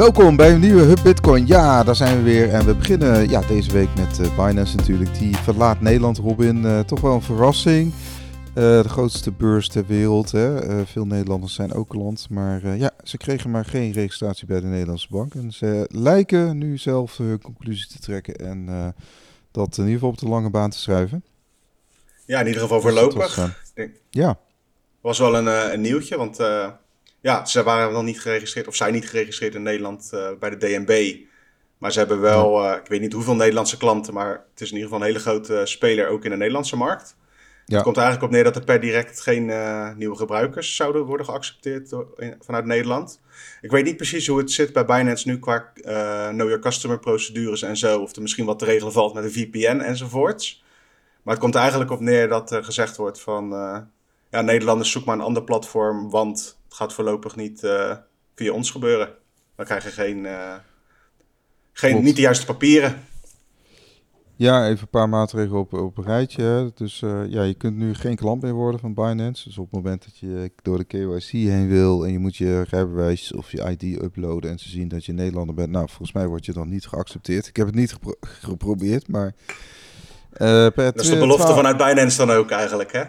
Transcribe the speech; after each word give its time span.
Welkom 0.00 0.36
bij 0.36 0.52
een 0.52 0.60
nieuwe 0.60 0.82
Hub 0.82 0.98
Bitcoin. 1.02 1.46
Ja, 1.46 1.84
daar 1.84 1.96
zijn 1.96 2.16
we 2.16 2.22
weer. 2.22 2.48
En 2.48 2.66
we 2.66 2.74
beginnen 2.74 3.28
ja, 3.28 3.40
deze 3.40 3.72
week 3.72 3.88
met 3.96 4.18
uh, 4.18 4.36
Binance 4.36 4.76
natuurlijk. 4.76 5.18
Die 5.18 5.36
verlaat 5.36 5.80
Nederland, 5.80 6.18
Robin. 6.18 6.56
Uh, 6.56 6.80
toch 6.80 7.00
wel 7.00 7.14
een 7.14 7.22
verrassing. 7.22 7.92
Uh, 7.92 8.54
de 8.54 8.88
grootste 8.88 9.32
beurs 9.32 9.68
ter 9.68 9.86
wereld. 9.86 10.30
Hè. 10.32 10.86
veel 10.86 11.06
Nederlanders 11.06 11.54
zijn 11.54 11.72
ook 11.72 11.94
land. 11.94 12.26
Maar 12.30 12.76
ja, 12.76 12.90
ze 13.02 13.16
kregen 13.16 13.50
maar 13.50 13.64
geen 13.64 13.92
registratie 13.92 14.46
bij 14.46 14.60
de 14.60 14.66
Nederlandse 14.66 15.06
bank. 15.10 15.34
En 15.34 15.52
ze 15.52 15.88
lijken 15.92 16.58
nu 16.58 16.78
zelf 16.78 17.16
hun 17.16 17.40
conclusie 17.40 17.86
te 17.86 17.98
trekken. 17.98 18.36
En 18.36 18.94
dat 19.50 19.76
in 19.76 19.84
ieder 19.84 19.94
geval 19.94 20.08
op 20.08 20.18
de 20.18 20.28
lange 20.28 20.50
baan 20.50 20.70
te 20.70 20.78
schrijven. 20.78 21.24
Ja, 22.26 22.40
in 22.40 22.46
ieder 22.46 22.62
geval 22.62 22.80
voorlopig. 22.80 23.36
Was, 23.36 23.48
ja. 24.10 24.38
Was 25.00 25.18
wel 25.18 25.36
een, 25.36 25.72
een 25.72 25.80
nieuwtje, 25.80 26.16
want 26.16 26.38
ja, 27.20 27.44
ze 27.44 27.62
waren 27.62 27.92
nog 27.92 28.02
niet 28.02 28.20
geregistreerd, 28.20 28.68
of 28.68 28.76
zijn 28.76 28.92
niet 28.92 29.08
geregistreerd 29.08 29.54
in 29.54 29.62
Nederland 29.62 30.10
uh, 30.14 30.28
bij 30.38 30.50
de 30.50 30.56
DNB. 30.56 31.16
Maar 31.78 31.92
ze 31.92 31.98
hebben 31.98 32.20
wel, 32.20 32.64
uh, 32.64 32.76
ik 32.76 32.86
weet 32.86 33.00
niet 33.00 33.12
hoeveel 33.12 33.34
Nederlandse 33.34 33.76
klanten, 33.76 34.14
maar 34.14 34.30
het 34.50 34.60
is 34.60 34.70
in 34.70 34.76
ieder 34.76 34.90
geval 34.90 34.98
een 34.98 35.12
hele 35.12 35.24
grote 35.24 35.60
speler 35.64 36.08
ook 36.08 36.24
in 36.24 36.30
de 36.30 36.36
Nederlandse 36.36 36.76
markt. 36.76 37.16
Ja. 37.66 37.74
Het 37.74 37.84
komt 37.84 37.96
eigenlijk 37.96 38.26
op 38.26 38.32
neer 38.32 38.44
dat 38.44 38.56
er 38.56 38.64
per 38.64 38.80
direct 38.80 39.20
geen 39.20 39.48
uh, 39.48 39.94
nieuwe 39.94 40.16
gebruikers 40.16 40.76
zouden 40.76 41.04
worden 41.04 41.26
geaccepteerd 41.26 41.94
vanuit 42.40 42.64
Nederland. 42.64 43.20
Ik 43.60 43.70
weet 43.70 43.84
niet 43.84 43.96
precies 43.96 44.26
hoe 44.26 44.38
het 44.38 44.50
zit 44.50 44.72
bij 44.72 44.84
Binance 44.84 45.28
nu 45.28 45.38
qua 45.38 45.72
know 46.30 46.48
your 46.48 46.58
customer 46.58 46.98
procedures 46.98 47.62
en 47.62 47.76
zo. 47.76 48.00
Of 48.00 48.16
er 48.16 48.22
misschien 48.22 48.44
wat 48.44 48.58
te 48.58 48.64
regelen 48.64 48.92
valt 48.92 49.14
met 49.14 49.24
een 49.24 49.32
VPN 49.32 49.80
enzovoorts. 49.80 50.64
Maar 51.22 51.34
het 51.34 51.42
komt 51.42 51.54
er 51.54 51.60
eigenlijk 51.60 51.90
op 51.90 52.00
neer 52.00 52.28
dat 52.28 52.50
er 52.50 52.64
gezegd 52.64 52.96
wordt 52.96 53.20
van... 53.20 53.48
ja, 54.30 54.40
Nederlanders 54.40 54.90
zoek 54.90 55.04
maar 55.04 55.14
een 55.14 55.24
ander 55.24 55.44
platform, 55.44 56.10
want 56.10 56.59
het 56.70 56.78
gaat 56.78 56.92
voorlopig 56.92 57.36
niet 57.36 57.62
uh, 57.62 57.96
via 58.34 58.52
ons 58.52 58.70
gebeuren. 58.70 59.08
We 59.54 59.64
krijgen 59.64 59.92
geen, 59.92 60.24
uh, 60.24 60.54
geen 61.72 62.02
niet 62.02 62.16
de 62.16 62.22
juiste 62.22 62.46
papieren. 62.46 63.02
Ja, 64.36 64.68
even 64.68 64.80
een 64.80 64.88
paar 64.88 65.08
maatregelen 65.08 65.60
op, 65.60 65.72
op 65.72 65.98
een 65.98 66.04
rijtje. 66.04 66.72
Dus 66.74 67.00
uh, 67.00 67.20
ja, 67.28 67.42
je 67.42 67.54
kunt 67.54 67.76
nu 67.76 67.94
geen 67.94 68.16
klant 68.16 68.42
meer 68.42 68.52
worden 68.52 68.80
van 68.80 68.94
Binance. 68.94 69.48
Dus 69.48 69.58
op 69.58 69.64
het 69.64 69.74
moment 69.74 70.04
dat 70.04 70.18
je 70.18 70.52
door 70.62 70.78
de 70.78 70.84
KYC 70.84 71.30
heen 71.30 71.68
wil 71.68 72.04
en 72.04 72.12
je 72.12 72.18
moet 72.18 72.36
je 72.36 72.62
rijbewijs 72.62 73.32
of 73.32 73.52
je 73.52 73.76
ID 73.76 74.02
uploaden 74.02 74.50
en 74.50 74.58
ze 74.58 74.68
zien 74.68 74.88
dat 74.88 75.04
je 75.04 75.12
Nederlander 75.12 75.54
bent, 75.54 75.70
nou, 75.70 75.86
volgens 75.86 76.12
mij 76.12 76.26
word 76.26 76.44
je 76.44 76.52
dan 76.52 76.68
niet 76.68 76.86
geaccepteerd. 76.86 77.46
Ik 77.46 77.56
heb 77.56 77.66
het 77.66 77.74
niet 77.74 77.92
gepro 77.92 78.14
geprobeerd, 78.20 79.08
maar... 79.08 79.34
Uh, 80.36 80.68
dat 80.74 81.00
is 81.00 81.08
de 81.08 81.18
belofte 81.18 81.54
vanuit 81.54 81.76
Binance 81.76 82.26
dan 82.26 82.30
ook 82.30 82.50
eigenlijk, 82.50 82.92
hè? 82.92 83.02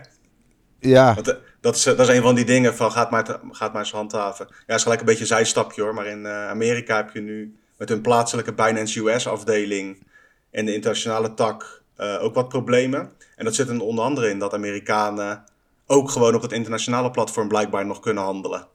Ja. 0.80 1.14
Want, 1.14 1.38
dat 1.62 1.76
is, 1.76 1.84
dat 1.84 2.00
is 2.00 2.08
een 2.08 2.22
van 2.22 2.36
die 2.36 2.46
dingen 2.46 2.76
van 2.76 2.92
gaat 2.92 3.12
maar, 3.12 3.24
te, 3.24 3.40
gaat 3.52 3.74
maar 3.74 3.82
eens 3.82 3.92
handhaven. 3.92 4.48
Ja, 4.68 4.76
is 4.76 4.82
gelijk 4.82 5.00
een 5.00 5.06
beetje 5.06 5.22
een 5.22 5.28
zijstapje 5.28 5.82
hoor. 5.82 5.94
Maar 5.94 6.06
in 6.06 6.20
uh, 6.20 6.48
Amerika 6.48 6.96
heb 6.96 7.14
je 7.14 7.22
nu 7.22 7.60
met 7.78 7.90
hun 7.90 8.02
plaatselijke 8.02 8.54
Binance 8.54 9.10
US 9.10 9.28
afdeling 9.28 10.08
en 10.52 10.66
de 10.66 10.74
internationale 10.74 11.34
tak 11.34 11.82
uh, 11.98 12.24
ook 12.24 12.34
wat 12.34 12.50
problemen. 12.50 13.12
En 13.36 13.46
dat 13.46 13.56
zit 13.56 13.70
er 13.70 13.82
onder 13.82 14.04
andere 14.04 14.30
in 14.30 14.40
dat 14.40 14.54
Amerikanen 14.54 15.44
ook 15.86 16.10
gewoon 16.10 16.36
op 16.36 16.42
het 16.42 16.52
internationale 16.52 17.12
platform 17.12 17.48
blijkbaar 17.48 17.86
nog 17.86 18.00
kunnen 18.00 18.24
handelen. 18.24 18.68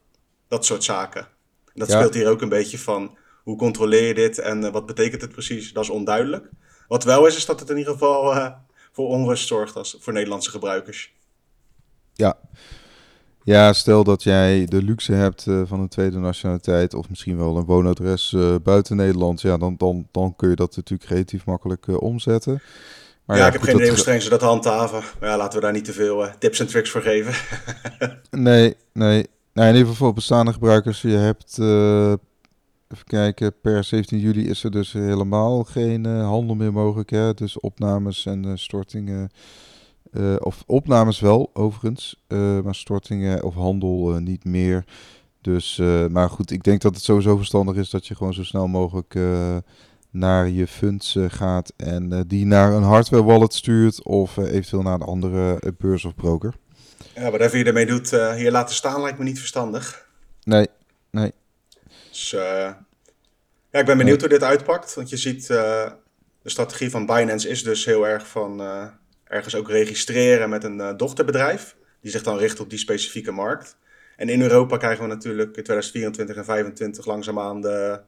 Dat 0.49 0.65
soort 0.65 0.85
zaken. 0.85 1.21
En 1.67 1.81
dat 1.81 1.91
speelt 1.91 2.15
hier 2.15 2.29
ook 2.29 2.43
een 2.43 2.49
beetje 2.49 2.79
van 2.79 3.17
hoe 3.43 3.57
controleer 3.57 4.07
je 4.07 4.15
dit 4.15 4.39
en 4.39 4.63
uh, 4.63 4.71
wat 4.71 4.87
betekent 4.87 5.21
het 5.21 5.33
precies? 5.33 5.73
Dat 5.73 5.83
is 5.83 5.91
onduidelijk. 5.91 6.49
Wat 6.89 7.05
wel 7.05 7.27
is, 7.27 7.37
is 7.37 7.47
dat 7.47 7.61
het 7.61 7.71
in 7.71 7.79
ieder 7.79 7.93
geval 7.93 8.53
voor 8.93 9.09
onrust 9.09 9.47
zorgt 9.47 9.77
als, 9.77 9.97
voor 10.01 10.13
Nederlandse 10.13 10.51
gebruikers. 10.51 11.15
Ja. 12.17 12.39
Ja, 13.43 13.73
stel 13.73 14.05
dat 14.05 14.23
jij 14.23 14.65
de 14.65 14.83
luxe 14.83 15.13
hebt 15.13 15.47
uh, 15.47 15.63
van 15.65 15.81
een 15.81 15.89
tweede 15.89 16.19
nationaliteit 16.19 16.95
of 16.95 17.09
misschien 17.09 17.37
wel 17.37 17.57
een 17.57 17.65
woonadres 17.65 18.33
uh, 18.33 18.55
buiten 18.63 18.97
Nederland, 18.97 19.41
ja, 19.41 19.57
dan, 19.57 19.75
dan, 19.77 20.09
dan 20.11 20.37
kun 20.37 20.51
je 20.51 20.57
dat 20.57 20.77
natuurlijk 20.77 21.11
relatief 21.11 21.45
makkelijk 21.45 21.87
uh, 21.87 22.01
omzetten. 22.01 22.63
Maar 23.25 23.37
ja, 23.37 23.43
ja, 23.43 23.49
ik 23.49 23.53
heb 23.53 23.63
geen 23.63 23.75
idee 23.75 23.89
hoe 23.89 23.99
streng 23.99 24.23
ze 24.23 24.29
dat 24.29 24.41
handhaven. 24.41 25.03
Maar 25.21 25.29
ja, 25.29 25.37
laten 25.37 25.59
we 25.59 25.65
daar 25.65 25.73
niet 25.73 25.85
te 25.85 25.93
veel 25.93 26.29
tips 26.39 26.61
en 26.61 26.67
tricks 26.67 26.91
voor 26.91 27.03
geven. 27.03 27.35
nee, 28.31 28.77
nee. 28.93 29.27
Nou, 29.53 29.69
in 29.69 29.75
ieder 29.75 29.89
geval 29.91 30.07
voor 30.07 30.13
bestaande 30.13 30.53
gebruikers, 30.53 31.03
je 31.03 31.09
hebt, 31.09 31.59
even 32.89 33.05
kijken, 33.05 33.61
per 33.61 33.85
17 33.85 34.19
juli 34.19 34.49
is 34.49 34.65
er 34.65 34.71
dus 34.71 34.93
helemaal 34.93 35.65
geen 35.65 36.05
handel 36.05 36.55
meer 36.55 36.73
mogelijk. 36.73 37.11
Hè? 37.11 37.35
Dus 37.35 37.61
opnames 37.61 38.27
en 38.27 38.59
stortingen 38.59 39.31
uh, 40.13 40.37
of 40.39 40.63
opnames 40.67 41.21
wel, 41.21 41.51
overigens. 41.53 42.25
Uh, 42.29 42.61
maar 42.61 42.75
stortingen 42.75 43.43
of 43.43 43.55
handel 43.55 44.15
uh, 44.15 44.19
niet 44.19 44.45
meer. 44.45 44.85
Dus, 45.41 45.77
maar 46.11 46.31
goed, 46.31 46.51
ik 46.51 46.63
denk 46.63 46.81
dat 46.81 46.95
het 46.95 47.05
sowieso 47.05 47.37
verstandig 47.37 47.77
is 47.77 47.91
dat 47.91 48.07
je 48.07 48.15
gewoon 48.15 48.35
zo 48.35 48.45
snel 48.45 48.67
mogelijk 48.67 49.19
naar 50.11 50.49
je 50.49 50.67
funds 50.67 51.17
gaat 51.29 51.73
en 51.77 52.25
die 52.27 52.47
naar 52.47 52.73
een 52.73 52.83
hardware 52.83 53.23
wallet 53.23 53.55
stuurt 53.55 54.03
of 54.03 54.37
eventueel 54.37 54.83
naar 54.83 54.95
een 54.95 55.03
andere 55.03 55.73
beurs 55.79 56.05
of 56.05 56.15
broker. 56.15 56.55
Ja, 57.15 57.31
wat 57.31 57.41
even 57.41 57.59
je 57.59 57.65
ermee 57.65 57.87
doet, 57.87 58.11
hier 58.11 58.51
laten 58.51 58.75
staan 58.75 59.01
lijkt 59.01 59.19
me 59.19 59.25
niet 59.25 59.39
verstandig. 59.39 60.09
Nee, 60.43 60.67
nee. 61.11 61.33
Dus 62.09 62.31
ja, 62.31 62.87
ik 63.71 63.87
ben 63.87 63.99
benieuwd 63.99 64.21
hoe 64.21 64.29
dit 64.29 64.43
uitpakt, 64.43 64.95
want 64.95 65.09
je 65.09 65.17
ziet 65.17 65.47
de 65.47 65.93
strategie 66.45 66.91
van 66.91 67.07
Binance 67.07 67.49
is 67.49 67.63
dus 67.63 67.85
heel 67.85 68.07
erg 68.07 68.29
van 68.29 68.63
ergens 69.29 69.55
ook 69.55 69.71
registreren 69.71 70.49
met 70.49 70.65
een 70.65 70.79
uh, 70.79 70.93
dochterbedrijf. 70.97 71.77
Die 72.01 72.11
zich 72.11 72.23
dan 72.23 72.39
richt 72.39 72.61
op 72.61 72.71
die 72.71 72.79
specifieke 72.79 73.31
markt. 73.31 73.77
En 74.17 74.29
in 74.29 74.43
Europa 74.43 74.77
krijgen 74.77 75.03
we 75.03 75.09
natuurlijk 75.09 75.57
in 75.57 75.63
2024 75.63 76.37
en 76.37 76.43
2025 76.43 77.07
langzaamaan 77.07 77.61
de 77.61 78.01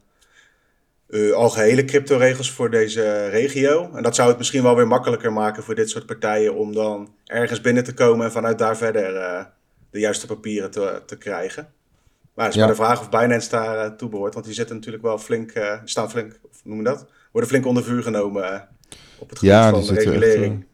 uh, 1.09 1.33
algehele 1.33 1.85
crypto-regels 1.85 2.51
voor 2.51 2.69
deze 2.69 3.27
regio. 3.27 3.91
En 3.93 4.03
dat 4.03 4.15
zou 4.15 4.29
het 4.29 4.37
misschien 4.37 4.63
wel 4.63 4.75
weer 4.75 4.87
makkelijker 4.87 5.33
maken 5.33 5.63
voor 5.63 5.75
dit 5.75 5.89
soort 5.89 6.05
partijen 6.05 6.55
om 6.55 6.73
dan 6.73 7.13
ergens 7.25 7.61
binnen 7.61 7.83
te 7.83 7.93
komen 7.93 8.25
en 8.25 8.31
vanuit 8.31 8.57
daar 8.57 8.77
verder 8.77 9.15
uh, 9.15 9.43
de 9.89 9.99
juiste 9.99 10.27
papieren 10.27 10.71
te, 10.71 11.01
te 11.05 11.17
krijgen. 11.17 11.73
Maar 12.33 12.45
het 12.45 12.55
is 12.55 12.61
ja. 12.61 12.67
maar 12.67 12.75
de 12.75 12.83
vraag 12.83 12.99
of 12.99 13.09
Binance 13.09 13.49
daar 13.49 13.85
uh, 13.85 13.95
toe 13.95 14.09
behoort, 14.09 14.33
want 14.33 14.45
die 14.45 14.55
zitten 14.55 14.75
natuurlijk 14.75 15.03
wel 15.03 15.17
flink, 15.17 15.53
staan 15.83 16.09
flink, 16.09 16.39
of 16.51 16.61
noemen 16.63 16.85
dat, 16.85 17.05
worden 17.31 17.49
flink 17.49 17.65
onder 17.65 17.83
vuur 17.83 18.03
genomen 18.03 18.67
op 19.17 19.29
het 19.29 19.39
gebied 19.39 19.53
ja, 19.53 19.69
van 19.69 19.81
de 19.81 19.93
regulering 19.93 20.65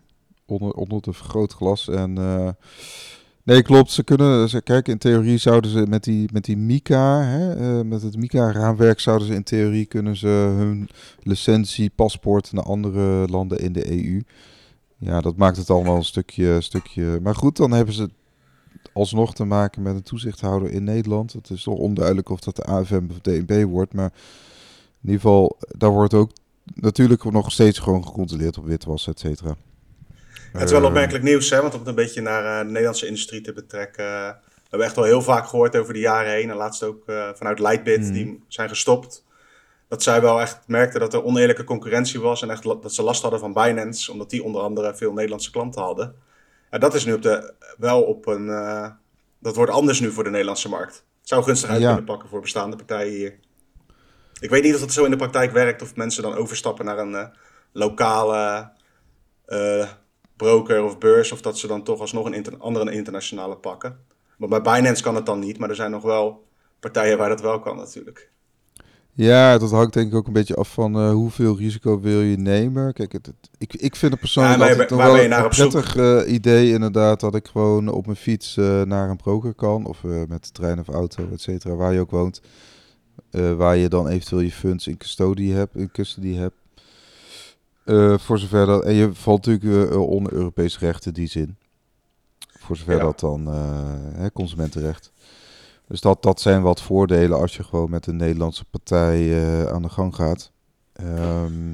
onder, 0.46 0.72
onder 0.72 0.98
het 0.98 1.16
vergrootglas. 1.16 1.88
En 1.88 2.20
uh, 2.20 2.50
nee, 3.44 3.62
klopt. 3.62 3.92
Ze 3.92 4.04
kunnen, 4.04 4.50
ze, 4.50 4.62
kijk, 4.62 4.88
in 4.88 4.98
theorie 4.98 5.38
zouden 5.38 5.72
ze 5.72 5.86
met 5.88 6.04
die, 6.04 6.30
met 6.34 6.46
die 6.46 6.58
Mika, 6.58 7.22
hè, 7.22 7.78
uh, 7.78 7.86
met 7.86 8.02
het 8.02 8.18
Mika-raamwerk, 8.18 9.00
zouden 9.00 9.28
ze 9.28 9.34
in 9.34 9.44
theorie 9.44 9.86
kunnen 9.86 10.16
ze 10.18 10.28
hun 10.28 10.90
licentie, 11.24 11.92
paspoort 11.96 12.52
naar 12.52 12.64
andere 12.64 13.28
landen 13.28 13.60
in 13.60 13.74
de 13.74 13.92
EU. 13.92 14.24
Ja, 14.98 15.22
dat 15.22 15.36
maakt 15.36 15.58
het 15.58 15.70
allemaal 15.70 15.96
een 15.96 16.04
stukje, 16.04 16.62
stukje. 16.62 17.20
Maar 17.22 17.36
goed, 17.36 17.58
dan 17.58 17.72
hebben 17.72 17.94
ze 17.94 18.10
alsnog 18.94 19.34
te 19.34 19.46
maken 19.46 19.82
met 19.82 19.96
een 19.96 20.04
toezichthouder 20.04 20.72
in 20.72 20.84
Nederland. 20.84 21.34
Het 21.34 21.50
is 21.50 21.64
toch 21.64 21.78
onduidelijk 21.78 22.30
of 22.30 22.40
dat 22.40 22.56
de 22.56 22.64
AFM 22.64 23.04
of 23.10 23.20
DNB 23.20 23.64
wordt. 23.64 23.94
Maar 23.94 24.12
in 25.02 25.12
ieder 25.12 25.22
geval, 25.22 25.58
daar 25.68 25.90
wordt 25.92 26.14
ook 26.14 26.32
natuurlijk 26.74 27.32
nog 27.32 27.52
steeds 27.52 27.80
gewoon 27.80 28.06
gecontroleerd 28.06 28.58
op 28.58 28.66
witwas, 28.66 29.08
et 29.08 29.20
cetera. 29.20 29.56
Het 30.56 30.64
is 30.64 30.72
wel 30.72 30.86
opmerkelijk 30.86 31.24
nieuws, 31.24 31.50
hè, 31.50 31.62
want 31.62 31.74
om 31.74 31.80
het 31.80 31.88
een 31.88 31.96
beetje 31.96 32.22
naar 32.22 32.44
uh, 32.44 32.60
de 32.60 32.66
Nederlandse 32.66 33.06
industrie 33.06 33.42
te 33.42 33.54
betrekken. 33.54 34.06
Uh, 34.06 34.28
we 34.32 34.70
hebben 34.70 34.88
echt 34.88 34.96
wel 34.96 35.06
heel 35.06 35.22
vaak 35.22 35.48
gehoord 35.48 35.76
over 35.76 35.94
de 35.94 36.00
jaren 36.00 36.32
heen. 36.32 36.50
En 36.50 36.56
laatst 36.56 36.84
ook 36.84 37.04
uh, 37.08 37.30
vanuit 37.34 37.60
Lightbit, 37.60 38.02
mm. 38.02 38.12
die 38.12 38.44
zijn 38.48 38.70
gestopt. 38.70 39.24
Dat 39.88 40.04
zij 40.04 40.22
wel 40.22 40.42
echt 40.42 40.60
merkten 40.68 41.00
dat 41.00 41.14
er 41.14 41.24
oneerlijke 41.24 41.64
concurrentie 41.64 42.20
was. 42.20 42.42
En 42.42 42.50
echt 42.50 42.64
dat 42.64 42.94
ze 42.94 43.04
last 43.04 43.22
hadden 43.22 43.40
van 43.40 43.54
Binance, 43.54 44.12
omdat 44.12 44.30
die 44.30 44.44
onder 44.44 44.62
andere 44.62 44.96
veel 44.96 45.14
Nederlandse 45.14 45.52
klanten 45.52 45.82
hadden. 45.82 46.16
En 46.70 46.80
dat 46.80 46.94
is 46.94 47.06
nu 47.06 47.14
op 47.14 47.22
de, 47.22 47.54
wel 47.78 48.04
op 48.04 48.28
een. 48.28 48.48
dat 49.40 49.56
wordt 49.56 49.72
anders 49.72 50.00
nu 50.00 50.12
voor 50.12 50.24
de 50.24 50.30
Nederlandse 50.30 50.70
markt. 50.70 50.94
Het 51.20 51.30
zou 51.30 51.44
gunstig 51.44 51.70
uit 51.70 51.82
ja. 51.82 51.88
kunnen 51.88 52.06
pakken 52.06 52.30
voor 52.30 52.42
bestaande 52.42 52.76
partijen 52.76 53.14
hier. 53.14 53.40
Ik 54.40 54.50
weet 54.50 54.64
niet 54.64 54.74
of 54.74 54.80
dat 54.80 54.92
zo 54.92 55.04
in 55.04 55.12
de 55.12 55.18
praktijk 55.18 55.52
werkt, 55.52 55.82
of 55.82 55.96
mensen 55.96 56.24
dan 56.24 56.36
overstappen 56.36 56.86
naar 56.86 56.98
een 56.98 57.32
lokale 57.72 58.72
broker 60.36 60.84
of 60.84 60.98
beurs, 60.98 61.32
of 61.32 61.42
dat 61.42 61.58
ze 61.58 61.68
dan 61.68 61.84
toch 61.84 62.00
alsnog 62.00 62.26
een 62.26 62.34
inter 62.34 62.58
andere 62.58 62.92
internationale 62.92 63.56
pakken. 63.56 63.98
Maar 64.38 64.50
bij 64.50 64.62
Binance 64.62 65.04
kan 65.04 65.16
het 65.16 65.26
dan 65.26 65.40
niet, 65.40 65.58
maar 65.58 65.70
er 65.70 65.76
zijn 65.76 65.92
nog 65.92 66.04
wel 66.04 66.44
partijen 66.80 67.18
waar 67.18 67.30
dat 67.30 67.42
wel 67.42 67.60
kan 67.60 67.78
natuurlijk. 67.78 68.34
Ja, 69.18 69.58
dat 69.58 69.72
hangt 69.72 69.94
denk 69.94 70.08
ik 70.08 70.16
ook 70.16 70.28
een 70.28 70.34
beetje 70.34 70.56
af 70.56 70.74
van 70.74 70.98
uh, 70.98 71.12
hoeveel 71.12 71.58
risico 71.58 72.00
wil 72.00 72.20
je 72.22 72.38
nemen. 72.38 72.94
Kijk, 72.94 73.12
het, 73.12 73.32
ik, 73.58 73.74
ik 73.74 73.96
vind 73.96 74.12
het 74.12 74.22
persoonlijk 74.22 74.90
ja, 74.90 74.96
wel 74.96 75.20
een 75.20 75.50
prettig 75.50 75.96
uh, 75.96 76.22
idee 76.34 76.72
inderdaad 76.72 77.20
dat 77.20 77.36
ik 77.36 77.48
gewoon 77.48 77.88
op 77.88 78.06
mijn 78.06 78.18
fiets 78.18 78.58
uh, 78.58 78.82
naar 78.82 79.10
een 79.10 79.18
broker 79.18 79.54
kan. 79.54 79.86
Of 79.86 80.04
met 80.04 80.44
de 80.44 80.52
trein 80.52 80.80
of 80.80 80.88
auto, 80.88 81.30
et 81.32 81.42
cetera, 81.42 81.76
waar 81.76 81.94
je 81.94 82.00
ook 82.00 82.12
woont. 82.12 82.42
waar 83.58 83.78
je 83.78 83.88
dan 83.88 84.08
eventueel 84.08 84.42
je 84.42 84.52
funds 84.52 84.88
in 84.88 84.98
custody 84.98 85.50
hebt, 85.50 85.76
in 85.76 85.92
custody 85.92 86.34
hebt. 86.34 86.56
Uh, 87.86 88.18
voor 88.18 88.40
zover 88.40 88.66
dat. 88.66 88.84
En 88.84 88.94
je 88.94 89.14
valt 89.14 89.46
natuurlijk 89.46 89.92
uh, 89.92 90.02
onder 90.02 90.34
Europese 90.34 90.80
rechten 90.80 91.14
die 91.14 91.28
zin. 91.28 91.58
Voor 92.60 92.76
zover 92.76 92.96
ja. 92.96 93.04
dat 93.04 93.20
dan 93.20 93.48
hè, 94.16 94.32
consumentenrecht. 94.32 95.12
Dus 95.88 96.02
dat, 96.02 96.24
dat 96.24 96.42
zijn 96.42 96.62
wat 96.62 96.82
voordelen 96.82 97.38
als 97.38 97.56
je 97.56 97.64
gewoon 97.64 97.90
met 97.90 98.08
een 98.08 98.16
Nederlandse 98.16 98.66
partij 98.66 99.70
aan 99.72 99.82
de 99.82 99.90
gang 99.90 100.16
gaat. 100.16 100.52
Ehm, 100.94 101.74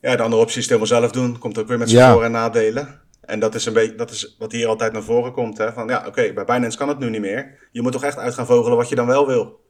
ja, 0.00 0.16
de 0.16 0.22
andere 0.22 0.42
optie 0.42 0.58
is 0.58 0.68
het 0.68 0.78
helemaal 0.78 1.00
zelf 1.00 1.10
doen. 1.10 1.38
Komt 1.38 1.58
ook 1.58 1.68
weer 1.68 1.78
met 1.78 1.90
zijn 1.90 2.12
voor- 2.12 2.24
en 2.24 2.30
nadelen. 2.30 3.00
En 3.20 3.40
dat 3.40 3.54
is 3.54 3.66
een 3.66 3.72
beetje 3.72 3.94
dat 3.94 4.10
is 4.10 4.36
wat 4.38 4.52
hier 4.52 4.68
altijd 4.68 4.92
naar 4.92 5.02
voren 5.02 5.32
komt. 5.32 5.58
Hè? 5.58 5.72
Van 5.72 5.88
ja, 5.88 6.04
oké, 6.06 6.32
bij 6.32 6.44
Binance 6.44 6.78
kan 6.78 6.88
het 6.88 6.98
nu 6.98 7.10
niet 7.10 7.20
meer. 7.20 7.68
Je 7.72 7.82
moet 7.82 7.92
toch 7.92 8.04
echt 8.04 8.16
uit 8.16 8.34
gaan 8.34 8.46
vogelen 8.46 8.76
wat 8.76 8.88
je 8.88 8.94
dan 8.94 9.06
wel 9.06 9.26
wil. 9.26 9.60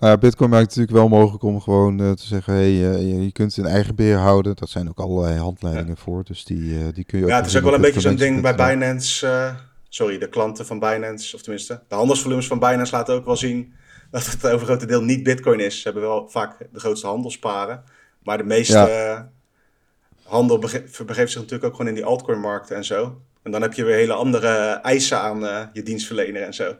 Nou 0.00 0.12
ja, 0.12 0.18
Bitcoin 0.18 0.50
maakt 0.50 0.62
het 0.62 0.76
natuurlijk 0.76 1.10
wel 1.10 1.18
mogelijk 1.18 1.42
om 1.42 1.60
gewoon 1.60 2.00
uh, 2.00 2.12
te 2.12 2.26
zeggen: 2.26 2.52
hey, 2.52 2.70
uh, 2.70 3.24
je 3.24 3.32
kunt 3.32 3.56
het 3.56 3.64
in 3.64 3.72
eigen 3.72 3.94
beheer 3.94 4.16
houden. 4.16 4.56
Dat 4.56 4.68
zijn 4.68 4.88
ook 4.88 4.98
allerlei 4.98 5.38
handleidingen 5.38 5.96
voor. 5.96 6.24
Dus 6.24 6.44
die, 6.44 6.60
uh, 6.60 6.84
die 6.94 7.04
kun 7.04 7.18
je 7.18 7.24
ook. 7.24 7.30
Ja, 7.30 7.36
het 7.36 7.46
is 7.46 7.56
ook 7.56 7.62
wel 7.62 7.74
een 7.74 7.80
beetje 7.80 8.00
zo'n 8.00 8.16
ding 8.16 8.42
bij 8.42 8.54
Binance. 8.54 9.54
sorry, 9.88 10.18
de 10.18 10.28
klanten 10.28 10.66
van 10.66 10.78
Binance, 10.78 11.36
of 11.36 11.42
tenminste, 11.42 11.82
de 11.88 11.94
handelsvolumes 11.94 12.46
van 12.46 12.58
Binance 12.58 12.96
laten 12.96 13.14
ook 13.14 13.24
wel 13.24 13.36
zien 13.36 13.72
dat 14.10 14.26
het 14.26 14.46
overgrote 14.46 14.86
deel 14.86 15.02
niet 15.02 15.22
Bitcoin 15.22 15.60
is. 15.60 15.76
Ze 15.76 15.82
hebben 15.82 16.02
wel 16.02 16.28
vaak 16.28 16.58
de 16.72 16.80
grootste 16.80 17.06
handelsparen. 17.06 17.82
Maar 18.22 18.38
de 18.38 18.44
meeste 18.44 19.28
handel 20.22 20.58
begeeft 20.58 21.32
zich 21.32 21.40
natuurlijk 21.40 21.64
ook 21.64 21.76
gewoon 21.76 21.88
in 21.88 21.94
die 21.94 22.04
altcoin-markten 22.04 22.76
en 22.76 22.84
zo. 22.84 23.20
En 23.42 23.50
dan 23.50 23.62
heb 23.62 23.72
je 23.72 23.84
weer 23.84 23.96
hele 23.96 24.12
andere 24.12 24.48
eisen 24.82 25.20
aan 25.20 25.70
je 25.72 25.82
dienstverlener 25.82 26.42
en 26.42 26.54
zo. 26.54 26.74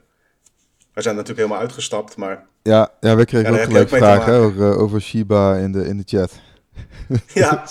We 0.92 1.02
zijn 1.02 1.14
natuurlijk 1.14 1.46
helemaal 1.46 1.66
uitgestapt, 1.66 2.16
maar... 2.16 2.46
Ja, 2.62 2.92
ja 3.00 3.16
we 3.16 3.24
kregen 3.24 3.52
ook 3.52 3.60
gelijk 3.60 3.88
vragen 3.88 4.34
over, 4.34 4.76
over 4.76 5.00
Shiba 5.00 5.56
in 5.56 5.72
de, 5.72 5.86
in 5.86 5.96
de 5.96 6.02
chat. 6.06 6.40
Ja, 7.34 7.64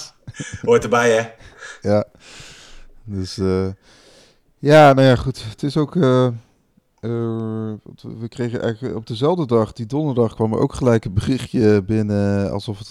hoort 0.62 0.84
erbij 0.84 1.12
hè. 1.12 1.30
Ja, 1.90 2.06
dus... 3.04 3.38
Uh, 3.38 3.68
ja, 4.58 4.94
nou 4.94 5.08
ja, 5.08 5.16
goed. 5.16 5.44
Het 5.50 5.64
is 5.64 5.78
ook... 5.78 5.96
Uh, 5.96 6.28
uh, 7.02 7.74
we 8.02 8.28
kregen 8.28 8.62
eigenlijk 8.62 8.96
op 8.96 9.08
dezelfde 9.08 9.46
dag, 9.46 9.74
die 9.74 9.86
donderdag, 9.86 10.36
kwam 10.36 10.54
er 10.54 10.60
ook 10.60 10.74
gelijk 10.74 11.06
een 11.06 11.14
berichtje 11.14 11.84
binnen 11.84 12.52
alsof 12.52 12.80
het 12.80 12.90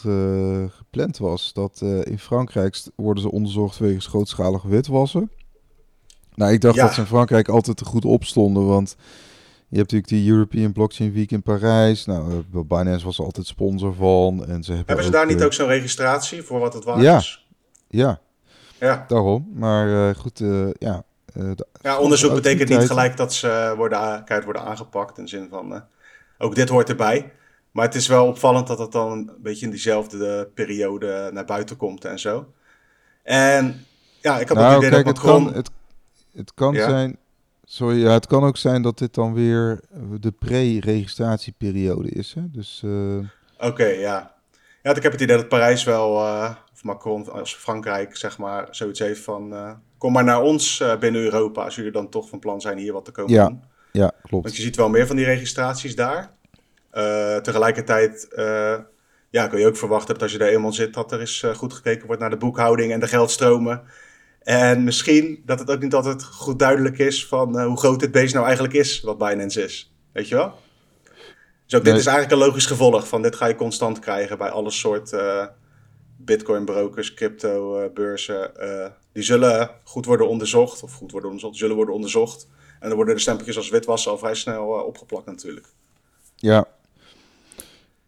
gepland 0.72 1.18
was. 1.18 1.52
Dat 1.52 1.80
in 2.02 2.18
Frankrijk 2.18 2.82
worden 2.94 3.22
ze 3.22 3.30
onderzocht 3.30 3.78
wegens 3.78 4.06
grootschalig 4.06 4.62
witwassen. 4.62 5.30
Nou, 6.34 6.52
ik 6.52 6.60
dacht 6.60 6.76
dat 6.76 6.94
ze 6.94 7.00
in 7.00 7.06
Frankrijk 7.06 7.48
altijd 7.48 7.76
te 7.76 7.84
goed 7.84 8.04
opstonden, 8.04 8.66
want 8.66 8.96
je 9.68 9.76
hebt 9.76 9.92
natuurlijk 9.92 10.22
die 10.22 10.30
European 10.30 10.72
Blockchain 10.72 11.12
Week 11.12 11.30
in 11.30 11.42
Parijs. 11.42 12.04
Nou, 12.04 12.44
uh, 12.54 12.60
Binance 12.60 13.04
was 13.04 13.20
altijd 13.20 13.46
sponsor 13.46 13.94
van. 13.94 14.46
En 14.46 14.62
ze 14.62 14.72
hebben, 14.72 14.86
hebben 14.86 15.04
ze 15.04 15.10
daar 15.10 15.26
niet 15.26 15.42
ook 15.42 15.52
zo'n 15.52 15.66
registratie 15.66 16.42
voor 16.42 16.60
wat 16.60 16.74
het 16.74 16.84
waard 16.84 17.00
ja, 17.00 17.16
is? 17.16 17.46
Ja, 17.88 18.20
ja. 18.78 19.04
daarom. 19.08 19.48
Maar 19.54 19.88
uh, 19.88 20.14
goed, 20.14 20.40
uh, 20.40 20.68
ja. 20.78 21.04
ja, 21.82 21.98
onderzoek 21.98 22.34
betekent 22.34 22.68
niet 22.68 22.86
gelijk 22.86 23.16
dat 23.16 23.32
ze 23.32 23.74
worden, 23.76 24.24
worden 24.44 24.62
aangepakt. 24.62 25.18
In 25.18 25.24
de 25.24 25.30
zin 25.30 25.48
van, 25.50 25.84
ook 26.38 26.54
dit 26.54 26.68
hoort 26.68 26.88
erbij. 26.88 27.32
Maar 27.70 27.84
het 27.84 27.94
is 27.94 28.06
wel 28.06 28.26
opvallend 28.26 28.66
dat 28.66 28.78
het 28.78 28.92
dan 28.92 29.12
een 29.12 29.30
beetje 29.38 29.64
in 29.64 29.70
diezelfde 29.70 30.50
periode 30.54 31.30
naar 31.32 31.44
buiten 31.44 31.76
komt 31.76 32.04
en 32.04 32.18
zo. 32.18 32.52
En 33.22 33.84
ja, 34.20 34.38
ik 34.38 34.48
heb 34.48 34.56
nou, 34.56 34.68
het 34.68 34.78
idee 34.78 34.90
kijk, 34.90 35.04
dat 35.04 35.16
het 35.16 35.26
kan, 35.26 35.54
het, 35.54 35.70
het 36.32 36.54
kan 36.54 36.74
zijn 36.74 37.18
Sorry, 37.70 38.02
ja, 38.02 38.12
het 38.12 38.26
kan 38.26 38.44
ook 38.44 38.56
zijn 38.56 38.82
dat 38.82 38.98
dit 38.98 39.14
dan 39.14 39.34
weer 39.34 39.80
de 40.20 40.30
pre-registratieperiode 40.30 42.08
is. 42.08 42.34
Hè? 42.34 42.40
Dus, 42.50 42.82
uh... 42.84 43.18
Oké, 43.58 43.84
ja. 43.84 44.34
Ja, 44.82 44.94
ik 44.94 45.02
heb 45.02 45.12
het 45.12 45.20
idee 45.20 45.36
dat 45.36 45.48
Parijs 45.48 45.84
wel, 45.84 46.16
uh, 46.16 46.54
of 46.72 46.82
Macron 46.82 47.32
als 47.32 47.54
Frankrijk, 47.54 48.16
zeg 48.16 48.38
maar, 48.38 48.68
zoiets 48.70 48.98
heeft 48.98 49.20
van... 49.20 49.52
Uh, 49.52 49.70
kom 49.98 50.12
maar 50.12 50.24
naar 50.24 50.42
ons 50.42 50.84
binnen 51.00 51.22
Europa 51.22 51.64
als 51.64 51.74
jullie 51.74 51.92
dan 51.92 52.08
toch 52.08 52.28
van 52.28 52.38
plan 52.38 52.60
zijn 52.60 52.78
hier 52.78 52.92
wat 52.92 53.04
te 53.04 53.10
komen 53.10 53.32
ja. 53.32 53.46
doen. 53.46 53.62
Ja, 53.92 54.12
klopt. 54.22 54.44
Want 54.44 54.56
je 54.56 54.62
ziet 54.62 54.76
wel 54.76 54.88
meer 54.88 55.06
van 55.06 55.16
die 55.16 55.24
registraties 55.24 55.96
daar. 55.96 56.30
tegelijkertijd 57.42 58.28
ja, 59.30 59.46
kun 59.48 59.58
je 59.58 59.66
ook 59.66 59.76
verwachten 59.76 60.14
dat 60.14 60.22
als 60.22 60.32
je 60.32 60.38
daar 60.38 60.48
eenmaal 60.48 60.72
zit, 60.72 60.94
dat 60.94 61.12
er 61.12 61.20
eens 61.20 61.44
goed 61.54 61.72
gekeken 61.72 62.06
wordt 62.06 62.20
naar 62.20 62.30
de 62.30 62.36
boekhouding 62.36 62.92
en 62.92 63.00
de 63.00 63.08
geldstromen. 63.08 63.82
En 64.42 64.84
misschien 64.84 65.42
dat 65.46 65.58
het 65.58 65.70
ook 65.70 65.82
niet 65.82 65.94
altijd 65.94 66.24
goed 66.24 66.58
duidelijk 66.58 66.98
is 66.98 67.26
van 67.26 67.58
uh, 67.58 67.66
hoe 67.66 67.78
groot 67.78 68.00
dit 68.00 68.10
beest 68.10 68.34
nou 68.34 68.46
eigenlijk 68.46 68.74
is, 68.74 69.00
wat 69.00 69.18
Binance 69.18 69.64
is. 69.64 69.94
Weet 70.12 70.28
je 70.28 70.34
wel? 70.34 70.54
Dus 71.66 71.78
ook 71.78 71.84
dit 71.84 71.96
is 71.96 72.06
eigenlijk 72.06 72.30
een 72.30 72.46
logisch 72.48 72.66
gevolg 72.66 73.08
van 73.08 73.22
dit 73.22 73.36
ga 73.36 73.46
je 73.46 73.54
constant 73.54 73.98
krijgen 73.98 74.38
bij 74.38 74.50
alle 74.50 74.70
soorten 74.70 75.24
uh, 75.24 75.46
bitcoin 76.16 76.64
brokers, 76.64 77.14
crypto 77.14 77.82
uh, 77.82 77.92
beurzen. 77.94 78.50
die 79.12 79.22
zullen 79.22 79.70
goed 79.84 80.04
worden 80.06 80.28
onderzocht, 80.28 80.82
of 80.82 80.92
goed 80.92 81.10
worden 81.10 81.30
onderzocht, 81.30 81.56
zullen 81.56 81.76
worden 81.76 81.94
onderzocht. 81.94 82.48
En 82.80 82.88
dan 82.88 82.96
worden 82.96 83.14
de 83.14 83.20
stempeltjes 83.20 83.56
als 83.56 83.68
witwassen 83.68 84.10
al 84.10 84.18
vrij 84.18 84.34
snel 84.34 84.66
opgeplakt 84.66 85.26
natuurlijk. 85.26 85.66
Ja. 86.36 86.66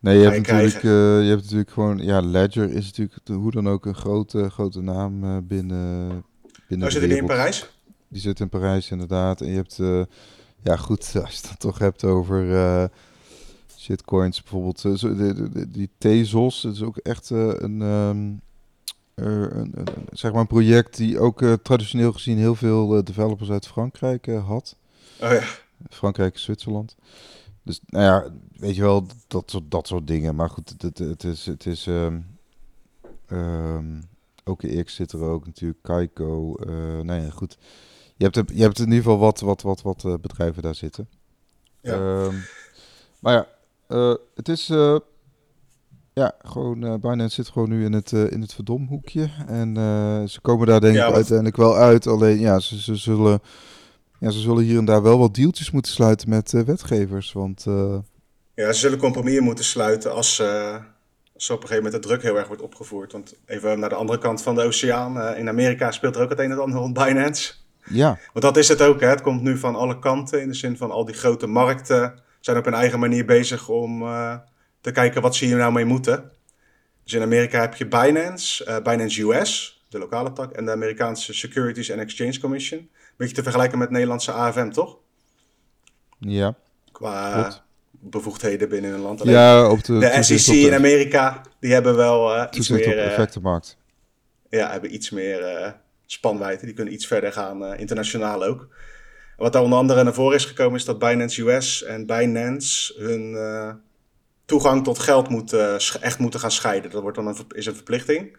Nee, 0.00 0.18
je 0.18 0.28
hebt, 0.28 0.46
natuurlijk, 0.46 0.82
je 1.22 1.28
hebt 1.28 1.42
natuurlijk 1.42 1.70
gewoon, 1.70 1.98
ja, 1.98 2.20
Ledger 2.20 2.70
is 2.70 2.86
natuurlijk 2.86 3.18
hoe 3.26 3.50
dan 3.50 3.68
ook 3.68 3.86
een 3.86 3.94
grote, 3.94 4.50
grote 4.50 4.80
naam 4.80 5.46
binnen, 5.46 6.24
binnen 6.68 6.86
oh, 6.86 6.92
zit 6.92 7.02
die 7.02 7.16
in 7.16 7.26
Parijs? 7.26 7.70
Die 8.08 8.20
zit 8.20 8.40
in 8.40 8.48
Parijs, 8.48 8.90
inderdaad. 8.90 9.40
En 9.40 9.48
je 9.48 9.56
hebt, 9.56 9.78
uh, 9.78 10.02
ja 10.62 10.76
goed, 10.76 11.12
als 11.24 11.40
je 11.40 11.48
het 11.48 11.60
toch 11.60 11.78
hebt 11.78 12.04
over 12.04 12.44
uh, 12.44 12.84
shitcoins, 13.76 14.42
bijvoorbeeld 14.42 14.82
de, 14.82 15.50
de, 15.52 15.70
die 15.70 15.90
Tezos. 15.98 16.60
Dat 16.60 16.74
is 16.74 16.82
ook 16.82 16.96
echt 16.96 17.30
een, 17.30 17.80
um, 17.80 18.40
een, 19.14 19.72
een, 19.74 19.84
zeg 20.12 20.32
maar 20.32 20.40
een 20.40 20.46
project 20.46 20.96
die 20.96 21.18
ook 21.18 21.44
traditioneel 21.62 22.12
gezien 22.12 22.38
heel 22.38 22.54
veel 22.54 23.04
developers 23.04 23.50
uit 23.50 23.66
Frankrijk 23.66 24.26
had. 24.26 24.76
Oh 25.20 25.30
ja. 25.30 25.42
Frankrijk, 25.88 26.38
Zwitserland. 26.38 26.96
Dus 27.62 27.80
nou 27.86 28.04
ja, 28.04 28.32
weet 28.56 28.76
je 28.76 28.82
wel, 28.82 29.06
dat 29.26 29.50
soort, 29.50 29.70
dat 29.70 29.86
soort 29.86 30.06
dingen. 30.06 30.34
Maar 30.34 30.50
goed, 30.50 30.68
het, 30.68 30.82
het, 30.82 30.98
het 30.98 31.24
is, 31.24 31.46
het 31.46 31.66
is 31.66 31.86
um, 31.86 32.26
um, 33.32 34.02
OKX 34.44 34.94
zit 34.94 35.12
er 35.12 35.22
ook 35.22 35.46
natuurlijk, 35.46 35.82
Kaiko. 35.82 36.54
Uh, 36.60 37.00
nou 37.00 37.22
ja, 37.22 37.30
goed. 37.30 37.58
Je 38.16 38.24
hebt, 38.24 38.50
je 38.54 38.62
hebt 38.62 38.78
in 38.78 38.84
ieder 38.84 39.02
geval 39.02 39.18
wat, 39.18 39.40
wat, 39.40 39.62
wat, 39.62 39.82
wat 39.82 40.04
uh, 40.04 40.14
bedrijven 40.20 40.62
daar 40.62 40.74
zitten. 40.74 41.08
Ja. 41.80 41.98
Uh, 41.98 42.34
maar 43.20 43.32
ja, 43.32 43.46
uh, 43.88 44.14
het 44.34 44.48
is... 44.48 44.66
ja, 46.12 46.34
gewoon, 46.38 47.00
Binance 47.00 47.34
zit 47.34 47.48
gewoon 47.48 47.68
nu 47.68 47.84
in 47.84 47.92
het, 47.92 48.12
in 48.12 48.40
het 48.40 48.54
verdomhoekje. 48.54 49.30
En 49.46 49.74
ze 50.28 50.40
komen 50.40 50.66
daar 50.66 50.80
denk 50.80 50.94
ik 50.94 51.00
ja, 51.00 51.12
uiteindelijk 51.12 51.56
wel 51.56 51.76
uit. 51.76 52.06
Alleen, 52.06 52.38
ja, 52.38 52.58
ze, 52.58 52.80
ze, 52.80 52.96
zullen... 52.96 53.40
Ja, 54.20 54.30
ze 54.30 54.40
zullen 54.40 54.64
hier 54.64 54.78
en 54.78 54.84
daar 54.84 55.02
wel 55.02 55.18
wat 55.18 55.34
deeltjes 55.34 55.70
moeten 55.70 55.92
sluiten 55.92 56.28
met 56.28 56.50
wetgevers, 56.50 57.32
want... 57.32 57.64
Ja, 58.54 58.72
ze 58.72 58.78
zullen 58.78 58.98
compromissen 58.98 59.44
moeten 59.44 59.64
sluiten 59.64 60.12
als 60.12 60.42
zo 61.42 61.54
op 61.54 61.62
een 61.62 61.68
gegeven 61.68 61.84
moment 61.84 62.02
de 62.02 62.08
druk 62.08 62.22
heel 62.22 62.38
erg 62.38 62.46
wordt 62.46 62.62
opgevoerd. 62.62 63.12
Want 63.12 63.34
even 63.46 63.78
naar 63.78 63.88
de 63.88 63.94
andere 63.94 64.18
kant 64.18 64.42
van 64.42 64.54
de 64.54 64.62
oceaan. 64.62 65.16
Uh, 65.16 65.38
in 65.38 65.48
Amerika 65.48 65.90
speelt 65.90 66.16
er 66.16 66.22
ook 66.22 66.30
het 66.30 66.38
een 66.38 66.50
en 66.50 66.58
ander 66.58 66.78
rond 66.78 66.94
Binance. 66.94 67.52
Ja. 67.84 68.18
Want 68.32 68.44
dat 68.44 68.56
is 68.56 68.68
het 68.68 68.82
ook. 68.82 69.00
Hè. 69.00 69.08
Het 69.08 69.22
komt 69.22 69.42
nu 69.42 69.58
van 69.58 69.74
alle 69.74 69.98
kanten. 69.98 70.40
In 70.40 70.48
de 70.48 70.54
zin 70.54 70.76
van 70.76 70.90
al 70.90 71.04
die 71.04 71.14
grote 71.14 71.46
markten 71.46 72.22
zijn 72.40 72.56
op 72.56 72.64
hun 72.64 72.74
eigen 72.74 72.98
manier 72.98 73.24
bezig 73.24 73.68
om 73.68 74.02
uh, 74.02 74.36
te 74.80 74.90
kijken 74.90 75.22
wat 75.22 75.36
ze 75.36 75.44
hier 75.44 75.56
nou 75.56 75.72
mee 75.72 75.84
moeten. 75.84 76.30
Dus 77.04 77.12
in 77.12 77.22
Amerika 77.22 77.60
heb 77.60 77.74
je 77.74 77.86
Binance, 77.86 78.66
uh, 78.66 78.78
Binance 78.78 79.22
US, 79.22 79.84
de 79.88 79.98
lokale 79.98 80.32
tak, 80.32 80.52
en 80.52 80.64
de 80.64 80.70
Amerikaanse 80.70 81.34
Securities 81.34 81.92
and 81.92 82.00
Exchange 82.00 82.40
Commission. 82.40 82.90
Beetje 83.20 83.34
te 83.34 83.42
vergelijken 83.42 83.78
met 83.78 83.90
Nederlandse 83.90 84.32
AFM, 84.32 84.70
toch? 84.70 84.98
Ja. 86.18 86.54
Qua 86.92 87.52
bevoegdheden 87.90 88.68
binnen 88.68 88.94
een 88.94 89.00
land. 89.00 89.24
ja, 89.24 89.70
op 89.70 89.84
de, 89.84 89.98
de 89.98 90.22
SEC 90.22 90.54
in 90.54 90.74
Amerika, 90.74 91.40
die 91.58 91.72
hebben 91.72 91.96
wel 91.96 92.36
uh, 92.36 92.44
iets 92.50 92.68
meer... 92.68 92.86
op 92.86 92.94
effectenmarkt. 92.94 93.76
Ja, 94.50 94.70
hebben 94.70 94.94
iets 94.94 95.10
meer 95.10 95.60
uh, 95.62 95.70
spanwijdte. 96.06 96.64
Die 96.64 96.74
kunnen 96.74 96.94
iets 96.94 97.06
verder 97.06 97.32
gaan, 97.32 97.76
internationaal 97.76 98.44
ook. 98.44 98.68
wat 99.36 99.52
daar 99.52 99.62
onder 99.62 99.78
andere 99.78 100.02
naar 100.02 100.14
voren 100.14 100.36
is 100.36 100.44
gekomen, 100.44 100.78
is 100.78 100.84
dat 100.84 100.98
Binance 100.98 101.42
US 101.42 101.82
en 101.82 102.06
Binance 102.06 102.94
hun 102.98 103.36
toegang 104.44 104.84
tot 104.84 104.98
geld 104.98 105.28
moet, 105.28 105.52
echt 106.00 106.18
moeten 106.18 106.40
gaan 106.40 106.50
scheiden. 106.50 106.90
Dat 106.90 107.02
wordt 107.02 107.16
dan 107.16 107.26
een, 107.26 107.36
is 107.48 107.66
een 107.66 107.74
verplichting. 107.74 108.36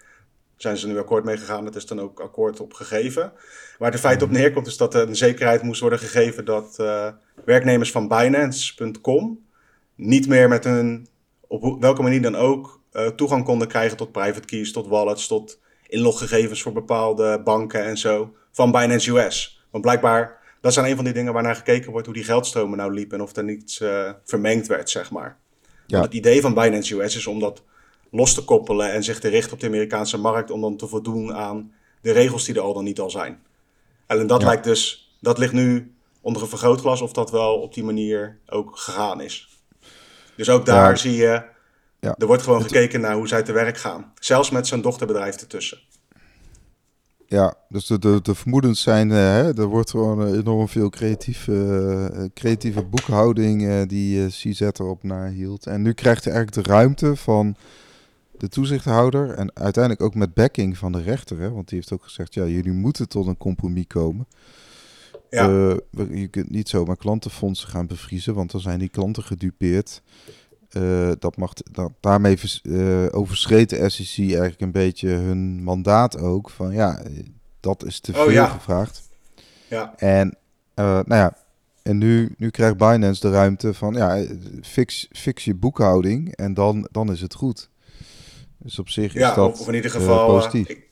Zijn 0.61 0.77
ze 0.77 0.87
nu 0.87 0.99
akkoord 0.99 1.23
mee 1.23 1.37
gegaan, 1.37 1.65
dat 1.65 1.75
is 1.75 1.85
dan 1.85 2.01
ook 2.01 2.19
akkoord 2.19 2.59
op 2.59 2.73
gegeven. 2.73 3.33
Waar 3.77 3.91
de 3.91 3.97
feit 3.97 4.21
op 4.21 4.29
neerkomt 4.29 4.67
is 4.67 4.77
dat 4.77 4.93
er 4.93 5.07
een 5.07 5.15
zekerheid 5.15 5.61
moest 5.61 5.81
worden 5.81 5.99
gegeven 5.99 6.45
dat 6.45 6.75
werknemers 7.45 7.91
van 7.91 8.07
Binance.com 8.07 9.39
niet 9.95 10.27
meer 10.27 10.47
met 10.47 10.63
hun, 10.63 11.07
op 11.47 11.81
welke 11.81 12.01
manier 12.01 12.21
dan 12.21 12.35
ook, 12.35 12.81
uh, 12.93 13.07
toegang 13.07 13.43
konden 13.43 13.67
krijgen 13.67 13.97
tot 13.97 14.11
private 14.11 14.47
keys, 14.47 14.71
tot 14.71 14.87
wallets, 14.87 15.27
tot 15.27 15.59
inloggegevens 15.87 16.61
voor 16.61 16.71
bepaalde 16.73 17.41
banken 17.43 17.83
en 17.83 17.97
zo 17.97 18.33
van 18.51 18.71
Binance 18.71 19.11
US. 19.11 19.65
Want 19.71 19.83
blijkbaar, 19.83 20.39
dat 20.61 20.73
zijn 20.73 20.85
een 20.85 20.95
van 20.95 21.05
die 21.05 21.13
dingen 21.13 21.33
waarnaar 21.33 21.55
gekeken 21.55 21.91
wordt 21.91 22.05
hoe 22.05 22.15
die 22.15 22.23
geldstromen 22.23 22.77
nou 22.77 22.93
liepen 22.93 23.17
en 23.17 23.23
of 23.23 23.35
er 23.35 23.43
niets 23.43 23.81
uh, 23.81 24.11
vermengd 24.25 24.67
werd, 24.67 24.89
zeg 24.89 25.11
maar. 25.11 25.37
Ja. 25.87 26.01
Het 26.01 26.13
idee 26.13 26.41
van 26.41 26.53
Binance 26.53 27.01
US 27.01 27.15
is 27.15 27.27
om 27.27 27.39
dat 27.39 27.63
los 28.11 28.33
te 28.33 28.43
koppelen 28.43 28.91
en 28.91 29.03
zich 29.03 29.19
te 29.19 29.27
richten 29.27 29.53
op 29.53 29.59
de 29.59 29.67
Amerikaanse 29.67 30.17
markt 30.17 30.51
om 30.51 30.61
dan 30.61 30.77
te 30.77 30.87
voldoen 30.87 31.33
aan 31.33 31.71
de 32.01 32.11
regels 32.11 32.45
die 32.45 32.55
er 32.55 32.61
al 32.61 32.73
dan 32.73 32.83
niet 32.83 32.99
al 32.99 33.09
zijn. 33.09 33.39
En 34.07 34.27
dat 34.27 34.43
lijkt 34.43 34.63
dus, 34.63 35.15
dat 35.19 35.37
ligt 35.37 35.53
nu 35.53 35.95
onder 36.21 36.41
een 36.41 36.47
vergrootglas 36.47 37.01
of 37.01 37.13
dat 37.13 37.31
wel 37.31 37.55
op 37.55 37.73
die 37.73 37.83
manier 37.83 38.37
ook 38.49 38.77
gegaan 38.77 39.21
is. 39.21 39.59
Dus 40.35 40.49
ook 40.49 40.65
daar 40.65 40.97
zie 40.97 41.15
je, 41.15 41.43
ja. 41.99 42.15
er 42.17 42.27
wordt 42.27 42.43
gewoon 42.43 42.61
gekeken 42.61 43.01
naar 43.01 43.15
hoe 43.15 43.27
zij 43.27 43.43
te 43.43 43.51
werk 43.51 43.77
gaan. 43.77 44.11
Zelfs 44.19 44.49
met 44.49 44.67
zijn 44.67 44.81
dochterbedrijf 44.81 45.35
ertussen. 45.35 45.79
Ja, 47.25 47.53
dus 47.69 47.85
de, 47.85 47.99
de, 47.99 48.19
de 48.21 48.35
vermoedens 48.35 48.81
zijn, 48.81 49.09
uh, 49.09 49.15
hè, 49.15 49.57
er 49.57 49.65
wordt 49.65 49.89
gewoon 49.89 50.27
uh, 50.27 50.37
enorm 50.37 50.67
veel 50.67 50.89
creatieve, 50.89 51.51
uh, 52.13 52.25
creatieve 52.33 52.83
boekhouding 52.83 53.87
die 53.87 54.27
CZ 54.27 54.61
erop 54.61 55.03
nahield. 55.03 55.65
En 55.65 55.81
nu 55.81 55.93
krijgt 55.93 56.23
hij 56.23 56.33
eigenlijk 56.33 56.67
de 56.67 56.73
ruimte 56.73 57.15
van 57.15 57.55
de 58.41 58.49
toezichthouder 58.49 59.29
en 59.29 59.55
uiteindelijk 59.55 60.03
ook 60.03 60.15
met 60.15 60.33
backing 60.33 60.77
van 60.77 60.91
de 60.91 61.01
rechter. 61.01 61.39
Hè, 61.39 61.51
want 61.51 61.67
die 61.67 61.77
heeft 61.77 61.91
ook 61.91 62.03
gezegd, 62.03 62.33
ja, 62.33 62.45
jullie 62.45 62.71
moeten 62.71 63.09
tot 63.09 63.27
een 63.27 63.37
compromis 63.37 63.87
komen. 63.87 64.27
Ja. 65.29 65.47
je 66.11 66.27
kunt 66.27 66.49
niet 66.49 66.69
zomaar 66.69 66.97
klantenfondsen 66.97 67.69
gaan 67.69 67.87
bevriezen, 67.87 68.33
want 68.33 68.51
dan 68.51 68.61
zijn 68.61 68.79
die 68.79 68.89
klanten 68.89 69.23
gedupeerd. 69.23 70.01
Uh, 70.71 71.11
dat 71.19 71.37
mag, 71.37 71.53
dat, 71.53 71.91
daarmee 71.99 72.37
uh, 72.63 73.05
overschreed 73.11 73.69
de 73.69 73.89
SEC 73.89 74.17
eigenlijk 74.17 74.61
een 74.61 74.71
beetje 74.71 75.07
hun 75.07 75.63
mandaat 75.63 76.17
ook. 76.17 76.49
Van 76.49 76.73
ja, 76.73 77.01
dat 77.59 77.85
is 77.85 77.99
te 77.99 78.11
oh, 78.11 78.23
veel 78.23 78.47
gevraagd. 78.47 79.09
Ja. 79.67 79.93
En, 79.97 80.37
nou 80.75 81.05
ja, 81.07 81.37
en 81.83 81.97
nu, 81.97 82.33
nu 82.37 82.49
krijgt 82.49 82.77
Binance 82.77 83.21
de 83.21 83.31
ruimte 83.31 83.73
van 83.73 83.93
ja, 83.93 84.25
fix, 84.61 85.07
fix 85.11 85.45
je 85.45 85.55
boekhouding 85.55 86.35
en 86.35 86.53
dan, 86.53 86.87
dan 86.91 87.11
is 87.11 87.21
het 87.21 87.33
goed. 87.33 87.70
Dus 88.63 88.79
op 88.79 88.89
zich 88.89 89.15
is 89.15 89.33
dat 89.35 89.59
of 89.59 89.67
in 89.67 89.73
ieder 89.73 89.91
geval, 89.91 90.27
positief. 90.27 90.67
Ik, 90.67 90.89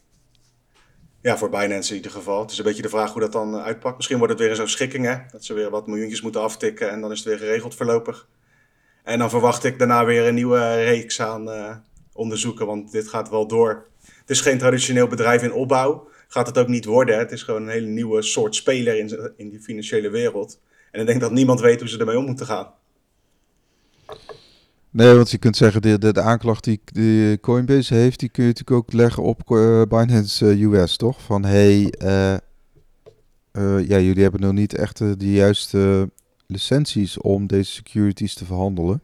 ja, 1.21 1.38
voor 1.38 1.49
Binance 1.49 1.89
in 1.89 1.95
ieder 1.95 2.11
geval. 2.11 2.41
Het 2.41 2.51
is 2.51 2.57
een 2.57 2.63
beetje 2.63 2.81
de 2.81 2.89
vraag 2.89 3.11
hoe 3.11 3.21
dat 3.21 3.31
dan 3.31 3.55
uitpakt. 3.55 3.95
Misschien 3.95 4.17
wordt 4.17 4.33
het 4.33 4.41
weer 4.41 4.55
zo'n 4.55 4.67
schikking, 4.67 5.05
hè? 5.05 5.15
Dat 5.31 5.45
ze 5.45 5.53
weer 5.53 5.69
wat 5.69 5.88
miljoentjes 5.88 6.21
moeten 6.21 6.41
aftikken 6.41 6.89
en 6.89 7.01
dan 7.01 7.11
is 7.11 7.17
het 7.17 7.27
weer 7.27 7.38
geregeld 7.38 7.75
voorlopig. 7.75 8.27
En 9.03 9.19
dan 9.19 9.29
verwacht 9.29 9.63
ik 9.63 9.79
daarna 9.79 10.05
weer 10.05 10.27
een 10.27 10.33
nieuwe 10.33 10.83
reeks 10.83 11.21
aan 11.21 11.49
uh, 11.49 11.75
onderzoeken, 12.13 12.65
want 12.65 12.91
dit 12.91 13.07
gaat 13.07 13.29
wel 13.29 13.47
door. 13.47 13.88
Het 14.05 14.29
is 14.29 14.41
geen 14.41 14.57
traditioneel 14.57 15.07
bedrijf 15.07 15.43
in 15.43 15.53
opbouw. 15.53 16.09
Gaat 16.27 16.47
het 16.47 16.57
ook 16.57 16.67
niet 16.67 16.85
worden. 16.85 17.17
Het 17.17 17.31
is 17.31 17.43
gewoon 17.43 17.61
een 17.61 17.69
hele 17.69 17.88
nieuwe 17.88 18.21
soort 18.21 18.55
speler 18.55 18.97
in, 18.97 19.33
in 19.38 19.49
die 19.49 19.59
financiële 19.59 20.09
wereld. 20.09 20.59
En 20.91 20.99
ik 20.99 21.07
denk 21.07 21.21
dat 21.21 21.31
niemand 21.31 21.59
weet 21.59 21.79
hoe 21.79 21.89
ze 21.89 21.99
ermee 21.99 22.17
om 22.17 22.25
moeten 22.25 22.45
gaan. 22.45 22.73
Nee, 24.91 25.15
want 25.15 25.31
je 25.31 25.38
kunt 25.38 25.58
zeggen, 25.58 25.81
de, 25.81 25.98
de, 25.98 26.13
de 26.13 26.22
aanklacht 26.22 26.63
die, 26.63 26.81
die, 26.84 27.39
Coinbase 27.39 27.93
heeft, 27.93 28.19
die 28.19 28.29
kun 28.29 28.43
je 28.43 28.50
natuurlijk 28.50 28.77
ook 28.77 28.93
leggen 28.93 29.24
op 29.24 29.41
uh, 29.50 29.81
Binance 29.81 30.63
US, 30.63 30.98
toch? 30.98 31.22
Van, 31.22 31.46
hey, 31.46 31.93
uh, 32.03 32.38
ja, 33.88 34.00
jullie 34.00 34.22
hebben 34.22 34.41
nog 34.41 34.53
niet 34.53 34.75
echt 34.75 34.98
de 34.98 35.31
juiste 35.31 36.10
licenties 36.48 37.17
om 37.17 37.48
deze 37.48 37.72
securities 37.72 38.34
te 38.34 38.46
verhandelen. 38.46 39.01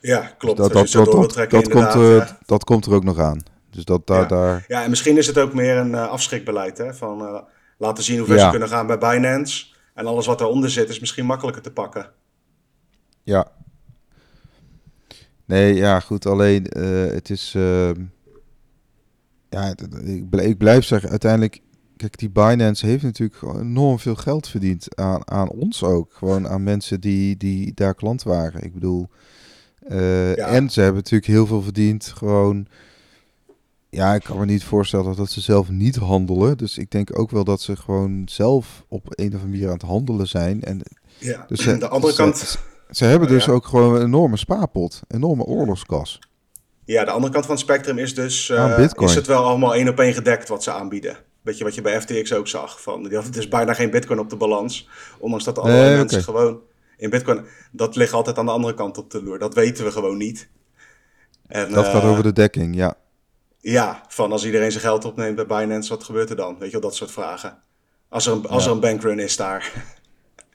Ja, 0.00 0.34
klopt. 0.38 0.56
dat, 0.56 0.72
dat, 0.72 0.90
dat, 0.90 1.04
dat, 1.50 1.68
komt, 1.68 1.94
uh, 1.94 2.26
dat 2.46 2.64
komt 2.64 2.86
er 2.86 2.92
ook 2.92 3.04
nog 3.04 3.18
aan. 3.18 3.42
Dus 3.70 3.84
dat 3.84 4.06
daar, 4.06 4.20
ja. 4.20 4.26
daar... 4.26 4.64
ja, 4.68 4.82
en 4.82 4.90
misschien 4.90 5.16
is 5.16 5.26
het 5.26 5.38
ook 5.38 5.54
meer 5.54 5.76
een 5.76 5.94
afschrikbeleid. 5.94 6.78
Hè? 6.78 6.94
Van 6.94 7.44
laten 7.78 8.04
zien 8.04 8.18
hoe 8.18 8.26
ver 8.26 8.36
ja. 8.36 8.44
ze 8.44 8.50
kunnen 8.50 8.68
gaan 8.68 8.86
bij 8.86 8.98
Binance. 8.98 9.66
En 9.94 10.06
alles 10.06 10.26
wat 10.26 10.40
eronder 10.40 10.70
zit 10.70 10.88
is 10.88 11.00
misschien 11.00 11.26
makkelijker 11.26 11.62
te 11.62 11.72
pakken. 11.72 12.10
Ja. 13.22 13.52
Nee, 15.46 15.74
ja, 15.74 16.00
goed. 16.00 16.26
Alleen 16.26 16.62
het 17.12 17.30
is... 17.30 17.52
Ehm, 17.56 18.02
ja, 19.50 19.74
ik, 20.04 20.34
ik 20.34 20.58
blijf 20.58 20.84
zeggen, 20.84 21.10
uiteindelijk 21.10 21.60
Kijk, 21.96 22.18
die 22.18 22.30
Binance 22.30 22.86
heeft 22.86 23.02
natuurlijk 23.02 23.42
enorm 23.42 23.98
veel 23.98 24.14
geld 24.14 24.48
verdiend. 24.48 24.96
Aan, 24.96 25.30
aan 25.30 25.48
ons 25.48 25.82
ook. 25.82 26.12
Gewoon 26.12 26.48
aan 26.48 26.62
mensen 26.62 27.00
die, 27.00 27.36
die 27.36 27.74
daar 27.74 27.94
klant 27.94 28.22
waren. 28.22 28.62
Ik 28.62 28.72
bedoel. 28.74 29.08
Uh, 29.88 30.52
En 30.54 30.70
ze 30.70 30.80
hebben 30.80 30.96
natuurlijk 30.96 31.30
heel 31.30 31.46
veel 31.46 31.62
verdiend. 31.62 32.06
Gewoon. 32.06 32.66
Ja, 33.90 34.14
ik 34.14 34.22
kan 34.22 34.38
me 34.38 34.44
niet 34.44 34.64
voorstellen 34.64 35.16
dat 35.16 35.30
ze 35.30 35.40
zelf 35.40 35.70
niet 35.70 35.96
handelen. 35.96 36.58
Dus 36.58 36.78
ik 36.78 36.90
denk 36.90 37.18
ook 37.18 37.30
wel 37.30 37.44
dat 37.44 37.60
ze 37.60 37.76
gewoon 37.76 38.22
zelf 38.24 38.84
op 38.88 39.02
een 39.04 39.26
of 39.26 39.32
andere 39.32 39.50
manier 39.50 39.66
aan 39.66 39.72
het 39.72 39.82
handelen 39.82 40.28
zijn. 40.28 40.62
En 40.62 40.80
ja, 41.18 41.44
dus 41.48 41.60
ze, 41.60 41.78
de 41.78 41.88
andere 41.88 42.12
ze, 42.12 42.22
kant. 42.22 42.58
Ze, 42.90 43.04
hebben 43.04 43.28
dus 43.28 43.48
ook 43.48 43.66
gewoon 43.66 43.94
een 43.94 44.02
enorme 44.02 44.36
spaarpot. 44.36 45.02
Enorme 45.08 45.44
oorlogskas. 45.44 46.18
Ja, 46.84 47.04
de 47.04 47.10
andere 47.10 47.32
kant 47.32 47.46
van 47.46 47.54
het 47.54 47.64
spectrum 47.64 47.98
is 47.98 48.14
dus. 48.14 48.48
Uh, 48.48 48.78
is 48.96 49.14
het 49.14 49.26
wel 49.26 49.44
allemaal 49.44 49.74
één 49.74 49.88
op 49.88 50.00
één 50.00 50.14
gedekt 50.14 50.48
wat 50.48 50.62
ze 50.62 50.72
aanbieden? 50.72 51.16
Weet 51.42 51.58
je 51.58 51.64
wat 51.64 51.74
je 51.74 51.80
bij 51.80 52.00
FTX 52.00 52.32
ook 52.32 52.48
zag? 52.48 52.82
Van, 52.82 53.02
die 53.02 53.16
had 53.16 53.32
dus 53.32 53.48
bijna 53.48 53.74
geen 53.74 53.90
bitcoin 53.90 54.18
op 54.18 54.30
de 54.30 54.36
balans. 54.36 54.88
Ondanks 55.18 55.44
dat 55.44 55.58
alle 55.58 55.72
nee, 55.72 55.96
mensen 55.96 56.20
okay. 56.20 56.34
gewoon 56.34 56.60
in 56.96 57.10
bitcoin... 57.10 57.44
Dat 57.72 57.96
ligt 57.96 58.12
altijd 58.12 58.38
aan 58.38 58.46
de 58.46 58.52
andere 58.52 58.74
kant 58.74 58.98
op 58.98 59.10
de 59.10 59.22
loer. 59.22 59.38
Dat 59.38 59.54
weten 59.54 59.84
we 59.84 59.90
gewoon 59.90 60.16
niet. 60.16 60.48
En, 61.46 61.72
dat 61.72 61.84
uh, 61.84 61.92
gaat 61.92 62.02
over 62.02 62.22
de 62.22 62.32
dekking, 62.32 62.76
ja. 62.76 62.94
Ja, 63.60 64.02
van 64.08 64.32
als 64.32 64.44
iedereen 64.44 64.70
zijn 64.70 64.82
geld 64.82 65.04
opneemt 65.04 65.36
bij 65.36 65.46
Binance, 65.46 65.88
wat 65.88 66.04
gebeurt 66.04 66.30
er 66.30 66.36
dan? 66.36 66.58
Weet 66.58 66.70
je 66.70 66.80
wel, 66.80 66.88
dat 66.88 66.94
soort 66.96 67.10
vragen. 67.10 67.58
Als 68.08 68.26
er 68.26 68.32
een, 68.32 68.46
als 68.46 68.62
ja. 68.62 68.68
er 68.68 68.74
een 68.74 68.80
bankrun 68.80 69.18
is 69.18 69.36
daar. 69.36 69.72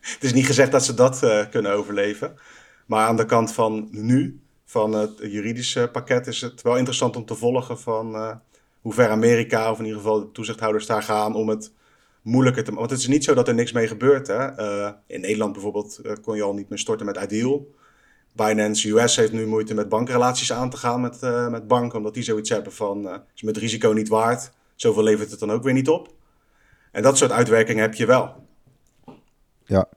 het 0.13 0.23
is 0.23 0.33
niet 0.33 0.45
gezegd 0.45 0.71
dat 0.71 0.85
ze 0.85 0.93
dat 0.93 1.23
uh, 1.23 1.45
kunnen 1.49 1.71
overleven. 1.71 2.39
Maar 2.85 3.07
aan 3.07 3.17
de 3.17 3.25
kant 3.25 3.53
van 3.53 3.87
nu, 3.91 4.39
van 4.65 4.93
het 4.93 5.11
juridische 5.21 5.89
pakket, 5.91 6.27
is 6.27 6.41
het 6.41 6.61
wel 6.61 6.77
interessant 6.77 7.15
om 7.15 7.25
te 7.25 7.35
volgen 7.35 7.79
van... 7.79 8.15
Uh, 8.15 8.35
hoe 8.81 8.93
ver 8.93 9.09
Amerika, 9.09 9.71
of 9.71 9.79
in 9.79 9.85
ieder 9.85 9.99
geval 9.99 10.19
de 10.19 10.31
toezichthouders 10.31 10.85
daar 10.85 11.03
gaan 11.03 11.35
om 11.35 11.49
het 11.49 11.71
moeilijker 12.21 12.63
te 12.63 12.71
maken. 12.71 12.87
Want 12.87 12.99
het 12.99 13.09
is 13.09 13.15
niet 13.15 13.23
zo 13.23 13.33
dat 13.33 13.47
er 13.47 13.53
niks 13.53 13.71
mee 13.71 13.87
gebeurt. 13.87 14.27
Hè? 14.27 14.59
Uh, 14.59 14.89
in 15.07 15.21
Nederland 15.21 15.53
bijvoorbeeld 15.53 16.01
kon 16.21 16.35
je 16.35 16.43
al 16.43 16.53
niet 16.53 16.69
meer 16.69 16.79
storten 16.79 17.05
met 17.05 17.17
Ideal. 17.17 17.75
Binance 18.31 18.89
US 18.89 19.15
heeft 19.15 19.31
nu 19.31 19.45
moeite 19.45 19.73
met 19.73 19.89
bankrelaties 19.89 20.53
aan 20.53 20.69
te 20.69 20.77
gaan 20.77 21.01
met, 21.01 21.21
met 21.49 21.67
banken, 21.67 21.97
omdat 21.97 22.13
die 22.13 22.23
zoiets 22.23 22.49
hebben 22.49 22.73
van 22.73 23.21
is 23.35 23.41
met 23.41 23.57
risico 23.57 23.91
niet 23.91 24.07
waard. 24.07 24.51
Zoveel 24.75 25.03
levert 25.03 25.31
het 25.31 25.39
dan 25.39 25.51
ook 25.51 25.63
weer 25.63 25.73
niet 25.73 25.89
op. 25.89 26.13
En 26.91 27.01
dat 27.01 27.17
soort 27.17 27.31
uitwerkingen 27.31 27.81
heb 27.81 27.93
je 27.93 28.05
wel. 28.05 28.40
Ja. 29.71 29.87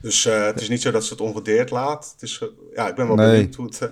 Dus 0.00 0.24
het 0.24 0.60
is 0.60 0.68
niet 0.68 0.82
zo 0.82 0.90
dat 0.90 1.04
ze 1.04 1.12
het 1.12 1.20
ongedeerd 1.20 1.70
laat. 1.70 2.10
Het 2.12 2.22
is, 2.22 2.44
ja, 2.74 2.88
ik 2.88 2.94
ben 2.94 3.06
wel 3.06 3.16
nee. 3.16 3.30
benieuwd 3.30 3.54
hoe 3.54 3.66
het. 3.66 3.90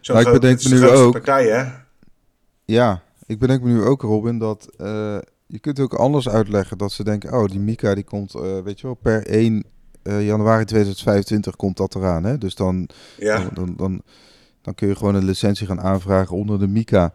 Zo'n 0.00 0.14
nou, 0.14 0.26
groot, 0.26 0.44
ik 0.44 0.68
nu 0.68 0.88
ook. 0.88 1.12
partij, 1.12 1.46
hè? 1.46 1.72
Ja, 2.64 3.02
ik 3.26 3.38
bedenk 3.38 3.62
me 3.62 3.68
nu 3.68 3.82
ook, 3.82 4.02
Robin, 4.02 4.38
dat 4.38 4.68
uh, 4.78 5.18
je 5.46 5.58
kunt 5.58 5.80
ook 5.80 5.94
anders 5.94 6.28
uitleggen 6.28 6.78
dat 6.78 6.92
ze 6.92 7.04
denken, 7.04 7.32
oh, 7.32 7.44
die 7.44 7.58
Mika 7.60 7.94
die 7.94 8.04
komt, 8.04 8.34
uh, 8.34 8.58
weet 8.58 8.80
je 8.80 8.86
wel, 8.86 8.94
per 8.94 9.26
1 9.26 9.64
uh, 10.02 10.26
januari 10.26 10.64
2025 10.64 11.56
komt 11.56 11.76
dat 11.76 11.94
eraan. 11.94 12.24
Hè? 12.24 12.38
Dus 12.38 12.54
dan, 12.54 12.88
ja. 13.18 13.38
dan, 13.38 13.50
dan, 13.54 13.74
dan, 13.76 14.02
dan, 14.62 14.74
kun 14.74 14.88
je 14.88 14.96
gewoon 14.96 15.14
een 15.14 15.24
licentie 15.24 15.66
gaan 15.66 15.80
aanvragen 15.80 16.36
onder 16.36 16.58
de 16.58 16.68
Mika. 16.68 17.14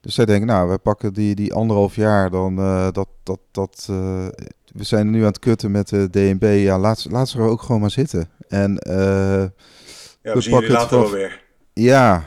Dus 0.00 0.14
zij 0.14 0.24
denken, 0.24 0.46
nou, 0.46 0.68
wij 0.68 0.78
pakken 0.78 1.12
die, 1.12 1.34
die 1.34 1.54
anderhalf 1.54 1.94
jaar, 1.94 2.30
dan 2.30 2.56
dat, 2.92 3.08
dat, 3.22 3.40
dat, 3.50 3.88
we 4.72 4.84
zijn 4.84 5.10
nu 5.10 5.18
aan 5.18 5.26
het 5.26 5.38
kutten 5.38 5.70
met 5.70 5.88
de 5.88 6.10
DNB, 6.10 6.60
ja, 6.62 6.78
laat, 6.78 7.06
laat 7.10 7.28
ze 7.28 7.38
er 7.38 7.44
ook 7.44 7.62
gewoon 7.62 7.80
maar 7.80 7.90
zitten. 7.90 8.30
En 8.48 8.72
ja, 10.22 10.34
we, 10.34 10.40
jullie 10.40 10.70
later 10.70 10.98
wel 10.98 11.10
weer. 11.10 11.42
Ja, 11.72 12.24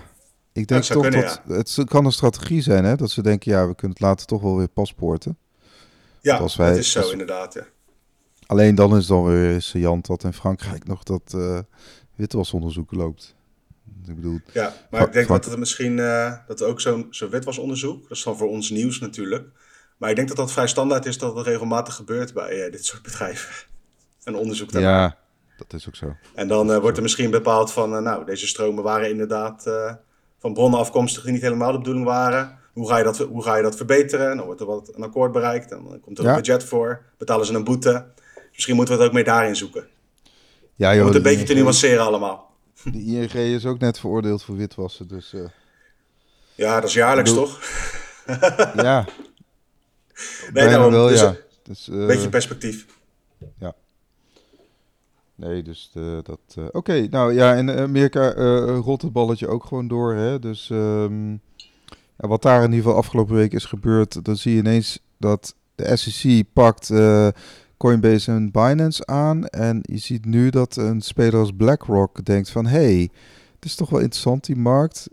ik 0.54 0.68
denk 0.68 0.84
toch 0.84 1.02
kunnen, 1.02 1.22
dat 1.22 1.42
ja. 1.48 1.54
het 1.56 1.90
kan 1.90 2.06
een 2.06 2.12
strategie 2.12 2.62
zijn, 2.62 2.86
hè? 2.86 2.96
Dat 2.96 3.12
ze 3.12 3.22
denken, 3.22 3.52
ja, 3.52 3.68
we 3.68 3.76
kunnen 3.76 3.98
het 3.98 4.06
later 4.06 4.26
toch 4.26 4.42
wel 4.42 4.58
weer 4.58 4.68
paspoorten. 4.68 5.38
Ja, 6.22 6.38
als 6.38 6.56
wij, 6.56 6.70
dat 6.70 6.78
is 6.78 6.92
zo 6.92 7.00
als... 7.00 7.12
inderdaad, 7.12 7.54
ja. 7.54 7.66
Alleen 8.46 8.76
dan 8.76 8.92
is 8.92 8.98
het 8.98 9.08
dan 9.08 9.26
weer 9.26 9.62
saillant 9.62 10.06
dat 10.06 10.24
in 10.24 10.34
Frankrijk 10.34 10.88
nog 10.88 11.04
dat 11.04 11.34
uh, 11.36 11.60
witwasonderzoek 12.16 12.92
loopt. 12.92 13.36
Ik 14.08 14.16
bedoel, 14.16 14.40
ja, 14.54 14.74
maar 14.90 15.02
ik 15.02 15.14
denk 15.14 15.28
dat 15.28 15.46
het 15.46 15.58
misschien 15.58 15.98
uh, 15.98 16.34
dat 16.48 16.64
ook 16.64 16.82
zo'n 16.82 17.08
zo 17.10 17.30
witwasonderzoek, 17.30 18.02
dat 18.02 18.18
is 18.18 18.24
dan 18.24 18.38
voor 18.38 18.50
ons 18.50 18.70
nieuws 18.70 19.00
natuurlijk. 19.00 19.48
Maar 19.98 20.10
ik 20.10 20.16
denk 20.16 20.28
dat 20.28 20.38
dat 20.38 20.52
vrij 20.52 20.68
standaard 20.68 21.06
is 21.06 21.18
dat 21.18 21.36
het 21.36 21.46
regelmatig 21.46 21.96
gebeurt 21.96 22.34
bij 22.34 22.66
uh, 22.66 22.72
dit 22.72 22.86
soort 22.86 23.02
bedrijven. 23.02 23.54
Een 24.24 24.36
onderzoek 24.36 24.72
daarna. 24.72 25.02
Ja, 25.02 25.18
dat 25.58 25.74
is 25.74 25.88
ook 25.88 25.96
zo. 25.96 26.16
En 26.34 26.48
dan 26.48 26.72
uh, 26.72 26.78
wordt 26.78 26.98
er 26.98 27.04
misschien 27.04 27.32
bepaald 27.32 27.72
van, 27.72 28.04
nou, 28.04 28.26
deze 28.26 28.48
stromen 28.48 28.84
waren 28.84 29.10
inderdaad 29.10 29.64
van 30.40 30.54
bronnen 30.54 30.80
afkomstig 30.80 31.24
die 31.24 31.32
niet 31.32 31.42
helemaal 31.42 31.72
de 31.72 31.78
bedoeling 31.78 32.06
waren. 32.06 32.58
Hoe 32.74 32.88
ga 32.88 32.98
je 32.98 33.04
dat, 33.04 33.18
hoe 33.18 33.44
ga 33.44 33.56
je 33.56 33.64
dat 33.64 33.76
verbeteren? 33.76 34.38
Dan 34.38 34.46
wordt 34.46 34.62
er 34.62 34.68
wat 34.68 34.92
een 34.96 35.04
akkoord 35.04 35.32
bereikt 35.32 35.72
en 35.72 35.84
dan 35.84 36.00
komt 36.00 36.18
er 36.18 36.24
ja. 36.24 36.30
een 36.30 36.36
budget 36.36 36.64
voor. 36.64 37.02
Betalen 37.18 37.46
ze 37.46 37.54
een 37.54 37.64
boete. 37.64 38.06
Misschien 38.54 38.76
moeten 38.76 38.94
we 38.94 39.00
het 39.00 39.10
ook 39.10 39.16
meer 39.16 39.26
daarin 39.26 39.56
zoeken. 39.56 39.88
Ja, 40.76 40.94
joh, 40.94 41.02
Om 41.02 41.08
het 41.08 41.16
een 41.16 41.22
beetje 41.22 41.40
ING, 41.40 41.48
te 41.48 41.54
nuanceren 41.54 42.06
allemaal. 42.06 42.52
De 42.94 43.04
ING 43.04 43.34
is 43.34 43.66
ook 43.66 43.80
net 43.80 44.00
veroordeeld 44.00 44.44
voor 44.44 44.56
witwassen, 44.56 45.08
dus... 45.08 45.34
Uh... 45.34 45.42
Ja, 46.56 46.80
dat 46.80 46.90
is 46.90 46.96
jaarlijks 46.96 47.30
bedoel... 47.30 47.46
toch? 47.46 47.62
ja. 48.76 49.06
Nee, 50.54 50.70
daarom, 50.70 50.92
wel, 50.92 51.08
dus, 51.08 51.20
ja. 51.20 51.36
Dus, 51.64 51.90
uh... 51.90 52.06
beetje 52.06 52.30
perspectief. 52.30 52.86
Ja. 53.60 53.76
Nee, 55.36 55.64
dus 55.64 55.90
de, 55.94 56.20
dat... 56.24 56.40
Uh, 56.58 56.66
Oké, 56.66 56.78
okay, 56.78 57.08
nou 57.12 57.34
ja, 57.34 57.54
in 57.54 57.72
Amerika 57.72 58.36
uh, 58.36 58.78
rolt 58.78 59.02
het 59.02 59.14
balletje 59.14 59.48
ook 59.48 59.66
gewoon 59.66 59.88
door, 59.88 60.14
hè. 60.14 60.40
Dus 60.40 60.70
um, 60.72 61.42
ja, 62.18 62.28
wat 62.28 62.42
daar 62.42 62.64
in 62.64 62.70
ieder 62.70 62.84
geval 62.84 62.98
afgelopen 62.98 63.36
week 63.36 63.54
is 63.54 63.66
gebeurd, 63.66 64.26
dan 64.26 64.36
zie 64.36 64.54
je 64.54 64.60
ineens 64.60 65.00
dat 65.18 65.56
de 65.76 65.98
SEC 65.98 66.44
pakt 66.54 66.92
Coinbase 67.78 68.32
en 68.32 68.52
Binance 68.52 69.06
aan. 69.06 69.46
En 69.46 69.80
je 69.82 69.98
ziet 69.98 70.26
nu 70.26 70.50
dat 70.50 70.76
een 70.76 71.02
speler 71.02 71.40
als 71.40 71.52
BlackRock 71.58 72.26
denkt 72.26 72.50
van... 72.50 72.66
hey, 72.66 73.10
het 73.56 73.66
is 73.66 73.76
toch 73.76 73.90
wel 73.90 74.00
interessant 74.00 74.46
die 74.46 74.56
markt. 74.56 75.08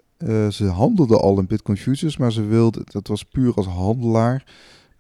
Ze 0.51 0.65
handelden 0.65 1.21
al 1.21 1.39
in 1.39 1.47
Bitcoin 1.47 1.79
futures, 1.79 2.17
maar 2.17 2.33
ze 2.33 2.45
wilden, 2.45 2.83
dat 2.85 3.07
was 3.07 3.25
puur 3.25 3.55
als 3.55 3.67
handelaar. 3.67 4.45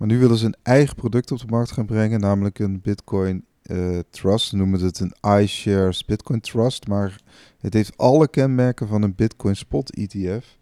Maar 0.00 0.08
nu 0.08 0.18
willen 0.18 0.36
ze 0.36 0.46
een 0.46 0.56
eigen 0.62 0.94
product 0.94 1.32
op 1.32 1.38
de 1.38 1.46
markt 1.46 1.70
gaan 1.70 1.86
brengen, 1.86 2.20
namelijk 2.20 2.58
een 2.58 2.80
Bitcoin 2.80 3.44
uh, 3.62 3.98
Trust. 4.10 4.48
Ze 4.48 4.56
noemen 4.56 4.80
het 4.80 5.00
een 5.00 5.40
iShares 5.40 6.04
Bitcoin 6.04 6.40
Trust, 6.40 6.86
maar 6.86 7.20
het 7.58 7.74
heeft 7.74 7.96
alle 7.96 8.28
kenmerken 8.28 8.88
van 8.88 9.02
een 9.02 9.14
Bitcoin 9.14 9.56
Spot 9.56 9.94
ETF. 9.94 10.58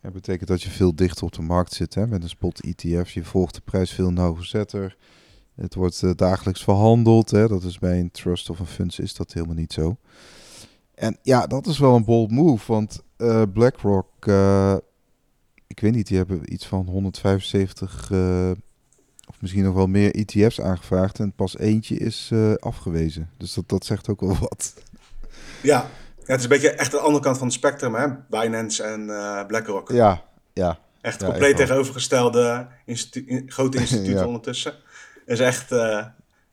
Dat 0.00 0.12
betekent 0.12 0.48
dat 0.48 0.62
je 0.62 0.70
veel 0.70 0.94
dichter 0.94 1.24
op 1.24 1.32
de 1.32 1.42
markt 1.42 1.72
zit 1.72 1.94
hè, 1.94 2.06
met 2.06 2.22
een 2.22 2.28
spot 2.28 2.60
ETF. 2.60 3.10
Je 3.10 3.24
volgt 3.24 3.54
de 3.54 3.60
prijs 3.64 3.90
veel 3.90 4.10
nauwgezetter. 4.10 4.96
Het 5.54 5.74
wordt 5.74 6.02
uh, 6.02 6.10
dagelijks 6.14 6.64
verhandeld. 6.64 7.30
Hè. 7.30 7.48
Dat 7.48 7.62
is 7.62 7.78
bij 7.78 8.00
een 8.00 8.10
trust 8.10 8.50
of 8.50 8.58
een 8.58 8.66
funds 8.66 8.98
is 8.98 9.14
dat 9.14 9.32
helemaal 9.32 9.56
niet 9.56 9.72
zo. 9.72 9.96
En 10.94 11.18
ja, 11.22 11.46
dat 11.46 11.66
is 11.66 11.78
wel 11.78 11.96
een 11.96 12.04
bold 12.04 12.30
move, 12.30 12.72
want 12.72 13.02
uh, 13.16 13.42
BlackRock, 13.52 14.26
ik 15.68 15.80
weet 15.80 15.94
niet, 15.94 16.06
die 16.06 16.16
hebben 16.16 16.52
iets 16.52 16.66
van 16.66 16.86
175 16.86 18.10
of 19.28 19.40
misschien 19.40 19.64
nog 19.64 19.74
wel 19.74 19.86
meer 19.86 20.14
ETF's 20.14 20.60
aangevraagd 20.60 21.18
en 21.18 21.32
pas 21.32 21.58
eentje 21.58 21.96
is 21.96 22.32
afgewezen. 22.58 23.30
Dus 23.36 23.54
dat, 23.54 23.68
dat 23.68 23.84
zegt 23.84 24.08
ook 24.08 24.20
wel 24.20 24.36
wat. 24.48 24.74
Ja, 25.62 25.90
ja, 26.28 26.34
het 26.34 26.36
is 26.36 26.42
een 26.42 26.60
beetje 26.60 26.70
echt 26.70 26.90
de 26.90 26.98
andere 26.98 27.24
kant 27.24 27.38
van 27.38 27.46
het 27.46 27.56
spectrum, 27.56 27.94
hè? 27.94 28.06
Binance 28.28 28.82
en 28.82 29.00
uh, 29.00 29.46
BlackRock. 29.46 29.90
Ja, 29.90 30.24
ja. 30.52 30.78
Echt 31.00 31.24
compleet 31.24 31.56
tegenovergestelde 31.56 32.66
institu 32.84 33.42
grote 33.46 33.78
instituten 33.84 34.26
ondertussen. 34.26 34.74
is 35.26 35.40
echt 35.40 35.74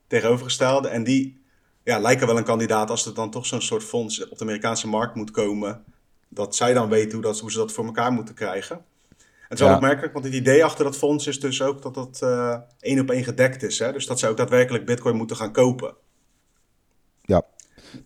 tegenovergestelde. 0.06 0.88
En 0.88 1.04
die 1.04 1.44
ja, 1.84 1.98
lijken 1.98 2.26
wel 2.26 2.36
een 2.36 2.44
kandidaat 2.44 2.90
als 2.90 3.06
er 3.06 3.14
dan 3.14 3.30
toch 3.30 3.46
zo'n 3.46 3.62
soort 3.62 3.84
fonds 3.84 4.28
op 4.28 4.38
de 4.38 4.44
Amerikaanse 4.44 4.88
markt 4.88 5.14
moet 5.14 5.30
komen. 5.30 5.84
Dat 6.28 6.56
zij 6.56 6.72
dan 6.72 6.88
weten 6.88 7.12
hoe, 7.12 7.22
dat, 7.22 7.40
hoe 7.40 7.50
ze 7.52 7.58
dat 7.58 7.72
voor 7.72 7.84
elkaar 7.84 8.12
moeten 8.12 8.34
krijgen. 8.34 8.84
Het 9.48 9.58
is 9.58 9.64
wel 9.66 9.74
opmerkelijk, 9.74 10.12
want 10.12 10.24
het 10.24 10.34
idee 10.34 10.64
achter 10.64 10.84
dat 10.84 10.96
fonds 10.96 11.26
is 11.26 11.40
dus 11.40 11.62
ook 11.62 11.82
dat 11.82 11.94
dat 11.94 12.20
uh, 12.22 12.56
één 12.80 13.00
op 13.00 13.10
één 13.10 13.24
gedekt 13.24 13.62
is. 13.62 13.78
Hè? 13.78 13.92
Dus 13.92 14.06
dat 14.06 14.18
ze 14.18 14.28
ook 14.28 14.36
daadwerkelijk 14.36 14.86
bitcoin 14.86 15.16
moeten 15.16 15.36
gaan 15.36 15.52
kopen. 15.52 15.94
Ja, 17.22 17.42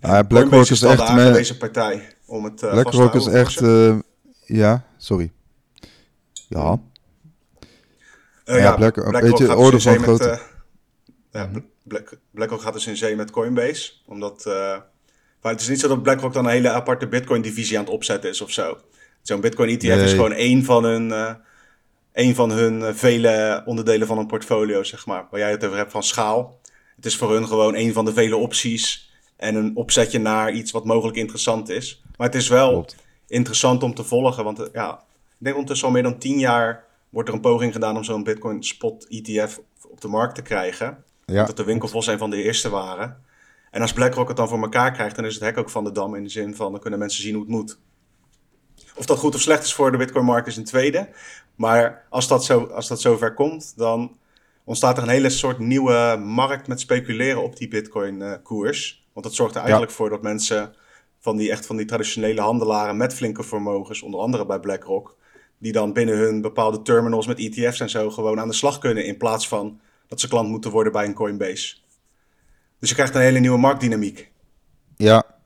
ja, 0.00 0.22
BlackRock 0.22 0.66
is 0.66 0.82
echt 0.82 1.14
met 1.14 1.34
deze 1.34 1.56
partij 1.56 2.16
om 2.26 2.44
het 2.44 2.62
uh, 2.62 2.70
BlackRock 2.70 3.14
is 3.14 3.26
echt, 3.26 3.60
uh, 3.60 3.98
ja, 4.44 4.84
sorry. 4.96 5.32
Ja. 6.48 6.80
Ja, 8.44 8.74
Black, 8.74 8.94
BlackRock 8.94 9.20
weet 9.20 9.38
je, 9.38 9.56
orde 9.56 9.70
dus 9.70 9.82
van 9.82 9.98
grote. 9.98 10.28
Met, 10.28 10.42
ja. 11.30 11.50
Black, 11.82 12.18
BlackRock 12.30 12.60
gaat 12.60 12.72
dus 12.72 12.86
in 12.86 12.96
zee 12.96 13.16
met 13.16 13.30
Coinbase, 13.30 13.92
omdat. 14.06 14.44
maar 15.40 15.52
het 15.52 15.60
is 15.60 15.68
niet 15.68 15.80
zo 15.80 15.88
dat 15.88 16.02
BlackRock 16.02 16.32
dan 16.32 16.44
een 16.44 16.50
hele 16.50 16.70
aparte 16.70 17.08
Bitcoin-divisie 17.08 17.78
aan 17.78 17.84
het 17.84 17.92
opzetten 17.92 18.30
is 18.30 18.40
of 18.40 18.50
zo. 18.50 18.78
Zo'n 19.22 19.40
Bitcoin-ETF 19.40 19.82
nee. 19.82 20.04
is 20.04 20.10
gewoon 20.10 20.32
één 20.32 20.64
van 20.64 20.84
hun, 20.84 21.36
één 22.12 22.34
van 22.34 22.50
hun 22.50 22.96
vele 22.96 23.62
onderdelen 23.66 24.06
van 24.06 24.18
een 24.18 24.26
portfolio, 24.26 24.82
zeg 24.82 25.06
maar. 25.06 25.26
Waar 25.30 25.40
jij 25.40 25.50
het 25.50 25.64
over 25.64 25.76
hebt 25.76 25.92
van 25.92 26.02
schaal. 26.02 26.58
Het 26.96 27.06
is 27.06 27.16
voor 27.16 27.32
hun 27.32 27.46
gewoon 27.46 27.74
één 27.74 27.92
van 27.92 28.04
de 28.04 28.12
vele 28.12 28.36
opties 28.36 29.10
en 29.36 29.54
een 29.54 29.76
opzetje 29.76 30.18
naar 30.18 30.52
iets 30.52 30.70
wat 30.70 30.84
mogelijk 30.84 31.16
interessant 31.16 31.68
is. 31.68 32.02
Maar 32.16 32.26
het 32.26 32.36
is 32.36 32.48
wel 32.48 32.86
interessant 33.26 33.82
om 33.82 33.94
te 33.94 34.04
volgen, 34.04 34.44
want 34.44 34.60
eh, 34.60 34.66
ja, 34.72 34.92
ik 35.28 35.36
denk 35.38 35.54
ondertussen 35.54 35.86
al 35.86 35.92
meer 35.92 36.02
dan 36.02 36.18
tien 36.18 36.38
jaar 36.38 36.84
wordt 37.08 37.28
er 37.28 37.34
een 37.34 37.40
poging 37.40 37.72
gedaan 37.72 37.96
om 37.96 38.04
zo'n 38.04 38.24
Bitcoin 38.24 38.62
Spot 38.62 39.06
ETF 39.08 39.60
op 39.88 40.00
de 40.00 40.08
markt 40.08 40.34
te 40.34 40.42
krijgen. 40.42 41.04
Ja. 41.26 41.44
Dat 41.44 41.56
de 41.56 41.64
winkelvos 41.64 42.06
een 42.06 42.18
van 42.18 42.30
de 42.30 42.42
eerste 42.42 42.68
waren. 42.68 43.22
En 43.70 43.80
als 43.80 43.92
BlackRock 43.92 44.28
het 44.28 44.36
dan 44.36 44.48
voor 44.48 44.62
elkaar 44.62 44.92
krijgt, 44.92 45.16
dan 45.16 45.24
is 45.24 45.34
het 45.34 45.42
hek 45.42 45.58
ook 45.58 45.70
van 45.70 45.84
de 45.84 45.92
dam 45.92 46.14
in 46.14 46.22
de 46.22 46.28
zin 46.28 46.54
van 46.54 46.72
dan 46.72 46.80
kunnen 46.80 46.98
mensen 46.98 47.22
zien 47.22 47.34
hoe 47.34 47.42
het 47.42 47.50
moet. 47.50 47.78
Of 49.00 49.06
dat 49.06 49.18
goed 49.18 49.34
of 49.34 49.40
slecht 49.40 49.64
is 49.64 49.74
voor 49.74 49.90
de 49.90 49.96
Bitcoin-markt 49.96 50.46
is 50.46 50.56
een 50.56 50.64
tweede. 50.64 51.08
Maar 51.54 52.06
als 52.08 52.28
dat, 52.28 52.44
zo, 52.44 52.64
als 52.64 52.88
dat 52.88 53.00
zover 53.00 53.34
komt, 53.34 53.72
dan 53.76 54.16
ontstaat 54.64 54.96
er 54.96 55.02
een 55.02 55.08
hele 55.08 55.30
soort 55.30 55.58
nieuwe 55.58 56.20
markt 56.24 56.66
met 56.66 56.80
speculeren 56.80 57.42
op 57.42 57.56
die 57.56 57.68
Bitcoin-koers. 57.68 59.08
Want 59.12 59.26
dat 59.26 59.34
zorgt 59.34 59.54
er 59.54 59.60
eigenlijk 59.60 59.92
voor 59.92 60.10
dat 60.10 60.22
mensen 60.22 60.74
van 61.18 61.36
die, 61.36 61.50
echt 61.50 61.66
van 61.66 61.76
die 61.76 61.86
traditionele 61.86 62.40
handelaren 62.40 62.96
met 62.96 63.14
flinke 63.14 63.42
vermogens, 63.42 64.02
onder 64.02 64.20
andere 64.20 64.46
bij 64.46 64.60
BlackRock, 64.60 65.16
die 65.58 65.72
dan 65.72 65.92
binnen 65.92 66.16
hun 66.16 66.40
bepaalde 66.40 66.82
terminals 66.82 67.26
met 67.26 67.38
ETF's 67.38 67.80
en 67.80 67.90
zo 67.90 68.10
gewoon 68.10 68.40
aan 68.40 68.48
de 68.48 68.54
slag 68.54 68.78
kunnen 68.78 69.06
in 69.06 69.16
plaats 69.16 69.48
van 69.48 69.80
dat 70.06 70.20
ze 70.20 70.28
klant 70.28 70.48
moeten 70.48 70.70
worden 70.70 70.92
bij 70.92 71.04
een 71.04 71.14
Coinbase. 71.14 71.76
Dus 72.78 72.88
je 72.88 72.94
krijgt 72.94 73.14
een 73.14 73.20
hele 73.20 73.38
nieuwe 73.38 73.58
marktdynamiek. 73.58 74.32
Ja, 74.96 75.39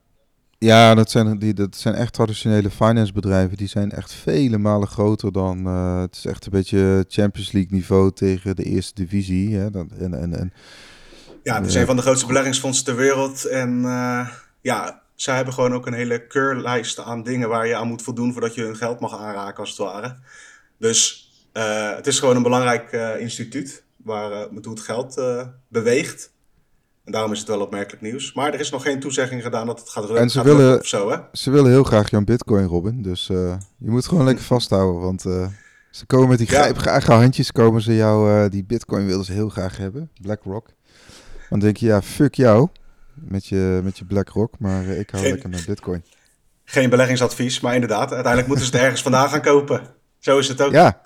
ja 0.59 0.95
dat, 0.95 1.11
zijn, 1.11 1.39
die, 1.39 1.55
dat 1.55 1.77
zijn 1.77 1.95
echt 1.95 2.13
traditionele 2.13 2.71
finance 2.71 3.13
bedrijven. 3.13 3.57
Die 3.57 3.69
zijn 3.69 3.91
echt 3.91 4.13
vele 4.13 4.59
malen 4.59 4.89
groter 4.89 5.33
dan. 5.33 5.67
Uh, 5.67 6.01
het 6.01 6.17
is 6.17 6.27
echt 6.27 6.45
een 6.45 6.53
beetje 6.53 7.05
Champions 7.09 7.53
League 7.53 7.73
niveau 7.73 8.13
tegen 8.13 8.57
de 8.57 8.63
eerste 8.63 8.95
divisie. 8.95 9.57
Hè? 9.57 9.71
Dat, 9.71 9.87
en, 9.99 10.15
en, 10.15 10.39
en 10.39 10.53
ja, 11.43 11.57
het 11.57 11.67
is 11.67 11.75
een 11.75 11.87
van 11.87 11.97
de 11.97 12.03
grootste 12.03 12.27
beleggingsfondsen 12.27 12.85
ter 12.85 12.97
wereld. 12.97 13.45
En 13.45 13.83
uh, 13.83 14.29
ja, 14.61 15.03
zij 15.15 15.37
hebben 15.37 15.55
gewoon 15.55 15.75
ook 15.75 15.87
een 15.87 15.93
hele 15.93 16.27
keurlijst 16.27 17.01
aan 17.01 17.23
dingen 17.23 17.49
waar 17.49 17.67
je 17.67 17.77
aan 17.77 17.89
moet 17.89 18.03
voldoen 18.03 18.33
voordat 18.33 18.55
je 18.55 18.63
hun 18.63 18.77
geld 18.77 19.01
mag 19.01 19.19
aanraken, 19.19 19.61
als 19.61 19.69
het 19.69 19.79
ware. 19.79 20.17
Dus 20.79 21.29
uh, 21.53 21.97
het 21.97 22.07
is 22.07 22.19
gewoon 22.19 22.37
een 22.37 22.43
belangrijk 22.43 22.93
instituut 23.19 23.85
waar 23.97 24.49
hoe 24.49 24.71
het 24.71 24.81
geld 24.81 25.23
beweegt. 25.69 26.33
En 27.05 27.13
daarom 27.13 27.33
is 27.33 27.39
het 27.39 27.49
wel 27.49 27.61
opmerkelijk 27.61 28.03
nieuws. 28.03 28.33
Maar 28.33 28.55
er 28.55 28.61
is 28.61 28.71
nog 28.71 28.83
geen 28.83 29.01
toezegging 29.01 29.43
gedaan 29.43 29.67
dat 29.67 29.79
het 29.79 29.89
gaat 29.89 30.11
En 30.11 30.31
ze, 30.31 30.43
willen, 30.43 30.79
of 30.79 30.87
zo, 30.87 31.11
hè? 31.11 31.17
ze 31.33 31.51
willen 31.51 31.71
heel 31.71 31.85
graag 31.85 32.11
jouw 32.11 32.25
bitcoin, 32.25 32.67
Robin. 32.67 33.03
Dus 33.03 33.27
je 33.27 33.59
moet 33.79 34.07
gewoon 34.07 34.25
lekker 34.25 34.45
vasthouden. 34.45 35.01
Want 35.01 35.21
ze 35.91 36.07
komen 36.07 36.29
met 36.29 36.39
die 36.39 36.51
ja. 36.51 36.55
grijpgrage 36.55 37.13
handjes. 37.13 37.53
Komen 37.53 37.83
ze 37.83 37.95
jou, 37.95 38.49
die 38.49 38.65
bitcoin 38.65 39.07
willen 39.07 39.25
ze 39.25 39.33
heel 39.33 39.49
graag 39.49 39.77
hebben. 39.77 40.11
BlackRock. 40.21 40.69
Dan 41.51 41.59
denk 41.59 41.77
je, 41.77 41.87
ja, 41.87 42.03
fuck 42.03 42.35
jou 42.35 42.69
met 43.15 43.47
je, 43.47 43.81
met 43.85 43.99
je 43.99 44.05
BlackRock, 44.05 44.59
maar 44.59 44.89
eh, 44.89 44.99
ik 44.99 45.11
hou 45.11 45.25
lekker 45.29 45.49
met 45.49 45.67
Bitcoin. 45.67 46.05
Geen 46.65 46.91
beleggingsadvies, 46.91 47.61
maar 47.61 47.75
inderdaad, 47.75 48.13
uiteindelijk 48.13 48.47
moeten 48.47 48.67
ze 48.67 48.73
het 48.73 48.81
ergens 48.81 49.03
vandaan 49.03 49.29
gaan 49.29 49.43
kopen. 49.43 49.83
Zo 50.19 50.39
is 50.39 50.49
het 50.49 50.63
ook. 50.63 50.73
Ja. 50.73 51.03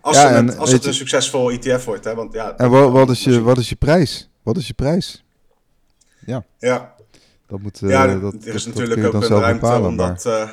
Als, 0.00 0.16
ja, 0.16 0.32
het, 0.32 0.58
als 0.58 0.72
het 0.72 0.84
een 0.84 0.94
succesvol 0.94 1.50
ETF 1.50 1.84
wordt, 1.84 2.04
hè? 2.04 2.14
Want, 2.14 2.32
ja, 2.32 2.56
en 2.56 2.70
wat, 2.70 2.90
wat, 2.90 3.10
is 3.10 3.24
je, 3.24 3.42
wat 3.42 3.58
is 3.58 3.68
je 3.68 3.76
prijs? 3.76 4.29
Wat 4.42 4.56
is 4.56 4.66
je 4.66 4.74
prijs? 4.74 5.24
Ja. 6.26 6.44
Ja. 6.58 6.94
Dat 7.46 7.60
moet, 7.60 7.78
ja, 7.78 8.18
dat, 8.18 8.34
er 8.44 8.54
is 8.54 8.66
natuurlijk 8.66 9.04
ook 9.04 9.22
een 9.22 9.28
ruimte 9.28 9.60
bepalen, 9.60 9.88
om 9.88 9.96
dat 9.96 10.26
uh, 10.26 10.50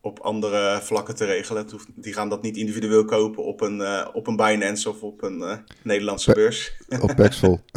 op 0.00 0.18
andere 0.18 0.80
vlakken 0.82 1.16
te 1.16 1.24
regelen. 1.24 1.66
Die 1.94 2.12
gaan 2.12 2.28
dat 2.28 2.42
niet 2.42 2.56
individueel 2.56 3.04
kopen 3.04 3.44
op 3.44 3.60
een, 3.60 3.78
uh, 3.78 4.08
op 4.12 4.26
een 4.26 4.36
Binance 4.36 4.88
of 4.88 5.02
op 5.02 5.22
een 5.22 5.38
uh, 5.38 5.56
Nederlandse 5.82 6.32
beurs. 6.32 6.76
Op 7.00 7.14
Paxful. 7.16 7.60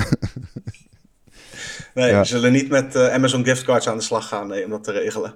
nee, 1.94 2.10
ja. 2.10 2.20
we 2.20 2.26
zullen 2.26 2.52
niet 2.52 2.70
met 2.70 2.96
uh, 2.96 3.14
Amazon 3.14 3.44
giftcards 3.44 3.88
aan 3.88 3.98
de 3.98 4.04
slag 4.04 4.28
gaan 4.28 4.48
nee, 4.48 4.64
om 4.64 4.70
dat 4.70 4.84
te 4.84 4.92
regelen. 4.92 5.36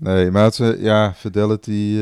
Nee, 0.00 0.30
maar 0.30 0.44
het, 0.44 0.76
ja, 0.78 1.14
Fidelity, 1.14 2.00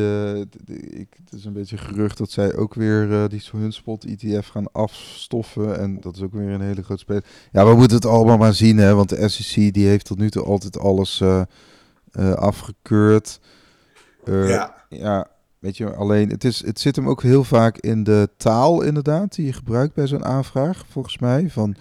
ik, 0.91 1.09
het 1.25 1.33
is 1.33 1.45
een 1.45 1.53
beetje 1.53 1.79
gerucht 1.79 2.19
dat 2.19 2.31
zij 2.31 2.57
ook 2.57 2.75
weer 2.75 3.29
die 3.29 3.43
hun 3.57 3.73
spot 3.73 4.05
ETF 4.05 4.49
gaan 4.49 4.73
afstoffen. 4.73 5.79
En 5.79 6.01
dat 6.01 6.17
is 6.17 6.23
ook 6.23 6.33
weer 6.33 6.49
een 6.49 6.61
hele 6.61 6.83
grote 6.83 7.01
speler. 7.01 7.25
Ja, 7.53 7.67
we 7.67 7.75
moeten 7.75 7.97
het 7.97 8.07
allemaal 8.07 8.37
maar 8.37 8.55
zien, 8.55 8.79
hè, 8.79 8.95
want 8.95 9.09
de 9.09 9.29
SEC 9.29 9.73
die 9.75 9.87
heeft 9.87 10.05
tot 10.05 10.19
nu 10.19 10.31
toe 10.31 10.43
altijd 10.43 10.79
alles 10.79 11.23
afgekeurd. 12.35 13.41
Ja. 14.25 14.75
ja, 14.89 15.27
weet 15.59 15.77
je, 15.77 15.95
alleen 15.95 16.29
het, 16.29 16.45
is, 16.45 16.65
het 16.65 16.81
zit 16.81 16.97
hem 16.97 17.09
ook 17.09 17.23
heel 17.23 17.45
vaak 17.45 17.79
in 17.79 18.05
de 18.05 18.29
taal 18.37 18.83
inderdaad 18.83 19.35
die 19.35 19.47
je 19.47 19.53
gebruikt 19.53 19.95
bij 19.95 20.07
zo'n 20.07 20.25
aanvraag, 20.25 20.85
volgens 20.89 21.19
mij. 21.19 21.51
Van, 21.51 21.77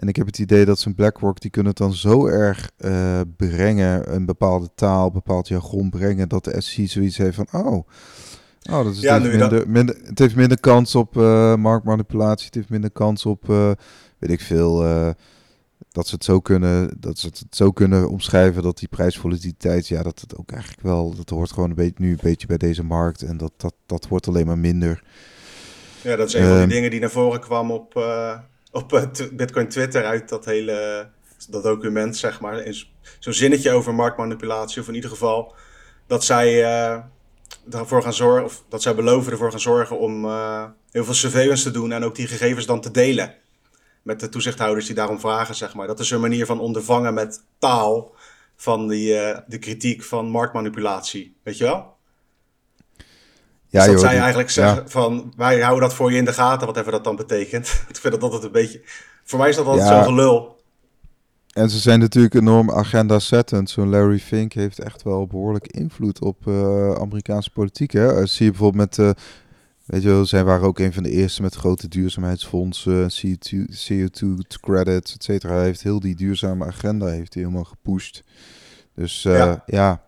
en 0.00 0.08
ik 0.08 0.16
heb 0.16 0.26
het 0.26 0.38
idee 0.38 0.64
dat 0.64 0.78
zo'n 0.78 0.94
BlackRock, 0.94 1.40
die 1.40 1.50
kunnen 1.50 1.72
het 1.72 1.80
dan 1.80 1.94
zo 1.94 2.26
erg 2.26 2.70
uh, 2.78 3.20
brengen, 3.36 4.14
een 4.14 4.26
bepaalde 4.26 4.68
taal, 4.74 5.06
een 5.06 5.12
bepaald 5.12 5.48
jargon 5.48 5.90
brengen, 5.90 6.28
dat 6.28 6.44
de 6.44 6.60
SEC 6.60 6.88
zoiets 6.88 7.16
heeft 7.16 7.36
van, 7.36 7.48
oh... 7.52 7.88
Oh, 8.70 8.84
dat 8.84 8.94
is 8.94 9.00
ja, 9.00 9.18
minder, 9.18 9.50
dat... 9.50 9.66
minder, 9.66 9.96
het 10.04 10.18
heeft 10.18 10.36
minder 10.36 10.60
kans 10.60 10.94
op 10.94 11.16
uh, 11.16 11.54
marktmanipulatie. 11.54 12.46
Het 12.46 12.54
heeft 12.54 12.68
minder 12.68 12.90
kans 12.90 13.26
op, 13.26 13.48
uh, 13.48 13.70
weet 14.18 14.30
ik 14.30 14.40
veel, 14.40 14.82
dat 15.92 16.06
ze 16.06 16.14
het 16.14 16.24
zo 16.24 16.40
kunnen, 16.40 16.96
dat 16.98 17.18
ze 17.18 17.26
het 17.26 17.44
zo 17.50 17.70
kunnen 17.70 18.08
omschrijven 18.08 18.62
dat 18.62 18.78
die 18.78 18.88
prijsvolatiliteit, 18.88 19.88
ja, 19.88 20.02
dat 20.02 20.20
het 20.20 20.36
ook 20.36 20.50
eigenlijk 20.50 20.82
wel, 20.82 21.14
dat 21.14 21.28
hoort 21.28 21.52
gewoon 21.52 21.70
een 21.70 21.76
beetje 21.76 21.94
nu 22.04 22.10
een 22.10 22.18
beetje 22.22 22.46
bij 22.46 22.56
deze 22.56 22.84
markt 22.84 23.22
en 23.22 23.36
dat, 23.36 23.52
dat, 23.56 23.74
dat 23.86 24.08
wordt 24.08 24.28
alleen 24.28 24.46
maar 24.46 24.58
minder. 24.58 25.02
Ja, 26.02 26.16
dat 26.16 26.28
is 26.28 26.34
een 26.34 26.42
van 26.42 26.50
die 26.50 26.60
ehm, 26.60 26.68
dingen 26.68 26.90
die 26.90 27.00
naar 27.00 27.10
voren 27.10 27.40
kwam 27.40 27.70
op, 27.70 27.94
op 28.70 28.92
uh, 28.92 29.02
Bitcoin 29.32 29.68
Twitter 29.68 30.04
uit 30.04 30.28
dat 30.28 30.44
hele 30.44 31.08
dat 31.48 31.62
document, 31.62 32.16
zeg 32.16 32.40
maar. 32.40 32.86
Zo'n 33.18 33.32
zinnetje 33.32 33.72
over 33.72 33.94
marktmanipulatie, 33.94 34.80
of 34.80 34.88
in 34.88 34.94
ieder 34.94 35.10
geval 35.10 35.54
dat 36.06 36.24
zij 36.24 36.60
uh, 36.60 36.98
ervoor 37.70 38.02
gaan 38.02 38.14
zorgen, 38.14 38.44
of 38.44 38.64
dat 38.68 38.82
zij 38.82 38.94
beloven 38.94 39.32
ervoor 39.32 39.50
gaan 39.50 39.60
zorgen 39.60 39.98
om 39.98 40.24
heel 40.90 41.04
veel 41.04 41.14
surveillance 41.14 41.62
te 41.62 41.70
doen 41.70 41.92
en 41.92 42.04
ook 42.04 42.14
die 42.14 42.26
gegevens 42.26 42.66
dan 42.66 42.80
te 42.80 42.90
delen. 42.90 43.34
met 44.02 44.20
de 44.20 44.28
toezichthouders 44.28 44.86
die 44.86 44.94
daarom 44.94 45.20
vragen, 45.20 45.54
zeg 45.54 45.74
maar. 45.74 45.86
Dat 45.86 46.00
is 46.00 46.10
een 46.10 46.20
manier 46.20 46.46
van 46.46 46.60
ondervangen 46.60 47.14
met 47.14 47.44
taal 47.58 48.14
van 48.56 48.88
die, 48.88 49.18
eh, 49.18 49.38
de 49.46 49.58
kritiek 49.58 50.02
van 50.02 50.30
marktmanipulatie. 50.30 51.36
Weet 51.42 51.58
je 51.58 51.64
wel? 51.64 51.96
Ja, 53.70 53.84
dus 53.84 53.92
dat 53.92 54.00
zij 54.00 54.18
eigenlijk 54.18 54.50
zeggen 54.50 54.90
van, 54.90 55.32
wij 55.36 55.60
houden 55.60 55.88
dat 55.88 55.94
voor 55.96 56.10
je 56.12 56.18
in 56.18 56.24
de 56.24 56.32
gaten, 56.32 56.66
wat 56.66 56.76
even 56.76 56.92
dat 56.92 57.04
dan 57.04 57.16
betekent. 57.16 57.66
ik 57.88 57.96
vind 57.96 58.12
dat 58.12 58.22
altijd 58.22 58.42
een 58.42 58.52
beetje, 58.52 58.80
voor 59.24 59.38
mij 59.38 59.48
is 59.48 59.56
dat 59.56 59.66
altijd 59.66 59.88
zo'n 59.88 60.04
gelul. 60.04 60.58
En 61.50 61.70
ze 61.70 61.78
zijn 61.78 62.00
natuurlijk 62.00 62.34
enorm 62.34 62.70
agenda-settend. 62.70 63.70
Zo'n 63.70 63.88
Larry 63.88 64.18
Fink 64.18 64.52
heeft 64.52 64.78
echt 64.78 65.02
wel 65.02 65.26
behoorlijk 65.26 65.66
invloed 65.66 66.20
op 66.20 66.46
uh, 66.46 66.92
Amerikaanse 66.94 67.50
politiek. 67.50 67.92
Hè? 67.92 68.14
Dat 68.14 68.28
zie 68.28 68.44
je 68.44 68.50
bijvoorbeeld 68.50 68.96
met, 68.96 69.06
uh, 69.06 69.10
weet 69.84 70.02
je 70.02 70.08
wel, 70.08 70.26
zij 70.26 70.44
waren 70.44 70.66
ook 70.66 70.78
een 70.78 70.92
van 70.92 71.02
de 71.02 71.10
eerste 71.10 71.42
met 71.42 71.54
grote 71.54 71.88
duurzaamheidsfondsen, 71.88 73.10
CO2, 73.10 73.56
CO2 73.88 74.26
credits, 74.60 75.14
et 75.14 75.24
cetera. 75.24 75.54
Hij 75.54 75.64
heeft 75.64 75.82
heel 75.82 76.00
die 76.00 76.14
duurzame 76.16 76.66
agenda 76.66 77.06
heeft 77.06 77.34
hij 77.34 77.42
helemaal 77.42 77.64
gepusht. 77.64 78.22
Dus 78.94 79.24
uh, 79.24 79.36
ja. 79.36 79.62
ja. 79.66 80.02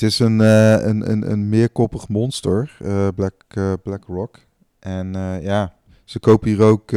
Het 0.00 0.10
is 0.10 0.18
een, 0.18 0.38
een, 0.38 1.10
een, 1.10 1.30
een 1.30 1.48
meerkoppig 1.48 2.08
monster, 2.08 2.76
Black, 3.14 3.44
Black 3.82 4.04
Rock. 4.06 4.38
En 4.78 5.12
ja, 5.42 5.74
ze 6.04 6.18
kopen 6.18 6.48
hier 6.48 6.62
ook, 6.62 6.90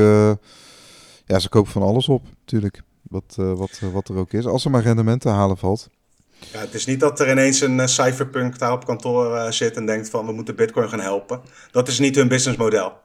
ja, 1.26 1.40
ze 1.40 1.50
kopen 1.50 1.72
van 1.72 1.82
alles 1.82 2.08
op, 2.08 2.26
natuurlijk 2.40 2.84
wat, 3.14 3.36
uh, 3.40 3.54
wat, 3.54 3.80
uh, 3.84 3.94
wat 3.94 4.10
er 4.10 4.16
ook 4.16 4.34
is. 4.34 4.46
Als 4.46 4.66
er 4.66 4.72
maar 4.72 4.82
rendement 4.82 5.22
te 5.22 5.30
halen 5.30 5.58
valt. 5.58 5.90
Ja, 6.52 6.60
het 6.60 6.74
is 6.74 6.86
niet 6.86 7.00
dat 7.00 7.20
er 7.20 7.30
ineens 7.30 7.62
een 7.62 7.78
uh, 7.78 7.86
cypherpunk 7.86 8.60
daar 8.60 8.72
op 8.72 8.86
kantoor 8.86 9.54
zit 9.54 9.76
en 9.76 9.86
denkt 9.86 10.10
van 10.10 10.26
we 10.26 10.32
moeten 10.32 10.56
Bitcoin 10.56 10.90
gaan 10.90 11.00
helpen. 11.00 11.42
Dat 11.72 11.88
is 11.88 12.00
niet 12.00 12.16
hun 12.16 12.28
businessmodel. 12.28 13.02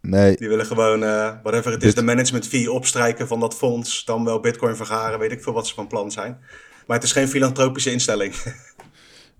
Nee. 0.00 0.36
Die 0.36 0.48
willen 0.48 0.66
gewoon, 0.66 1.00
whatever 1.42 1.72
het 1.72 1.82
is, 1.82 1.94
de 1.94 2.02
management 2.02 2.46
fee 2.46 2.72
opstrijken 2.72 3.28
van 3.28 3.40
dat 3.40 3.54
fonds. 3.54 4.04
Dan 4.04 4.24
wel 4.24 4.40
Bitcoin 4.40 4.76
vergaren, 4.76 5.18
weet 5.18 5.32
ik 5.32 5.42
veel 5.42 5.52
wat 5.52 5.66
ze 5.66 5.74
van 5.74 5.86
plan 5.86 6.10
zijn. 6.10 6.38
Maar 6.86 6.96
het 6.96 7.06
is 7.06 7.12
geen 7.12 7.28
filantropische 7.28 7.90
instelling. 7.90 8.34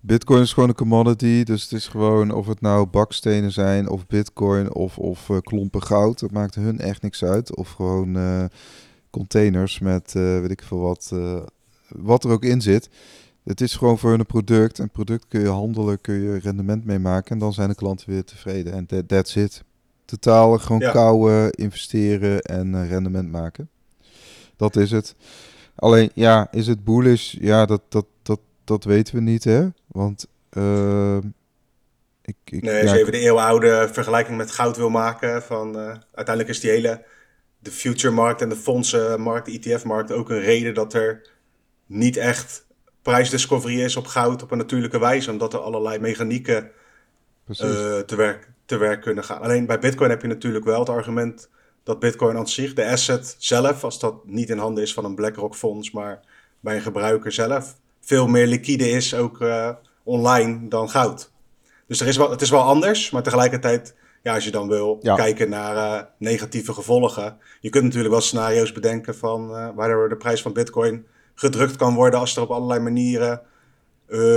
Bitcoin 0.05 0.41
is 0.41 0.53
gewoon 0.53 0.69
een 0.69 0.75
commodity, 0.75 1.43
dus 1.45 1.63
het 1.63 1.73
is 1.73 1.89
gewoon 1.89 2.31
of 2.31 2.47
het 2.47 2.61
nou 2.61 2.87
bakstenen 2.87 3.53
zijn 3.53 3.89
of 3.89 4.07
bitcoin 4.07 4.75
of, 4.75 4.99
of 4.99 5.31
klompen 5.43 5.83
goud. 5.83 6.19
Dat 6.19 6.31
maakt 6.31 6.55
hun 6.55 6.79
echt 6.79 7.03
niks 7.03 7.25
uit. 7.25 7.57
Of 7.57 7.71
gewoon 7.71 8.19
containers 9.11 9.79
met 9.79 10.15
uh, 10.17 10.41
weet 10.41 10.51
ik 10.51 10.63
veel 10.63 10.81
wat, 10.81 11.13
wat 11.89 12.25
er 12.25 12.31
ook 12.31 12.45
in 12.45 12.61
zit. 12.61 12.89
Het 13.45 13.61
is 13.61 13.75
gewoon 13.75 13.99
voor 13.99 14.11
hun 14.11 14.19
een 14.19 14.27
product. 14.27 14.79
Een 14.79 14.91
product 14.91 15.25
kun 15.29 15.41
je 15.41 15.49
handelen, 15.49 16.01
kun 16.01 16.15
je 16.15 16.39
rendement 16.39 16.85
mee 16.85 16.99
maken 16.99 17.31
en 17.31 17.39
dan 17.39 17.53
zijn 17.53 17.69
de 17.69 17.75
klanten 17.75 18.11
weer 18.11 18.25
tevreden. 18.25 18.73
En 18.73 18.87
that, 18.87 19.09
that's 19.09 19.35
it. 19.37 19.63
Totaal 20.05 20.59
gewoon 20.59 20.81
ja. 20.81 20.91
kouwen, 20.91 21.51
investeren 21.51 22.41
en 22.41 22.89
rendement 22.89 23.31
maken. 23.31 23.69
Dat 24.57 24.77
is 24.77 24.91
het. 24.91 25.15
Alleen, 25.75 26.11
ja, 26.15 26.49
is 26.51 26.67
het 26.67 26.85
bullish? 26.85 27.35
Ja, 27.41 27.67
dat, 27.67 27.83
dat, 27.89 28.07
dat, 28.23 28.41
dat 28.65 28.85
weten 28.85 29.15
we 29.15 29.21
niet, 29.21 29.45
hè? 29.45 29.69
Want 29.93 30.27
ik, 32.23 32.37
ik, 32.45 32.63
nee, 32.63 32.83
als 32.83 32.91
je 32.91 32.99
even 32.99 33.13
de 33.13 33.19
eeuwenoude 33.19 33.89
vergelijking 33.93 34.37
met 34.37 34.51
goud 34.51 34.77
wil 34.77 34.91
maken, 34.91 35.43
van 35.43 35.77
uiteindelijk 36.13 36.49
is 36.49 36.61
die 36.61 36.71
hele 36.71 37.05
de 37.59 37.71
future-markt 37.71 38.41
en 38.41 38.49
de 38.49 38.57
fondsenmarkt, 38.57 39.47
de 39.47 39.59
ETF-markt, 39.59 40.13
ook 40.13 40.31
een 40.31 40.41
reden 40.41 40.75
dat 40.75 40.95
er 40.95 41.29
niet 41.87 42.17
echt 42.17 42.67
prijsdiscovery 43.03 43.81
is 43.81 43.97
op 43.97 44.07
goud 44.07 44.43
op 44.43 44.51
een 44.51 44.59
natuurlijke 44.59 44.99
wijze, 44.99 45.31
omdat 45.31 45.53
er 45.53 45.59
allerlei 45.59 45.99
mechanieken 45.99 46.71
uh, 47.49 47.57
te, 47.99 48.17
werk, 48.17 48.51
te 48.65 48.77
werk 48.77 49.01
kunnen 49.01 49.25
gaan. 49.25 49.41
Alleen 49.41 49.67
bij 49.67 49.79
Bitcoin 49.79 50.11
heb 50.11 50.23
je 50.23 50.29
natuurlijk 50.29 50.65
wel 50.65 50.79
het 50.79 50.89
argument 50.89 51.49
dat 51.83 51.99
Bitcoin 51.99 52.37
aan 52.37 52.49
zich, 52.49 52.75
de 52.75 52.87
asset 52.87 53.37
zelf, 53.39 53.85
als 53.85 53.99
dat 53.99 54.27
niet 54.27 54.51
in 54.51 54.59
handen 54.59 54.83
is 54.83 54.95
van 54.95 55.05
een 55.05 55.15
BlackRock-fonds, 55.15 55.91
maar 55.91 56.21
bij 56.61 56.75
een 56.75 56.83
gebruiker 56.83 57.33
zelf, 57.33 57.77
veel 58.05 58.27
meer 58.27 58.47
liquide 58.47 58.91
is 58.91 59.15
ook 59.15 59.41
uh, 59.41 59.71
online 60.03 60.69
dan 60.69 60.91
goud. 60.91 61.31
Dus 61.87 62.01
er 62.01 62.07
is 62.07 62.17
wel, 62.17 62.31
het 62.31 62.41
is 62.41 62.51
wel 62.51 62.63
anders, 62.63 63.11
maar 63.11 63.23
tegelijkertijd 63.23 63.95
ja, 64.23 64.35
als 64.35 64.45
je 64.45 64.51
dan 64.51 64.69
wil 64.69 64.99
kijken 64.99 65.49
naar 65.49 65.77
uh, 65.77 66.07
negatieve 66.19 66.73
gevolgen. 66.73 67.39
Je 67.61 67.71
kunt 67.71 67.85
natuurlijk 67.85 68.13
wel 68.13 68.23
scenario's 68.23 68.73
bedenken 68.73 69.17
van 69.17 69.51
uh, 69.51 69.69
waardoor 69.75 70.09
de 70.09 70.17
prijs 70.17 70.43
van 70.43 70.53
Bitcoin 70.53 71.07
gedrukt 71.35 71.77
kan 71.77 71.95
worden 71.95 72.21
als 72.21 72.37
er 72.37 72.43
op 72.43 72.51
allerlei 72.51 72.81
manieren 72.81 73.43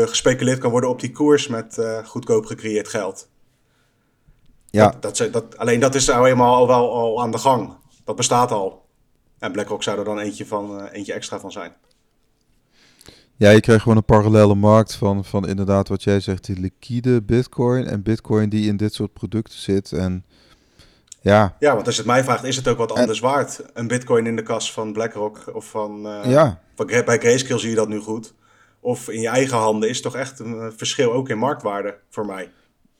gespeculeerd 0.06 0.60
kan 0.60 0.72
worden 0.72 0.90
op 0.90 1.00
die 1.00 1.12
koers 1.12 1.48
met 1.48 1.82
goedkoop 2.06 2.46
gecreëerd 2.46 2.88
geld. 2.88 3.30
Ja. 4.70 4.96
Dat, 5.00 5.18
dat, 5.18 5.34
dat, 5.34 5.58
alleen 5.58 5.80
dat 5.80 5.96
is 5.96 6.06
nou 6.06 6.28
eenmaal 6.28 6.56
al 6.56 6.68
wel 6.68 6.94
al 6.94 7.22
aan 7.22 7.32
de 7.32 7.38
gang. 7.38 7.78
Dat 8.04 8.16
bestaat 8.16 8.52
al. 8.52 8.86
En 9.40 9.52
BlackRock 9.52 9.84
zou 9.84 10.00
er 10.00 10.06
dan 10.06 10.20
eentje, 10.20 10.46
van, 10.46 10.88
eentje 10.88 11.14
extra 11.14 11.40
van 11.40 11.52
zijn. 11.52 11.76
Ja, 13.38 13.50
je 13.50 13.60
krijgt 13.60 13.82
gewoon 13.82 13.98
een 13.98 14.06
parallele 14.06 14.56
markt 14.56 14.96
van, 14.96 15.26
van 15.26 15.48
inderdaad 15.48 15.88
wat 15.88 16.04
jij 16.04 16.20
zegt, 16.20 16.46
die 16.46 16.60
liquide 16.60 17.22
bitcoin 17.22 17.86
en 17.86 18.04
bitcoin 18.04 18.50
die 18.50 18.68
in 18.68 18.78
dit 18.78 18.94
soort 18.94 19.14
producten 19.14 19.60
zit. 19.60 19.92
En 19.92 20.26
ja. 21.22 21.56
Ja, 21.60 21.74
want 21.74 21.88
als 21.88 21.98
het 21.98 22.06
mij 22.06 22.24
vraagt, 22.24 22.44
is 22.44 22.56
het 22.56 22.68
ook 22.68 22.78
wat 22.78 22.92
anders 22.92 23.20
waard? 23.20 23.62
Een 23.74 23.88
bitcoin 23.88 24.26
in 24.26 24.36
de 24.36 24.44
kas 24.44 24.74
van 24.74 24.94
BlackRock 24.94 25.52
of 25.54 25.70
van, 25.70 26.08
uh, 26.08 26.32
ja. 26.32 26.62
van 26.76 26.86
bij 26.86 27.18
Grayscale 27.18 27.60
zie 27.60 27.70
je 27.70 27.76
dat 27.76 27.88
nu 27.88 28.00
goed. 28.00 28.34
Of 28.80 29.10
in 29.10 29.22
je 29.22 29.28
eigen 29.28 29.58
handen 29.58 29.90
is 29.90 30.02
toch 30.02 30.16
echt 30.16 30.40
een 30.40 30.74
verschil 30.76 31.14
ook 31.14 31.30
in 31.30 31.38
marktwaarde 31.38 31.98
voor 32.10 32.26
mij. 32.26 32.52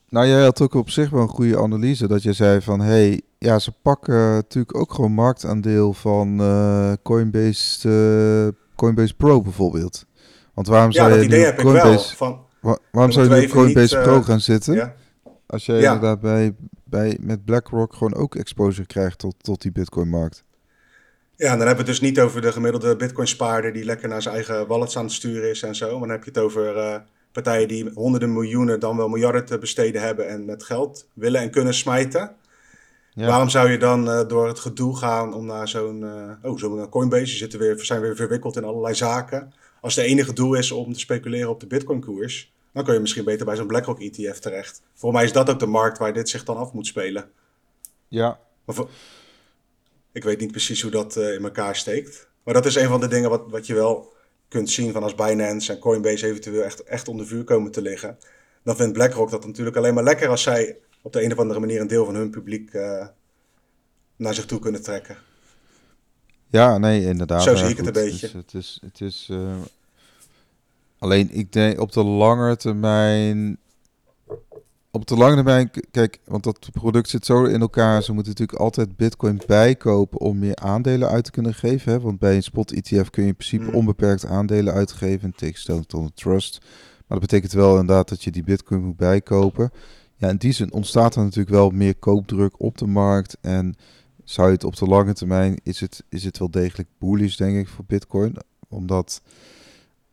Nou, 0.08 0.26
jij 0.26 0.42
had 0.42 0.60
ook 0.60 0.74
op 0.74 0.90
zich 0.90 1.10
wel 1.10 1.22
een 1.22 1.28
goede 1.28 1.58
analyse 1.58 2.06
dat 2.06 2.22
je 2.22 2.32
zei 2.32 2.60
van, 2.60 2.80
hey, 2.80 3.20
ja, 3.38 3.58
ze 3.58 3.72
pakken 3.82 4.14
natuurlijk 4.14 4.76
ook 4.76 4.94
gewoon 4.94 5.12
marktaandeel 5.12 5.92
van 5.92 6.40
uh, 6.40 6.92
Coinbase, 7.02 7.88
uh, 7.88 8.62
Coinbase 8.76 9.14
Pro 9.14 9.42
bijvoorbeeld. 9.42 10.06
Want 10.56 10.68
waarom 10.68 10.92
zou 10.92 11.20
je 11.20 11.28
nu 11.28 11.54
Coinbase, 11.54 12.16
van, 12.16 12.44
waarom 12.90 13.12
zou 13.12 13.34
je 13.34 13.40
nu 13.40 13.48
Coinbase 13.48 14.00
Pro 14.00 14.16
uh, 14.16 14.24
gaan 14.24 14.40
zitten? 14.40 14.74
Ja. 14.74 14.94
Als 15.46 15.66
je 15.66 15.72
ja. 15.72 15.94
inderdaad 15.94 16.20
bij, 16.84 17.18
met 17.20 17.44
BlackRock 17.44 17.94
gewoon 17.94 18.14
ook 18.14 18.34
exposure 18.34 18.86
krijgt 18.86 19.18
tot, 19.18 19.34
tot 19.40 19.62
die 19.62 19.72
Bitcoin-markt. 19.72 20.44
Ja, 21.36 21.52
en 21.52 21.58
dan 21.58 21.66
hebben 21.66 21.84
we 21.84 21.90
het 21.90 22.00
dus 22.00 22.10
niet 22.10 22.20
over 22.20 22.40
de 22.40 22.52
gemiddelde 22.52 22.96
Bitcoin-spaarder 22.96 23.72
die 23.72 23.84
lekker 23.84 24.08
naar 24.08 24.22
zijn 24.22 24.34
eigen 24.34 24.66
wallets 24.66 24.96
aan 24.96 25.04
het 25.04 25.12
sturen 25.12 25.50
is 25.50 25.62
en 25.62 25.74
zo. 25.74 25.90
Maar 25.90 26.08
dan 26.08 26.16
heb 26.16 26.24
je 26.24 26.30
het 26.30 26.38
over 26.38 26.76
uh, 26.76 26.96
partijen 27.32 27.68
die 27.68 27.90
honderden 27.94 28.32
miljoenen, 28.32 28.80
dan 28.80 28.96
wel 28.96 29.08
miljarden 29.08 29.44
te 29.44 29.58
besteden 29.58 30.02
hebben 30.02 30.28
en 30.28 30.44
met 30.44 30.62
geld 30.62 31.08
willen 31.14 31.40
en 31.40 31.50
kunnen 31.50 31.74
smijten. 31.74 32.30
Ja. 33.14 33.26
Waarom 33.26 33.48
zou 33.48 33.70
je 33.70 33.78
dan 33.78 34.08
uh, 34.08 34.28
door 34.28 34.48
het 34.48 34.58
gedoe 34.58 34.96
gaan 34.96 35.34
om 35.34 35.46
naar 35.46 35.68
zo'n 35.68 36.04
oh, 36.42 36.58
zo'n 36.58 36.88
Coinbase, 36.88 37.32
je 37.32 37.36
zitten 37.36 37.58
weer, 37.58 37.84
zijn 37.84 38.00
weer 38.00 38.16
verwikkeld 38.16 38.56
in 38.56 38.64
allerlei 38.64 38.94
zaken 38.94 39.52
als 39.86 39.94
de 39.94 40.02
enige 40.02 40.32
doel 40.32 40.54
is 40.54 40.70
om 40.70 40.92
te 40.92 40.98
speculeren 40.98 41.50
op 41.50 41.60
de 41.60 41.66
Bitcoin-koers, 41.66 42.52
dan 42.72 42.84
kun 42.84 42.94
je 42.94 43.00
misschien 43.00 43.24
beter 43.24 43.46
bij 43.46 43.56
zo'n 43.56 43.66
BlackRock 43.66 44.00
ETF 44.00 44.38
terecht. 44.38 44.82
Voor 44.94 45.12
mij 45.12 45.24
is 45.24 45.32
dat 45.32 45.50
ook 45.50 45.58
de 45.58 45.66
markt 45.66 45.98
waar 45.98 46.12
dit 46.12 46.28
zich 46.28 46.44
dan 46.44 46.56
af 46.56 46.72
moet 46.72 46.86
spelen. 46.86 47.30
Ja. 48.08 48.40
ik 50.12 50.24
weet 50.24 50.40
niet 50.40 50.50
precies 50.50 50.82
hoe 50.82 50.90
dat 50.90 51.16
uh, 51.16 51.34
in 51.34 51.44
elkaar 51.44 51.76
steekt. 51.76 52.28
Maar 52.42 52.54
dat 52.54 52.66
is 52.66 52.74
een 52.74 52.88
van 52.88 53.00
de 53.00 53.08
dingen 53.08 53.30
wat, 53.30 53.44
wat 53.48 53.66
je 53.66 53.74
wel 53.74 54.12
kunt 54.48 54.70
zien 54.70 54.92
van 54.92 55.02
als 55.02 55.14
Binance 55.14 55.72
en 55.72 55.78
Coinbase 55.78 56.26
eventueel 56.26 56.62
echt, 56.62 56.82
echt 56.82 57.08
onder 57.08 57.26
vuur 57.26 57.44
komen 57.44 57.72
te 57.72 57.82
liggen. 57.82 58.18
Dan 58.62 58.76
vindt 58.76 58.92
BlackRock 58.92 59.30
dat 59.30 59.46
natuurlijk 59.46 59.76
alleen 59.76 59.94
maar 59.94 60.04
lekker 60.04 60.28
als 60.28 60.42
zij 60.42 60.78
op 61.02 61.12
de 61.12 61.22
een 61.22 61.32
of 61.32 61.38
andere 61.38 61.60
manier 61.60 61.80
een 61.80 61.86
deel 61.86 62.04
van 62.04 62.14
hun 62.14 62.30
publiek 62.30 62.72
uh, 62.72 63.06
naar 64.16 64.34
zich 64.34 64.46
toe 64.46 64.58
kunnen 64.58 64.82
trekken. 64.82 65.16
Ja, 66.50 66.78
nee, 66.78 67.04
inderdaad. 67.04 67.42
Zo 67.42 67.54
zie 67.54 67.68
ik 67.68 67.76
het 67.76 67.86
een 67.86 67.92
beetje. 67.92 68.30
Het 68.36 68.54
is, 68.54 68.78
het 68.84 69.00
is, 69.00 69.28
uh, 69.30 69.54
alleen 70.98 71.30
ik 71.30 71.52
denk 71.52 71.80
op 71.80 71.92
de 71.92 72.04
lange 72.04 72.56
termijn. 72.56 73.58
Op 74.90 75.06
de 75.06 75.16
lange 75.16 75.34
termijn, 75.34 75.70
kijk, 75.90 76.18
want 76.24 76.44
dat 76.44 76.68
product 76.72 77.08
zit 77.08 77.26
zo 77.26 77.44
in 77.44 77.60
elkaar. 77.60 78.02
Ze 78.02 78.12
moeten 78.12 78.32
natuurlijk 78.32 78.58
altijd 78.58 78.96
Bitcoin 78.96 79.40
bijkopen 79.46 80.20
om 80.20 80.38
meer 80.38 80.56
aandelen 80.56 81.08
uit 81.08 81.24
te 81.24 81.30
kunnen 81.30 81.54
geven. 81.54 81.92
Hè? 81.92 82.00
Want 82.00 82.18
bij 82.18 82.34
een 82.36 82.42
spot 82.42 82.72
ETF 82.72 83.10
kun 83.10 83.22
je 83.22 83.28
in 83.28 83.36
principe 83.36 83.64
mm. 83.64 83.74
onbeperkt 83.74 84.26
aandelen 84.26 84.74
uitgeven. 84.74 85.34
Tegenstelling 85.36 85.86
tot 85.86 86.02
een 86.02 86.14
trust. 86.14 86.58
Maar 87.06 87.18
dat 87.18 87.28
betekent 87.28 87.52
wel 87.52 87.70
inderdaad 87.70 88.08
dat 88.08 88.24
je 88.24 88.30
die 88.30 88.44
Bitcoin 88.44 88.84
moet 88.84 88.96
bijkopen. 88.96 89.70
Ja, 90.16 90.28
in 90.28 90.36
die 90.36 90.52
zin 90.52 90.72
ontstaat 90.72 91.14
er 91.14 91.22
natuurlijk 91.22 91.56
wel 91.56 91.70
meer 91.70 91.94
koopdruk 91.94 92.60
op 92.60 92.78
de 92.78 92.86
markt. 92.86 93.36
En 93.40 93.76
zou 94.26 94.46
je 94.46 94.54
het 94.54 94.64
op 94.64 94.76
de 94.76 94.86
lange 94.86 95.12
termijn, 95.12 95.60
is 95.62 95.80
het, 95.80 96.04
is 96.08 96.24
het 96.24 96.38
wel 96.38 96.50
degelijk 96.50 96.88
bullish, 96.98 97.36
denk 97.36 97.56
ik, 97.56 97.68
voor 97.68 97.84
Bitcoin. 97.86 98.36
Omdat 98.68 99.20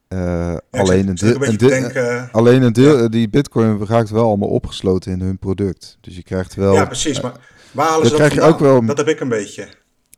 uh, 0.09 0.55
alleen, 0.71 1.07
een 1.07 1.15
deel, 1.15 1.43
een 1.43 1.57
deel, 1.57 2.27
alleen 2.31 2.61
een 2.61 2.73
deel, 2.73 3.09
die 3.09 3.29
Bitcoin 3.29 3.85
raakt 3.85 4.09
wel 4.09 4.25
allemaal 4.25 4.49
opgesloten 4.49 5.11
in 5.11 5.21
hun 5.21 5.37
product. 5.37 5.97
Dus 6.01 6.15
je 6.15 6.23
krijgt 6.23 6.55
wel. 6.55 6.73
Ja, 6.73 6.85
precies. 6.85 7.21
Maar 7.21 7.33
waar 7.71 7.87
halen 7.87 8.05
ze 8.05 8.09
dat 8.09 8.19
krijg 8.19 8.33
je 8.33 8.41
ook 8.41 8.59
wel. 8.59 8.85
Dat 8.85 8.97
heb 8.97 9.07
ik 9.07 9.19
een 9.19 9.29
beetje. 9.29 9.67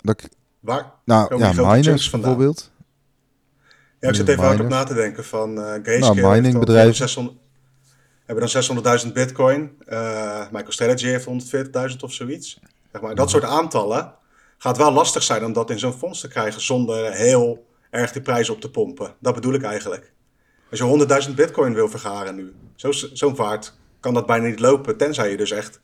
Dat, 0.02 0.30
waar? 0.60 0.92
Nou, 1.06 1.38
ja, 1.38 1.74
miners 1.74 2.10
bijvoorbeeld. 2.10 2.72
Ja, 4.00 4.10
ik 4.10 4.16
zit 4.16 4.28
even 4.28 4.44
hard 4.44 4.60
op 4.60 4.68
na 4.68 4.84
te 4.84 4.94
denken 4.94 5.26
van 5.26 5.58
uh, 5.58 5.74
Grayscale. 5.84 6.22
Nou, 6.22 6.36
miningbedrijven. 6.36 7.38
Hebben 8.26 8.50
dan 8.52 9.02
600.000 9.06 9.14
bitcoin. 9.14 9.72
Uh, 9.90 10.52
MicroStrategy 10.52 11.06
heeft 11.06 11.26
140.000 11.92 12.00
of 12.00 12.14
zoiets. 12.14 12.60
Zeg 12.96 13.04
maar, 13.04 13.16
dat 13.16 13.30
soort 13.30 13.44
aantallen. 13.44 14.14
gaat 14.58 14.78
wel 14.78 14.92
lastig 14.92 15.24
zijn 15.24 15.46
om 15.46 15.54
dat 15.54 15.70
in 15.70 15.80
zo'n 15.80 15.94
fonds 15.94 16.20
te 16.20 16.28
krijgen 16.28 16.62
zonder 16.62 17.12
heel 17.12 17.68
erg 17.90 18.12
de 18.12 18.22
prijs 18.22 18.50
op 18.50 18.62
te 18.62 18.72
pompen. 18.72 19.16
Dat 19.20 19.36
bedoel 19.36 19.54
ik 19.54 19.64
eigenlijk. 19.64 20.14
Als 20.70 20.80
je 20.80 21.26
100.000 21.28 21.34
bitcoin 21.34 21.74
wil 21.74 21.90
vergaren 21.90 22.36
nu, 22.36 22.56
zo'n 23.14 23.36
vaart 23.36 23.74
kan 24.00 24.14
dat 24.14 24.26
bijna 24.26 24.48
niet 24.48 24.60
lopen, 24.60 24.98
tenzij 24.98 25.30
je 25.30 25.38
dus 25.38 25.52
echt 25.52 25.82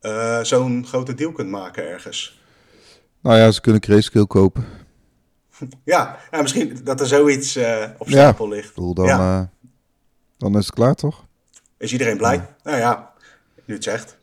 uh, 0.00 0.42
zo'n 0.42 0.86
grote 0.86 1.14
deal 1.14 1.32
kunt 1.32 1.50
maken 1.50 1.88
ergens. 1.88 2.40
Nou 3.20 3.36
ja, 3.36 3.50
ze 3.50 3.60
kunnen 3.60 3.82
Grayscale 3.82 4.26
kopen. 4.26 4.64
ja, 5.84 6.18
ja, 6.30 6.42
misschien 6.42 6.80
dat 6.84 7.00
er 7.00 7.06
zoiets 7.06 7.56
uh, 7.56 7.84
op 7.98 8.08
stapel 8.08 8.46
ja, 8.46 8.54
ligt. 8.54 8.74
Bedoel, 8.74 8.94
dan, 8.94 9.06
ja. 9.06 9.40
uh, 9.40 9.46
dan 10.38 10.58
is 10.58 10.66
het 10.66 10.74
klaar, 10.74 10.94
toch? 10.94 11.24
Is 11.76 11.92
iedereen 11.92 12.16
blij? 12.16 12.36
Ja. 12.36 12.54
Nou 12.62 12.78
ja, 12.78 13.12
nu 13.64 13.74
het 13.74 13.84
zegt. 13.84 14.22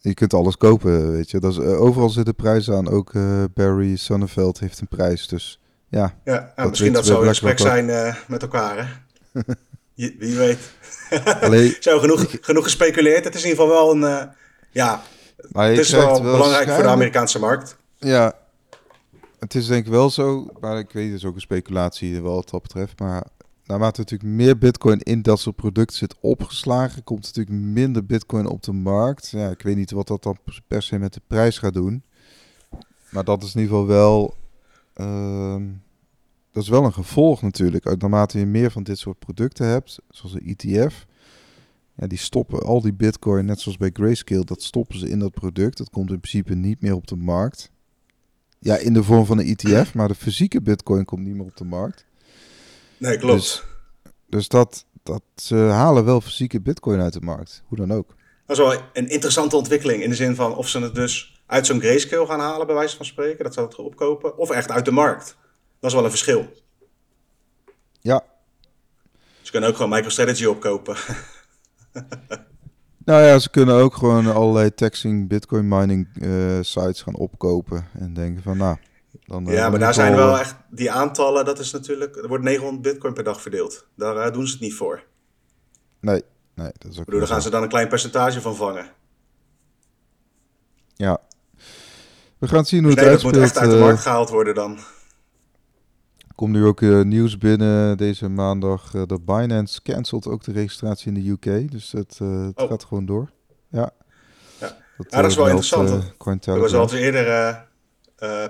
Je 0.00 0.14
kunt 0.14 0.34
alles 0.34 0.56
kopen, 0.56 1.12
weet 1.12 1.30
je. 1.30 1.40
Dat 1.40 1.52
is, 1.52 1.58
uh, 1.58 1.80
overal 1.80 2.10
zit 2.10 2.26
de 2.26 2.32
prijs 2.32 2.70
aan. 2.70 2.88
Ook 2.88 3.12
Barry 3.54 3.96
Sonneveld 3.96 4.60
heeft 4.60 4.80
een 4.80 4.88
prijs, 4.88 5.28
dus 5.28 5.60
ja. 5.88 6.14
Ja, 6.24 6.52
misschien 6.56 6.92
dat 6.92 7.06
zou 7.06 7.22
een 7.22 7.28
gesprek 7.28 7.58
zijn 7.58 8.14
met 8.26 8.42
elkaar, 8.42 9.00
hè? 9.32 9.40
wie 10.18 10.36
weet. 10.36 10.58
Allee, 11.40 11.76
Zo, 11.80 11.98
genoeg, 11.98 12.26
genoeg 12.40 12.64
gespeculeerd. 12.64 13.24
Het 13.24 13.34
is 13.34 13.42
in 13.42 13.48
ieder 13.48 13.64
geval 13.64 13.78
wel 13.78 13.94
een... 13.94 14.30
ja, 14.70 15.02
maar 15.52 15.68
het 15.68 15.78
is 15.78 15.90
wel, 15.90 16.22
belangrijk 16.22 16.70
voor 16.70 16.82
de 16.82 16.88
Amerikaanse 16.88 17.38
markt. 17.38 17.76
Ja, 17.96 18.32
het 19.38 19.54
is 19.54 19.66
denk 19.66 19.86
ik 19.86 19.92
wel 19.92 20.10
zo, 20.10 20.48
maar 20.60 20.78
ik 20.78 20.90
weet 20.90 21.06
het 21.06 21.16
is 21.16 21.24
ook 21.24 21.34
een 21.34 21.40
speculatie 21.40 22.22
wel 22.22 22.34
wat 22.34 22.50
dat 22.50 22.62
betreft. 22.62 22.98
Maar 22.98 23.24
naarmate 23.68 24.00
natuurlijk 24.00 24.30
meer 24.30 24.58
bitcoin 24.58 24.98
in 24.98 25.22
dat 25.22 25.40
soort 25.40 25.56
producten 25.56 25.96
zit 25.96 26.16
opgeslagen, 26.20 27.04
komt 27.04 27.22
natuurlijk 27.22 27.56
minder 27.56 28.06
bitcoin 28.06 28.46
op 28.46 28.62
de 28.62 28.72
markt. 28.72 29.28
Ja, 29.28 29.50
ik 29.50 29.62
weet 29.62 29.76
niet 29.76 29.90
wat 29.90 30.06
dat 30.06 30.22
dan 30.22 30.36
per 30.66 30.82
se 30.82 30.98
met 30.98 31.14
de 31.14 31.20
prijs 31.26 31.58
gaat 31.58 31.74
doen. 31.74 32.02
Maar 33.10 33.24
dat 33.24 33.42
is 33.42 33.54
in 33.54 33.60
ieder 33.60 33.76
geval 33.76 33.86
wel, 33.86 34.34
uh, 34.96 35.62
dat 36.52 36.62
is 36.62 36.68
wel 36.68 36.84
een 36.84 36.92
gevolg 36.92 37.42
natuurlijk. 37.42 38.00
Naarmate 38.00 38.38
je 38.38 38.46
meer 38.46 38.70
van 38.70 38.82
dit 38.82 38.98
soort 38.98 39.18
producten 39.18 39.66
hebt, 39.66 39.98
zoals 40.10 40.34
een 40.34 40.56
ETF, 40.56 41.06
ja, 41.94 42.06
die 42.06 42.18
stoppen 42.18 42.62
al 42.62 42.80
die 42.80 42.94
bitcoin, 42.94 43.44
net 43.44 43.60
zoals 43.60 43.76
bij 43.76 43.90
Grayscale, 43.92 44.44
dat 44.44 44.62
stoppen 44.62 44.98
ze 44.98 45.08
in 45.08 45.18
dat 45.18 45.32
product. 45.32 45.78
Dat 45.78 45.90
komt 45.90 46.10
in 46.10 46.20
principe 46.20 46.54
niet 46.54 46.80
meer 46.80 46.94
op 46.94 47.06
de 47.06 47.16
markt. 47.16 47.70
Ja, 48.58 48.76
in 48.76 48.92
de 48.92 49.02
vorm 49.02 49.24
van 49.24 49.38
een 49.38 49.56
ETF, 49.56 49.94
maar 49.94 50.08
de 50.08 50.14
fysieke 50.14 50.62
bitcoin 50.62 51.04
komt 51.04 51.26
niet 51.26 51.34
meer 51.34 51.44
op 51.44 51.56
de 51.56 51.64
markt. 51.64 52.06
Nee, 52.98 53.18
klopt. 53.18 53.36
Dus, 53.36 53.62
dus 54.26 54.48
dat, 54.48 54.84
dat 55.02 55.22
ze 55.36 55.54
halen 55.54 56.04
wel 56.04 56.20
fysieke 56.20 56.60
bitcoin 56.60 57.00
uit 57.00 57.12
de 57.12 57.20
markt, 57.20 57.62
hoe 57.66 57.78
dan 57.78 57.92
ook. 57.92 58.16
Dat 58.46 58.58
is 58.58 58.64
wel 58.64 58.82
een 58.92 59.08
interessante 59.08 59.56
ontwikkeling 59.56 60.02
in 60.02 60.10
de 60.10 60.16
zin 60.16 60.34
van 60.34 60.56
of 60.56 60.68
ze 60.68 60.80
het 60.80 60.94
dus 60.94 61.42
uit 61.46 61.66
zo'n 61.66 61.80
grayscale 61.80 62.26
gaan 62.26 62.40
halen, 62.40 62.66
bij 62.66 62.74
wijze 62.76 62.96
van 62.96 63.06
spreken, 63.06 63.44
dat 63.44 63.54
ze 63.54 63.60
het 63.60 63.76
opkopen, 63.76 64.38
of 64.38 64.50
echt 64.50 64.70
uit 64.70 64.84
de 64.84 64.90
markt. 64.90 65.36
Dat 65.80 65.90
is 65.90 65.96
wel 65.96 66.04
een 66.04 66.10
verschil. 66.10 66.52
Ja. 68.00 68.24
Ze 69.42 69.50
kunnen 69.50 69.68
ook 69.68 69.76
gewoon 69.76 69.90
MicroStrategy 69.90 70.44
opkopen. 70.44 70.96
nou 73.04 73.22
ja, 73.22 73.38
ze 73.38 73.50
kunnen 73.50 73.74
ook 73.74 73.94
gewoon 73.94 74.34
allerlei 74.34 74.74
taxing 74.74 75.28
bitcoin 75.28 75.68
mining 75.68 76.08
uh, 76.14 76.58
sites 76.60 77.02
gaan 77.02 77.16
opkopen 77.16 77.88
en 77.98 78.14
denken 78.14 78.42
van 78.42 78.56
nou... 78.56 78.76
Dan, 79.24 79.44
ja, 79.44 79.70
maar 79.70 79.78
daar 79.78 79.94
zijn 79.94 80.14
wel 80.14 80.38
echt 80.38 80.56
die 80.70 80.90
aantallen, 80.90 81.44
dat 81.44 81.58
is 81.58 81.72
natuurlijk, 81.72 82.16
er 82.16 82.28
wordt 82.28 82.44
900 82.44 82.82
bitcoin 82.82 83.14
per 83.14 83.24
dag 83.24 83.42
verdeeld. 83.42 83.86
Daar 83.94 84.26
uh, 84.26 84.32
doen 84.32 84.46
ze 84.46 84.52
het 84.52 84.62
niet 84.62 84.74
voor. 84.74 85.02
Nee, 86.00 86.22
nee, 86.54 86.70
dat 86.78 86.92
is 86.92 86.98
ook. 86.98 87.04
Bedoel, 87.04 87.20
daar 87.20 87.28
gaan 87.28 87.42
ze 87.42 87.50
dan 87.50 87.62
een 87.62 87.68
klein 87.68 87.88
percentage 87.88 88.40
van 88.40 88.56
vangen. 88.56 88.90
Ja. 90.94 91.20
We 92.38 92.48
gaan 92.48 92.64
zien 92.64 92.84
hoe 92.84 92.94
dus 92.94 93.00
het 93.00 93.08
nee. 93.08 93.22
Dat 93.22 93.32
moet 93.32 93.42
echt 93.42 93.58
uit 93.58 93.70
de 93.70 93.78
markt 93.78 94.00
gehaald 94.00 94.30
worden 94.30 94.54
dan 94.54 94.78
komt 96.38 96.52
nu 96.52 96.64
ook 96.64 96.80
uh, 96.80 97.02
nieuws 97.02 97.38
binnen 97.38 97.96
deze 97.96 98.28
maandag. 98.28 98.94
Uh, 98.94 99.02
dat 99.06 99.24
Binance 99.24 99.82
cancelt 99.82 100.26
ook 100.26 100.44
de 100.44 100.52
registratie 100.52 101.12
in 101.12 101.14
de 101.14 101.30
UK. 101.30 101.70
Dus 101.70 101.92
het, 101.92 102.18
uh, 102.22 102.46
het 102.46 102.60
oh. 102.60 102.68
gaat 102.68 102.84
gewoon 102.84 103.06
door. 103.06 103.30
Ja, 103.68 103.90
ja. 104.60 104.76
Dat, 104.96 105.06
ja, 105.10 105.20
dat 105.20 105.30
is 105.30 105.36
wel 105.36 105.46
interessant. 105.46 106.46
er 106.46 106.60
was 106.60 106.74
al 106.74 106.92
eerder 106.92 107.66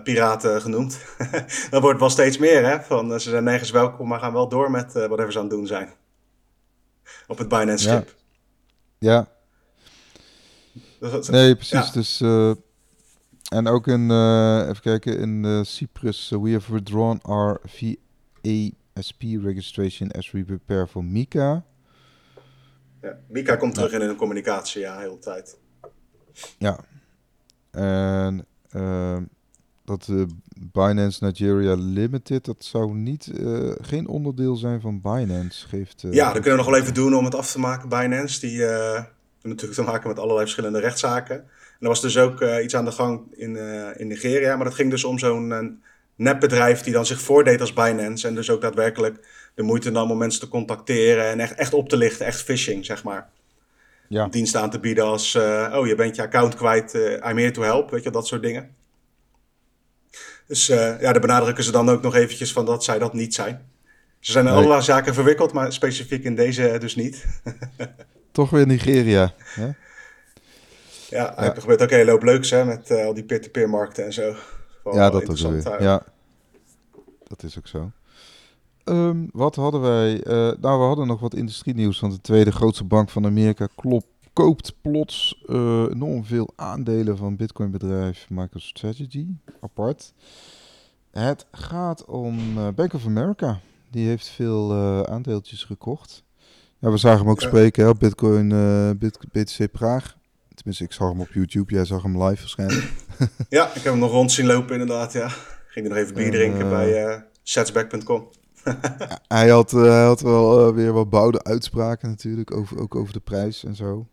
piraten 0.03 0.61
genoemd. 0.61 0.99
dat 1.71 1.83
wordt 1.83 2.01
wel 2.01 2.11
steeds 2.11 2.39
meer. 2.39 2.67
Hè? 2.67 2.81
Van, 2.81 3.21
ze 3.21 3.31
zijn 3.31 3.45
nergens 3.45 3.71
welkom, 3.71 4.09
maar 4.09 4.21
gaan 4.21 4.33
wel 4.33 4.49
door 4.49 4.71
met 4.71 4.93
whatever 4.93 5.33
ze 5.33 5.39
aan 5.39 5.45
het 5.45 5.55
doen 5.55 5.67
zijn. 5.67 5.93
Op 7.27 7.39
het 7.39 7.49
Binance-schip. 7.49 8.15
Ja. 8.99 9.29
ja. 11.01 11.21
Nee, 11.31 11.57
precies. 11.57 11.91
Dus 11.91 12.21
en 13.49 13.67
ook 13.67 13.87
in, 13.87 14.11
uh, 14.11 14.69
even 14.69 14.81
kijken, 14.81 15.19
in 15.19 15.45
uh, 15.45 15.63
Cyprus, 15.63 16.31
uh, 16.31 16.43
we 16.43 16.53
have 16.53 16.73
withdrawn 16.73 17.21
our 17.23 17.61
VASP 17.65 19.23
registration 19.43 20.11
as 20.11 20.31
we 20.31 20.45
prepare 20.45 20.87
for 20.87 21.05
Mika. 21.05 21.65
Ja, 23.03 23.19
Mika 23.29 23.57
komt 23.57 23.75
terug 23.75 23.93
in 23.93 24.01
hun 24.01 24.17
communicatie, 24.17 24.81
ja, 24.81 24.99
heel 24.99 25.15
de 25.15 25.19
tijd. 25.19 25.59
Ja. 26.59 26.79
En 27.71 28.47
dat 30.07 30.27
Binance 30.73 31.25
Nigeria 31.25 31.75
Limited, 31.75 32.45
dat 32.45 32.65
zou 32.65 32.95
niet, 32.95 33.31
geen 33.81 34.09
onderdeel 34.09 34.57
zijn 34.57 34.81
van 34.81 35.01
Binance, 35.01 35.69
geeft... 35.69 36.05
ja, 36.11 36.25
dat 36.25 36.43
kunnen 36.43 36.51
we 36.51 36.57
nog 36.57 36.67
wel 36.67 36.81
even 36.81 36.95
doen 36.95 37.15
om 37.15 37.25
het 37.25 37.35
af 37.35 37.51
te 37.51 37.59
maken, 37.59 37.89
Binance. 37.89 38.41
Die 38.41 38.61
hebben 38.61 39.07
natuurlijk 39.43 39.75
te 39.75 39.83
maken 39.83 40.09
met 40.09 40.19
allerlei 40.19 40.43
verschillende 40.43 40.81
rechtszaken 40.81 41.45
er 41.81 41.89
was 41.89 42.01
dus 42.01 42.19
ook 42.19 42.41
uh, 42.41 42.63
iets 42.63 42.77
aan 42.77 42.85
de 42.85 42.93
gang 42.93 43.21
in, 43.37 43.55
uh, 43.55 43.89
in 43.97 44.07
Nigeria. 44.07 44.57
Maar 44.57 44.65
dat 44.65 44.75
ging 44.75 44.91
dus 44.91 45.05
om 45.05 45.19
zo'n 45.19 45.51
uh, 45.51 45.59
nepbedrijf 46.17 46.81
die 46.81 46.93
dan 46.93 47.07
zich 47.07 47.21
voordeed 47.21 47.61
als 47.61 47.73
Binance. 47.73 48.29
En 48.29 48.35
dus 48.35 48.51
ook 48.51 48.61
daadwerkelijk 48.61 49.27
de 49.55 49.63
moeite 49.63 49.91
nam 49.91 50.11
om 50.11 50.19
mensen 50.19 50.41
te 50.41 50.49
contacteren 50.49 51.25
en 51.25 51.41
echt, 51.41 51.55
echt 51.55 51.75
op 51.75 51.89
te 51.89 51.97
lichten. 51.97 52.27
Echt 52.27 52.43
phishing, 52.43 52.85
zeg 52.85 53.05
maar. 53.05 53.29
Ja. 54.09 54.29
Diensten 54.29 54.61
aan 54.61 54.71
te 54.71 54.81
bieden 54.81 55.05
als, 55.05 55.35
oh 55.73 55.87
je 55.87 55.95
bent 55.97 56.17
je 56.17 56.23
account 56.23 56.55
kwijt, 56.55 56.95
I'm 56.95 57.37
here 57.37 57.51
to 57.51 57.63
help. 57.63 57.91
Weet 57.91 58.03
je, 58.03 58.11
dat 58.11 58.27
soort 58.27 58.43
dingen. 58.43 58.77
Dus 60.49 60.67
ja, 60.67 60.99
daar 60.99 61.21
benadrukken 61.21 61.65
ze 61.65 61.71
dan 61.71 61.89
ook 61.89 62.03
nog 62.03 62.15
eventjes 62.15 62.53
van 62.53 62.65
dat 62.65 62.85
zij 62.85 62.99
dat 62.99 63.13
niet 63.13 63.35
zijn. 63.35 63.67
Ze 64.21 64.33
zijn 64.33 64.45
in 64.45 64.51
nee. 64.51 64.59
allerlei 64.59 64.85
zaken 64.85 65.15
verwikkeld, 65.15 65.53
maar 65.53 65.73
specifiek 65.73 66.25
in 66.25 66.35
deze 66.35 66.77
dus 66.79 66.97
niet. 66.97 67.27
Toch 68.33 68.51
weer 68.51 68.67
Nigeria. 68.67 69.35
Hè? 69.39 69.71
Ja, 71.11 71.37
er 71.37 71.61
gebeurt 71.61 71.83
ook 71.83 71.91
een 71.91 71.97
hele 71.97 72.11
hoop 72.11 72.23
leuks 72.23 72.51
hè, 72.51 72.65
met 72.65 72.91
uh, 72.91 73.05
al 73.05 73.15
die 73.15 73.25
peer-to-peer 73.25 73.69
markten 73.69 74.05
en 74.05 74.13
zo. 74.13 74.35
ja, 74.93 75.11
dat 75.11 75.31
ook 75.31 75.51
weer. 75.51 75.83
Ja, 75.83 76.03
dat 77.27 77.43
is 77.43 77.59
ook 77.59 77.67
zo. 77.67 77.91
Um, 78.85 79.29
wat 79.33 79.55
hadden 79.55 79.81
wij? 79.81 80.13
Uh, 80.13 80.53
nou, 80.61 80.81
we 80.81 80.85
hadden 80.85 81.07
nog 81.07 81.21
wat 81.21 81.35
industrienieuws. 81.35 82.01
Want 82.01 82.13
de 82.13 82.21
tweede 82.21 82.53
grootste 82.53 82.85
bank 82.85 83.11
van 83.11 83.27
Amerika 83.27 83.69
klop, 83.77 84.05
koopt 84.45 84.75
plots 84.83 85.43
uh, 85.47 85.85
enorm 85.91 86.25
veel 86.25 86.53
aandelen 86.57 87.17
van 87.17 87.37
Bitcoin-bedrijf 87.37 88.27
MicroStrategy. 88.29 89.27
Apart. 89.61 90.13
Het 91.11 91.47
gaat 91.53 92.05
om 92.05 92.55
Bank 92.75 92.93
of 92.93 93.07
America. 93.07 93.61
Die 93.91 94.07
heeft 94.07 94.29
veel 94.29 94.75
aandeeltjes 95.07 95.65
gekocht. 95.65 96.25
Ja, 96.79 96.91
we 96.91 96.97
zagen 96.97 97.19
hem 97.19 97.29
ook 97.29 97.41
spreken 97.41 97.83
hè, 97.83 97.89
op 97.89 97.99
Bitcoin, 97.99 98.49
Bit 98.99 99.19
BTC 99.33 99.71
Praag. 99.73 100.17
Tenminste, 100.55 100.85
ik 100.85 100.93
zag 100.93 101.09
hem 101.09 101.21
op 101.21 101.33
YouTube. 101.33 101.75
Jij 101.75 101.85
zag 101.85 102.03
hem 102.03 102.23
live 102.23 102.41
waarschijnlijk. 102.41 102.93
ja, 103.49 103.67
ik 103.67 103.75
heb 103.75 103.85
hem 103.85 103.99
nog 103.99 104.11
rond 104.11 104.33
zien 104.33 104.47
lopen 104.47 104.73
inderdaad, 104.73 105.13
ja. 105.13 105.29
Ging 105.69 105.87
er 105.87 105.93
nog 105.93 106.03
even 106.03 106.15
bier 106.15 106.31
drinken 106.31 106.69
bij 106.69 107.25
setsback.com. 107.43 108.29
hij, 109.29 109.49
had, 109.49 109.71
hij 109.71 110.05
had 110.05 110.21
wel 110.21 110.75
weer 110.75 110.93
wat 110.93 111.11
bouwde 111.11 111.45
uitspraken 111.45 112.09
natuurlijk, 112.09 112.57
over, 112.57 112.79
ook 112.79 112.95
over 112.95 113.13
de 113.13 113.21
prijs 113.21 113.65
en 113.65 113.75
zo. 113.75 114.07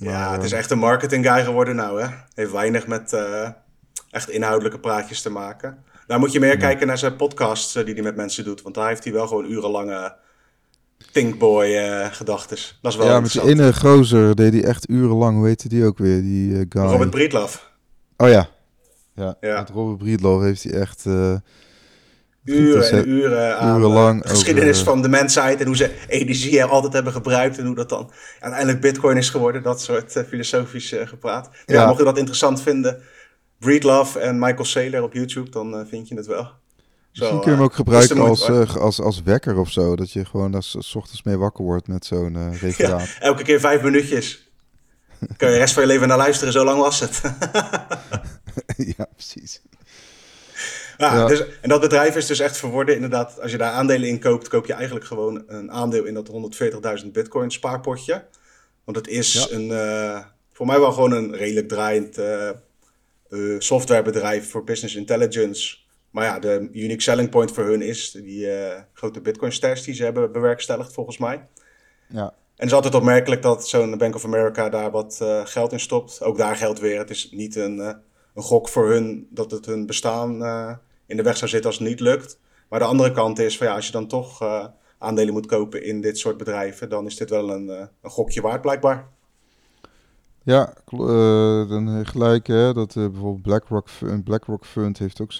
Maar, 0.00 0.12
ja, 0.12 0.32
het 0.32 0.44
is 0.44 0.52
echt 0.52 0.70
een 0.70 0.78
marketing 0.78 1.26
guy 1.26 1.44
geworden 1.44 1.76
nou, 1.76 2.02
hè. 2.02 2.08
Heeft 2.34 2.52
weinig 2.52 2.86
met 2.86 3.16
echt 4.10 4.30
inhoudelijke 4.30 4.78
praatjes 4.78 5.22
te 5.22 5.30
maken. 5.30 5.84
Daar 6.06 6.18
moet 6.18 6.32
je 6.32 6.40
meer 6.40 6.56
kijken 6.56 6.86
naar 6.86 6.98
zijn 6.98 7.16
podcasts 7.16 7.72
die 7.72 7.94
hij 7.94 8.02
met 8.02 8.16
mensen 8.16 8.44
doet. 8.44 8.62
Want 8.62 8.74
daar 8.74 8.88
heeft 8.88 9.04
hij 9.04 9.12
wel 9.12 9.26
gewoon 9.26 9.50
urenlange 9.50 10.16
Thinkboy 11.12 11.66
uh, 11.66 12.06
gedachtes. 12.10 12.78
Dat 12.82 12.92
is 12.92 12.98
wel 12.98 13.06
Ja, 13.06 13.20
met 13.20 13.32
die 13.32 13.42
ene 13.42 13.74
gozer 13.74 14.36
deed 14.36 14.52
hij 14.52 14.64
echt 14.64 14.90
urenlang. 14.90 15.36
Hoe 15.36 15.46
heette 15.46 15.68
die 15.68 15.84
ook 15.84 15.98
weer, 15.98 16.22
die 16.22 16.50
uh, 16.50 16.64
guy? 16.68 16.82
Robert 16.82 17.10
Breedlove. 17.10 17.58
Oh 18.16 18.28
ja. 18.28 18.48
Ja, 19.14 19.36
ja. 19.40 19.58
met 19.58 19.70
Robert 19.70 19.98
Breedlove 19.98 20.44
heeft 20.44 20.62
hij 20.62 20.72
echt... 20.72 21.04
Uren 22.44 22.90
en 22.90 23.08
uren 23.08 23.58
aan 23.58 23.78
urenlang 23.78 24.22
geschiedenis 24.26 24.80
over, 24.80 24.92
van 24.92 25.02
de 25.02 25.08
mensheid... 25.08 25.60
en 25.60 25.66
hoe 25.66 25.76
ze 25.76 25.94
energie 26.08 26.64
altijd 26.64 26.92
hebben 26.92 27.12
gebruikt... 27.12 27.58
en 27.58 27.66
hoe 27.66 27.74
dat 27.74 27.88
dan 27.88 28.10
uiteindelijk 28.40 28.80
bitcoin 28.80 29.16
is 29.16 29.30
geworden. 29.30 29.62
Dat 29.62 29.80
soort 29.80 30.16
uh, 30.16 30.22
filosofisch 30.22 30.94
gepraat. 31.04 31.50
Ja, 31.66 31.74
ja, 31.74 31.86
mocht 31.86 31.98
je 31.98 32.04
dat 32.04 32.18
interessant 32.18 32.62
vinden... 32.62 33.02
Breedlove 33.58 34.18
en 34.18 34.38
Michael 34.38 34.64
Saylor 34.64 35.02
op 35.02 35.12
YouTube... 35.12 35.50
dan 35.50 35.86
vind 35.88 36.08
je 36.08 36.14
het 36.14 36.26
wel. 36.26 36.50
Misschien 37.10 37.40
kun 37.40 37.50
je 37.50 37.56
hem 37.56 37.64
ook 37.64 37.74
gebruiken 37.74 38.18
als, 38.18 38.48
als, 38.76 39.00
als 39.00 39.22
wekker 39.22 39.58
of 39.58 39.70
zo. 39.70 39.96
Dat 39.96 40.12
je 40.12 40.24
gewoon 40.24 40.54
als, 40.54 40.76
s 40.78 40.94
ochtends 40.94 41.22
mee 41.22 41.36
wakker 41.36 41.64
wordt 41.64 41.88
met 41.88 42.04
zo'n 42.04 42.50
referaat. 42.60 43.08
Ja, 43.08 43.20
elke 43.20 43.42
keer 43.42 43.60
vijf 43.60 43.82
minuutjes. 43.82 44.50
Kun 45.36 45.46
je 45.48 45.52
de 45.52 45.58
rest 45.58 45.74
van 45.74 45.82
je 45.82 45.88
leven 45.88 46.08
naar 46.08 46.16
luisteren, 46.16 46.52
zo 46.52 46.64
lang 46.64 46.80
was 46.80 47.00
het. 47.00 47.20
ja, 48.96 49.06
precies. 49.14 49.62
Ja, 51.00 51.14
ja. 51.14 51.26
Dus, 51.26 51.44
en 51.60 51.68
dat 51.68 51.80
bedrijf 51.80 52.16
is 52.16 52.26
dus 52.26 52.38
echt 52.38 52.56
verworden, 52.56 52.94
inderdaad, 52.94 53.40
als 53.40 53.50
je 53.50 53.58
daar 53.58 53.72
aandelen 53.72 54.08
in 54.08 54.20
koopt, 54.20 54.48
koop 54.48 54.66
je 54.66 54.72
eigenlijk 54.72 55.04
gewoon 55.04 55.42
een 55.46 55.72
aandeel 55.72 56.04
in 56.04 56.14
dat 56.14 56.30
140.000 57.02 57.10
bitcoin 57.12 57.50
spaarpotje. 57.50 58.24
Want 58.84 58.96
het 58.96 59.08
is 59.08 59.48
een, 59.50 59.68
uh, 59.68 60.24
voor 60.52 60.66
mij 60.66 60.80
wel 60.80 60.92
gewoon 60.92 61.12
een 61.12 61.36
redelijk 61.36 61.68
draaiend 61.68 62.18
uh, 62.18 62.50
uh, 63.28 63.60
softwarebedrijf 63.60 64.50
voor 64.50 64.64
business 64.64 64.94
intelligence. 64.94 65.76
Maar 66.10 66.24
ja, 66.24 66.38
de 66.38 66.68
unique 66.72 67.02
selling 67.02 67.30
point 67.30 67.52
voor 67.52 67.64
hun 67.64 67.82
is 67.82 68.10
die 68.10 68.48
grote 68.92 69.20
bitcoin 69.20 69.52
stash 69.52 69.82
die 69.82 69.94
ze 69.94 70.04
hebben 70.04 70.32
bewerkstelligd 70.32 70.92
volgens 70.92 71.18
mij. 71.18 71.46
Ja. 72.08 72.24
En 72.24 72.66
het 72.66 72.66
is 72.66 72.72
altijd 72.72 72.94
opmerkelijk 72.94 73.42
dat 73.42 73.68
zo'n 73.68 73.98
Bank 73.98 74.14
of 74.14 74.24
America 74.24 74.68
daar 74.68 74.90
wat 74.90 75.18
geld 75.44 75.72
in 75.72 75.80
stopt. 75.80 76.22
Ook 76.22 76.36
daar 76.36 76.56
geldt 76.56 76.80
weer, 76.80 76.98
het 76.98 77.10
is 77.10 77.30
niet 77.30 77.56
een, 77.56 77.78
een 78.34 78.42
gok 78.42 78.68
voor 78.68 78.90
hun 78.90 79.26
dat 79.30 79.50
het 79.50 79.66
hun 79.66 79.86
bestaan 79.86 80.38
in 81.10 81.16
de 81.16 81.22
weg 81.22 81.36
zou 81.36 81.50
zitten 81.50 81.70
als 81.70 81.78
het 81.78 81.88
niet 81.88 82.00
lukt. 82.00 82.38
Maar 82.68 82.78
de 82.78 82.84
andere 82.84 83.12
kant 83.12 83.38
is 83.38 83.56
van 83.56 83.66
ja, 83.66 83.74
als 83.74 83.86
je 83.86 83.92
dan 83.92 84.06
toch 84.06 84.42
uh, 84.42 84.64
aandelen 84.98 85.32
moet 85.32 85.46
kopen 85.46 85.84
in 85.84 86.00
dit 86.00 86.18
soort 86.18 86.36
bedrijven, 86.36 86.88
dan 86.88 87.06
is 87.06 87.16
dit 87.16 87.30
wel 87.30 87.50
een, 87.50 87.66
uh, 87.66 87.82
een 88.02 88.10
gokje 88.10 88.40
waard 88.40 88.60
blijkbaar. 88.60 89.08
Ja, 90.42 90.74
uh, 90.92 91.68
dan 91.68 92.06
gelijk 92.06 92.46
hè, 92.46 92.72
dat 92.72 92.94
bijvoorbeeld 92.94 93.42
BlackRock, 93.42 93.88
een 94.00 94.22
BlackRock 94.22 94.66
Fund 94.66 94.98
heeft 94.98 95.20
ook 95.20 95.32
6% 95.32 95.36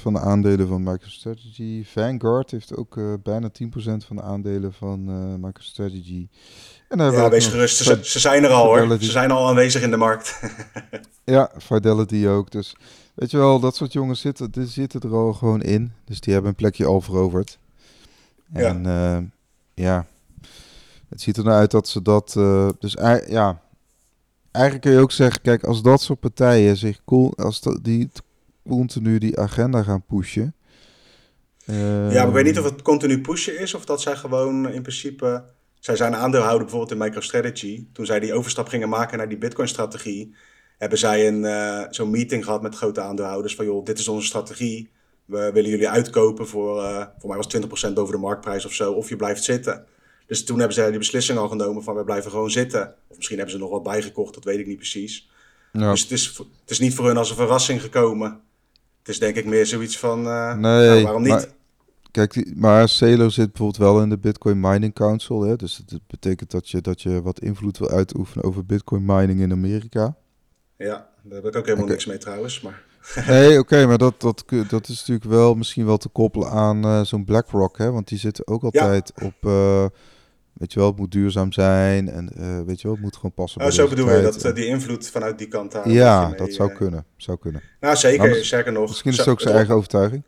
van 0.00 0.12
de 0.12 0.20
aandelen 0.20 0.68
van 0.68 0.82
MicroStrategy. 0.82 1.84
Vanguard 1.84 2.50
heeft 2.50 2.76
ook 2.76 3.22
bijna 3.22 3.48
10% 3.48 3.52
van 4.06 4.16
de 4.16 4.22
aandelen 4.22 4.72
van 4.72 5.04
MicroStrategy. 5.40 6.28
En 6.88 6.98
ja, 6.98 7.28
wees 7.28 7.46
gerust, 7.46 7.76
ze, 7.76 7.98
ze, 8.02 8.18
zijn 8.18 8.44
er 8.44 8.50
al 8.50 8.64
hoor. 8.64 8.98
Ze 9.00 9.10
zijn 9.10 9.30
al 9.30 9.48
aanwezig 9.48 9.82
in 9.82 9.90
de 9.90 9.96
markt. 9.96 10.40
ja, 11.24 11.50
Fidelity 11.58 12.26
ook. 12.26 12.50
Dus 12.50 12.74
Weet 13.16 13.30
je 13.30 13.36
wel, 13.36 13.60
dat 13.60 13.76
soort 13.76 13.92
jongens 13.92 14.20
zitten, 14.20 14.50
die 14.50 14.66
zitten 14.66 15.00
er 15.00 15.14
al 15.14 15.32
gewoon 15.32 15.62
in. 15.62 15.92
Dus 16.04 16.20
die 16.20 16.32
hebben 16.32 16.50
een 16.50 16.56
plekje 16.56 16.86
al 16.86 17.00
veroverd. 17.00 17.58
En 18.52 18.82
ja, 18.82 19.16
uh, 19.16 19.24
ja. 19.74 20.06
het 21.08 21.20
ziet 21.20 21.36
er 21.36 21.44
nou 21.44 21.56
uit 21.56 21.70
dat 21.70 21.88
ze 21.88 22.02
dat... 22.02 22.34
Uh, 22.38 22.68
dus 22.78 22.92
ja, 23.28 23.62
eigenlijk 24.50 24.84
kun 24.84 24.92
je 24.92 25.00
ook 25.00 25.12
zeggen, 25.12 25.40
kijk, 25.40 25.64
als 25.64 25.82
dat 25.82 26.00
soort 26.00 26.20
partijen 26.20 26.76
zich 26.76 27.04
cool, 27.04 27.36
als 27.36 27.60
die 27.82 28.10
continu 28.68 29.18
die 29.18 29.38
agenda 29.38 29.82
gaan 29.82 30.04
pushen. 30.06 30.54
Uh, 31.66 32.12
ja, 32.12 32.18
maar 32.18 32.26
ik 32.26 32.32
weet 32.32 32.44
niet 32.44 32.58
of 32.58 32.64
het 32.64 32.82
continu 32.82 33.20
pushen 33.20 33.60
is 33.60 33.74
of 33.74 33.84
dat 33.84 34.00
zij 34.00 34.16
gewoon 34.16 34.68
in 34.68 34.82
principe. 34.82 35.44
Zij 35.80 35.96
zijn 35.96 36.14
aandeelhouder 36.14 36.62
bijvoorbeeld 36.62 36.92
in 36.92 36.98
MicroStrategy. 36.98 37.86
Toen 37.92 38.06
zij 38.06 38.20
die 38.20 38.34
overstap 38.34 38.68
gingen 38.68 38.88
maken 38.88 39.18
naar 39.18 39.28
die 39.28 39.38
Bitcoin-strategie 39.38 40.34
hebben 40.76 40.98
zij 40.98 41.28
een, 41.28 41.42
uh, 41.42 41.82
zo'n 41.90 42.10
meeting 42.10 42.44
gehad 42.44 42.62
met 42.62 42.74
grote 42.74 43.00
aandeelhouders 43.00 43.54
van 43.54 43.64
joh, 43.64 43.84
dit 43.84 43.98
is 43.98 44.08
onze 44.08 44.26
strategie. 44.26 44.90
We 45.24 45.50
willen 45.52 45.70
jullie 45.70 45.88
uitkopen 45.88 46.48
voor, 46.48 46.82
uh, 46.82 47.06
voor 47.18 47.28
mij 47.28 47.36
was 47.36 47.46
20% 47.46 47.94
boven 47.94 48.14
de 48.14 48.20
marktprijs 48.20 48.64
of 48.64 48.72
zo, 48.72 48.92
of 48.92 49.08
je 49.08 49.16
blijft 49.16 49.44
zitten. 49.44 49.86
Dus 50.26 50.44
toen 50.44 50.58
hebben 50.58 50.74
zij 50.74 50.88
die 50.90 50.98
beslissing 50.98 51.38
al 51.38 51.48
genomen 51.48 51.82
van 51.82 51.94
we 51.94 52.04
blijven 52.04 52.30
gewoon 52.30 52.50
zitten. 52.50 52.94
Of 53.08 53.16
misschien 53.16 53.36
hebben 53.36 53.54
ze 53.54 53.60
nog 53.60 53.70
wat 53.70 53.82
bijgekocht, 53.82 54.34
dat 54.34 54.44
weet 54.44 54.58
ik 54.58 54.66
niet 54.66 54.76
precies. 54.76 55.28
Ja. 55.72 55.90
Dus 55.90 56.00
het 56.02 56.10
is, 56.10 56.36
het 56.36 56.70
is 56.70 56.78
niet 56.78 56.94
voor 56.94 57.06
hun 57.06 57.16
als 57.16 57.30
een 57.30 57.36
verrassing 57.36 57.82
gekomen. 57.82 58.40
Het 58.98 59.08
is 59.08 59.18
denk 59.18 59.36
ik 59.36 59.44
meer 59.44 59.66
zoiets 59.66 59.98
van, 59.98 60.26
uh, 60.26 60.52
nee, 60.52 60.88
nou, 60.88 61.02
waarom 61.02 61.22
niet? 61.22 61.30
Maar, 61.30 61.46
kijk, 62.10 62.56
maar 62.56 62.88
Celo 62.88 63.28
zit 63.28 63.52
bijvoorbeeld 63.52 63.76
wel 63.76 64.02
in 64.02 64.08
de 64.08 64.18
Bitcoin 64.18 64.60
Mining 64.60 64.94
Council. 64.94 65.42
Hè? 65.42 65.56
Dus 65.56 65.82
dat 65.86 66.00
betekent 66.06 66.50
dat 66.50 66.68
je, 66.68 66.80
dat 66.80 67.02
je 67.02 67.22
wat 67.22 67.40
invloed 67.40 67.78
wil 67.78 67.90
uitoefenen 67.90 68.44
over 68.44 68.66
Bitcoin 68.66 69.04
mining 69.04 69.40
in 69.40 69.52
Amerika. 69.52 70.16
Ja, 70.76 71.08
daar 71.22 71.42
heb 71.42 71.46
ik 71.46 71.56
ook 71.56 71.66
helemaal 71.66 71.86
niks 71.86 72.06
mee 72.06 72.18
trouwens. 72.18 72.60
Maar... 72.60 72.82
Nee, 73.26 73.58
oké, 73.58 73.86
maar 73.86 73.98
dat, 73.98 74.20
dat, 74.20 74.44
dat 74.68 74.88
is 74.88 74.98
natuurlijk 74.98 75.30
wel 75.30 75.54
misschien 75.54 75.86
wel 75.86 75.96
te 75.96 76.08
koppelen 76.08 76.50
aan 76.50 76.86
uh, 76.86 77.04
zo'n 77.04 77.24
BlackRock, 77.24 77.78
hè? 77.78 77.90
Want 77.90 78.08
die 78.08 78.18
zitten 78.18 78.46
ook 78.46 78.62
altijd 78.62 79.12
op, 79.22 79.34
uh, 79.40 79.86
weet 80.52 80.72
je 80.72 80.78
wel, 80.78 80.88
het 80.88 80.98
moet 80.98 81.12
duurzaam 81.12 81.52
zijn 81.52 82.08
en 82.08 82.32
uh, 82.38 82.60
weet 82.66 82.80
je 82.80 82.86
wel, 82.86 82.92
het 82.92 83.04
moet 83.04 83.14
gewoon 83.14 83.32
passen 83.32 83.60
oh, 83.60 83.70
Zo 83.70 83.88
bedoel 83.88 84.10
je, 84.10 84.22
dat 84.22 84.56
die 84.56 84.66
invloed 84.66 85.10
vanuit 85.10 85.38
die 85.38 85.48
kant. 85.48 85.76
Ja, 85.84 86.30
dat 86.30 86.52
zou 86.52 86.72
kunnen, 86.72 87.04
zou 87.16 87.38
kunnen. 87.38 87.62
Nou, 87.80 87.96
zeker, 87.96 88.28
nou, 88.28 88.44
zeker 88.44 88.72
nog. 88.72 88.88
Misschien 88.88 89.10
is 89.10 89.18
het 89.18 89.28
ook 89.28 89.40
zijn 89.40 89.54
eigen 89.54 89.74
overtuiging. 89.74 90.22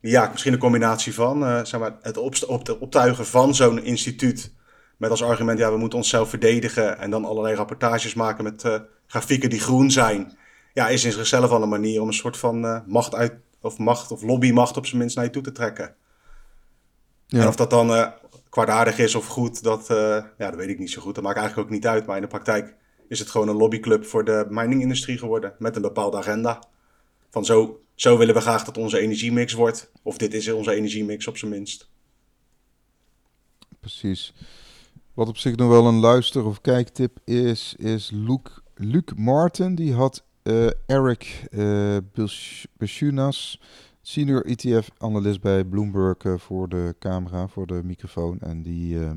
Ja, 0.00 0.28
misschien 0.32 0.52
een 0.52 0.58
combinatie 0.58 1.14
van, 1.14 1.66
zeg 1.66 1.80
maar, 1.80 1.96
het 2.02 2.16
op, 2.16 2.34
op, 2.46 2.76
optuigen 2.80 3.26
van 3.26 3.54
zo'n 3.54 3.84
instituut 3.84 4.52
met 4.96 5.10
als 5.10 5.22
argument, 5.22 5.58
ja, 5.58 5.70
we 5.70 5.78
moeten 5.78 5.98
onszelf 5.98 6.28
verdedigen 6.28 6.98
en 6.98 7.10
dan 7.10 7.24
allerlei 7.24 7.54
rapportages 7.54 8.14
maken 8.14 8.44
met 8.44 8.64
grafieken 9.08 9.50
die 9.50 9.60
groen 9.60 9.90
zijn, 9.90 10.38
ja, 10.72 10.88
is 10.88 11.04
in 11.04 11.12
zichzelf 11.12 11.50
al 11.50 11.62
een 11.62 11.68
manier 11.68 12.00
om 12.00 12.06
een 12.06 12.14
soort 12.14 12.36
van 12.36 12.64
uh, 12.64 12.80
macht 12.86 13.14
uit, 13.14 13.34
of 13.60 13.78
macht 13.78 14.10
of 14.10 14.22
lobbymacht 14.22 14.76
op 14.76 14.86
zijn 14.86 14.98
minst 14.98 15.16
naar 15.16 15.24
je 15.24 15.30
toe 15.30 15.42
te 15.42 15.52
trekken. 15.52 15.94
Ja. 17.26 17.40
En 17.40 17.48
of 17.48 17.56
dat 17.56 17.70
dan 17.70 17.90
uh, 17.90 18.08
kwaadaardig 18.48 18.98
is 18.98 19.14
of 19.14 19.26
goed, 19.26 19.62
dat, 19.62 19.90
uh, 19.90 19.96
ja, 20.38 20.50
dat 20.50 20.54
weet 20.54 20.68
ik 20.68 20.78
niet 20.78 20.90
zo 20.90 21.02
goed. 21.02 21.14
Dat 21.14 21.24
maakt 21.24 21.38
eigenlijk 21.38 21.68
ook 21.68 21.74
niet 21.74 21.86
uit. 21.86 22.06
Maar 22.06 22.16
in 22.16 22.22
de 22.22 22.28
praktijk 22.28 22.74
is 23.08 23.18
het 23.18 23.30
gewoon 23.30 23.48
een 23.48 23.56
lobbyclub 23.56 24.04
voor 24.06 24.24
de 24.24 24.46
miningindustrie 24.48 25.18
geworden. 25.18 25.54
Met 25.58 25.76
een 25.76 25.82
bepaalde 25.82 26.16
agenda. 26.16 26.62
Van 27.30 27.44
zo, 27.44 27.80
zo 27.94 28.18
willen 28.18 28.34
we 28.34 28.40
graag 28.40 28.64
dat 28.64 28.76
onze 28.76 28.98
energiemix 28.98 29.52
wordt. 29.52 29.92
Of 30.02 30.16
dit 30.16 30.34
is 30.34 30.48
onze 30.48 30.74
energiemix 30.74 31.26
op 31.26 31.36
zijn 31.36 31.50
minst. 31.50 31.90
Precies. 33.80 34.34
Wat 35.14 35.28
op 35.28 35.36
zich 35.36 35.56
nog 35.56 35.68
wel 35.68 35.86
een 35.86 36.00
luister- 36.00 36.44
of 36.44 36.60
kijktip 36.60 37.18
is, 37.24 37.74
is 37.78 38.10
Luke 38.14 38.50
Luc 38.80 39.14
Martin, 39.16 39.74
die 39.74 39.94
had 39.94 40.22
uh, 40.42 40.70
Eric 40.86 41.46
uh, 41.50 41.96
Bishunas, 42.76 43.60
senior 44.02 44.44
ETF-analyst 44.44 45.40
bij 45.40 45.64
Bloomberg 45.64 46.24
uh, 46.24 46.38
voor 46.38 46.68
de 46.68 46.94
camera, 46.98 47.48
voor 47.48 47.66
de 47.66 47.80
microfoon. 47.84 48.40
En 48.40 48.62
die, 48.62 48.94
uh, 48.94 49.10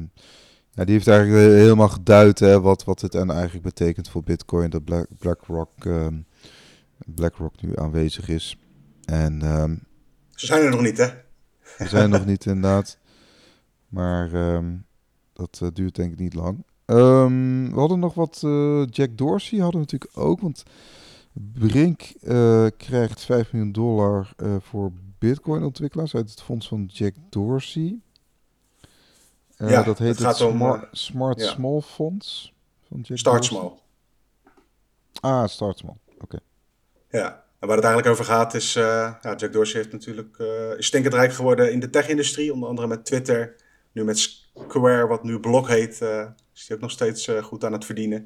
ja, 0.71 0.84
die 0.84 0.93
heeft 0.93 1.08
eigenlijk 1.08 1.54
helemaal 1.54 1.89
geduid 1.89 2.39
hè, 2.39 2.62
wat, 2.62 2.84
wat 2.84 3.02
het 3.02 3.15
en 3.15 3.30
eigenlijk 3.30 3.63
betekent 3.63 4.10
voor 4.10 4.24
Bitcoin, 4.24 4.69
dat 4.69 4.84
Black, 4.84 5.08
BlackRock, 5.17 5.86
um, 5.86 6.26
BlackRock 7.06 7.62
nu 7.62 7.76
aanwezig 7.76 8.30
is. 8.30 8.58
En, 9.06 9.41
um, 9.62 9.84
Ze 10.36 10.45
zijn 10.45 10.63
er 10.63 10.69
nog 10.69 10.82
niet, 10.82 10.97
hè? 10.97 11.08
Ze 11.78 11.88
zijn 11.88 12.10
nog 12.10 12.26
niet, 12.26 12.45
inderdaad. 12.45 12.97
Maar 13.88 14.34
um, 14.34 14.86
dat 15.34 15.62
duurt 15.74 15.95
denk 15.95 16.12
ik 16.12 16.19
niet 16.19 16.34
lang. 16.34 16.63
Um, 16.91 17.69
we 17.73 17.80
hadden 17.80 17.99
nog 17.99 18.13
wat. 18.13 18.41
Uh, 18.45 18.86
Jack 18.89 19.17
Dorsey 19.17 19.60
hadden 19.60 19.82
we 19.82 19.88
natuurlijk 19.91 20.17
ook. 20.17 20.41
Want 20.41 20.63
Brink 21.34 22.13
uh, 22.23 22.67
krijgt 22.77 23.21
5 23.21 23.51
miljoen 23.51 23.71
dollar 23.71 24.34
uh, 24.38 24.56
voor 24.60 24.91
Bitcoin-ontwikkelaars 25.19 26.15
uit 26.15 26.30
het 26.30 26.41
fonds 26.41 26.67
van 26.67 26.86
Jack 26.86 27.13
Dorsey. 27.30 27.99
ja, 29.58 29.84
dat 29.84 29.97
heet 29.97 30.17
het, 30.17 30.27
het 30.27 30.36
Smart, 30.36 30.82
om, 30.82 30.88
Smart 30.91 31.39
ja. 31.39 31.47
Small 31.47 31.82
Fonds. 31.82 32.54
Van 32.88 32.99
Jack 33.01 33.17
Start 33.17 33.36
Dorsey. 33.36 33.58
Small. 33.58 33.80
Ah, 35.19 35.47
Start 35.47 35.77
Small. 35.77 35.95
Oké. 36.13 36.23
Okay. 36.23 36.39
Ja, 37.10 37.43
en 37.60 37.67
waar 37.67 37.75
het 37.75 37.86
eigenlijk 37.86 38.08
over 38.08 38.25
gaat 38.25 38.54
is. 38.54 38.73
ja, 38.73 39.19
Jack 39.21 39.54
Dorsey 39.54 39.80
heeft 39.80 39.91
natuurlijk. 39.91 40.38
is 40.77 40.86
stinkend 40.86 41.13
rijk 41.13 41.34
geworden 41.34 41.71
in 41.71 41.80
de 41.80 41.89
tech-industrie. 41.89 42.54
Onder 42.54 42.69
andere 42.69 42.88
met 42.88 43.06
Twitter. 43.06 43.56
Nu 43.91 44.04
met 44.04 44.17
Square, 44.17 45.08
wat 45.08 45.23
nu 45.23 45.39
Block 45.39 45.67
heet 45.67 46.01
is 46.62 46.67
hij 46.67 46.76
ook 46.76 46.82
nog 46.82 46.91
steeds 46.91 47.28
uh, 47.28 47.43
goed 47.43 47.63
aan 47.63 47.71
het 47.71 47.86
verdienen. 47.86 48.17